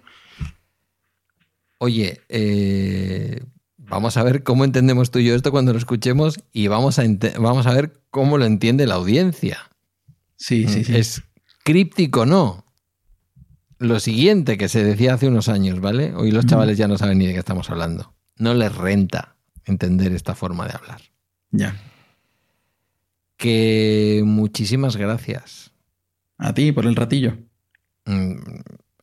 [1.79, 3.43] Oye, eh,
[3.77, 7.03] vamos a ver cómo entendemos tú y yo esto cuando lo escuchemos y vamos a,
[7.39, 9.57] vamos a ver cómo lo entiende la audiencia.
[10.37, 10.95] Sí, sí, sí.
[10.95, 11.23] ¿Es
[11.63, 12.65] críptico no?
[13.79, 16.13] Lo siguiente que se decía hace unos años, ¿vale?
[16.15, 18.13] Hoy los chavales ya no saben ni de qué estamos hablando.
[18.37, 19.32] No les renta
[19.65, 21.01] entender esta forma de hablar.
[21.51, 21.75] Ya.
[23.37, 25.71] Que muchísimas gracias.
[26.37, 27.37] A ti por el ratillo.
[28.05, 28.35] Mm,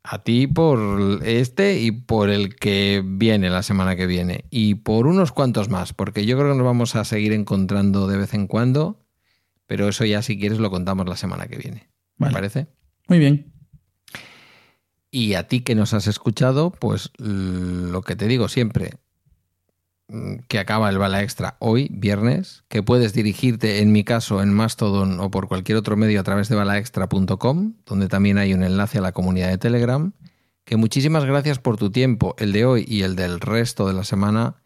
[0.02, 4.44] A ti por este y por el que viene la semana que viene.
[4.50, 8.16] Y por unos cuantos más, porque yo creo que nos vamos a seguir encontrando de
[8.16, 9.04] vez en cuando.
[9.66, 11.88] Pero eso ya si quieres lo contamos la semana que viene.
[12.16, 12.66] ¿Me parece?
[13.08, 13.52] Muy bien.
[15.12, 18.94] Y a ti que nos has escuchado, pues lo que te digo siempre,
[20.48, 25.20] que acaba el bala extra hoy, viernes, que puedes dirigirte, en mi caso, en Mastodon
[25.20, 29.02] o por cualquier otro medio a través de balaextra.com, donde también hay un enlace a
[29.02, 30.12] la comunidad de Telegram.
[30.64, 34.04] Que muchísimas gracias por tu tiempo, el de hoy y el del resto de la
[34.04, 34.56] semana,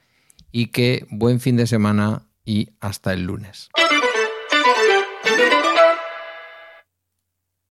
[0.50, 3.70] y que buen fin de semana y hasta el lunes.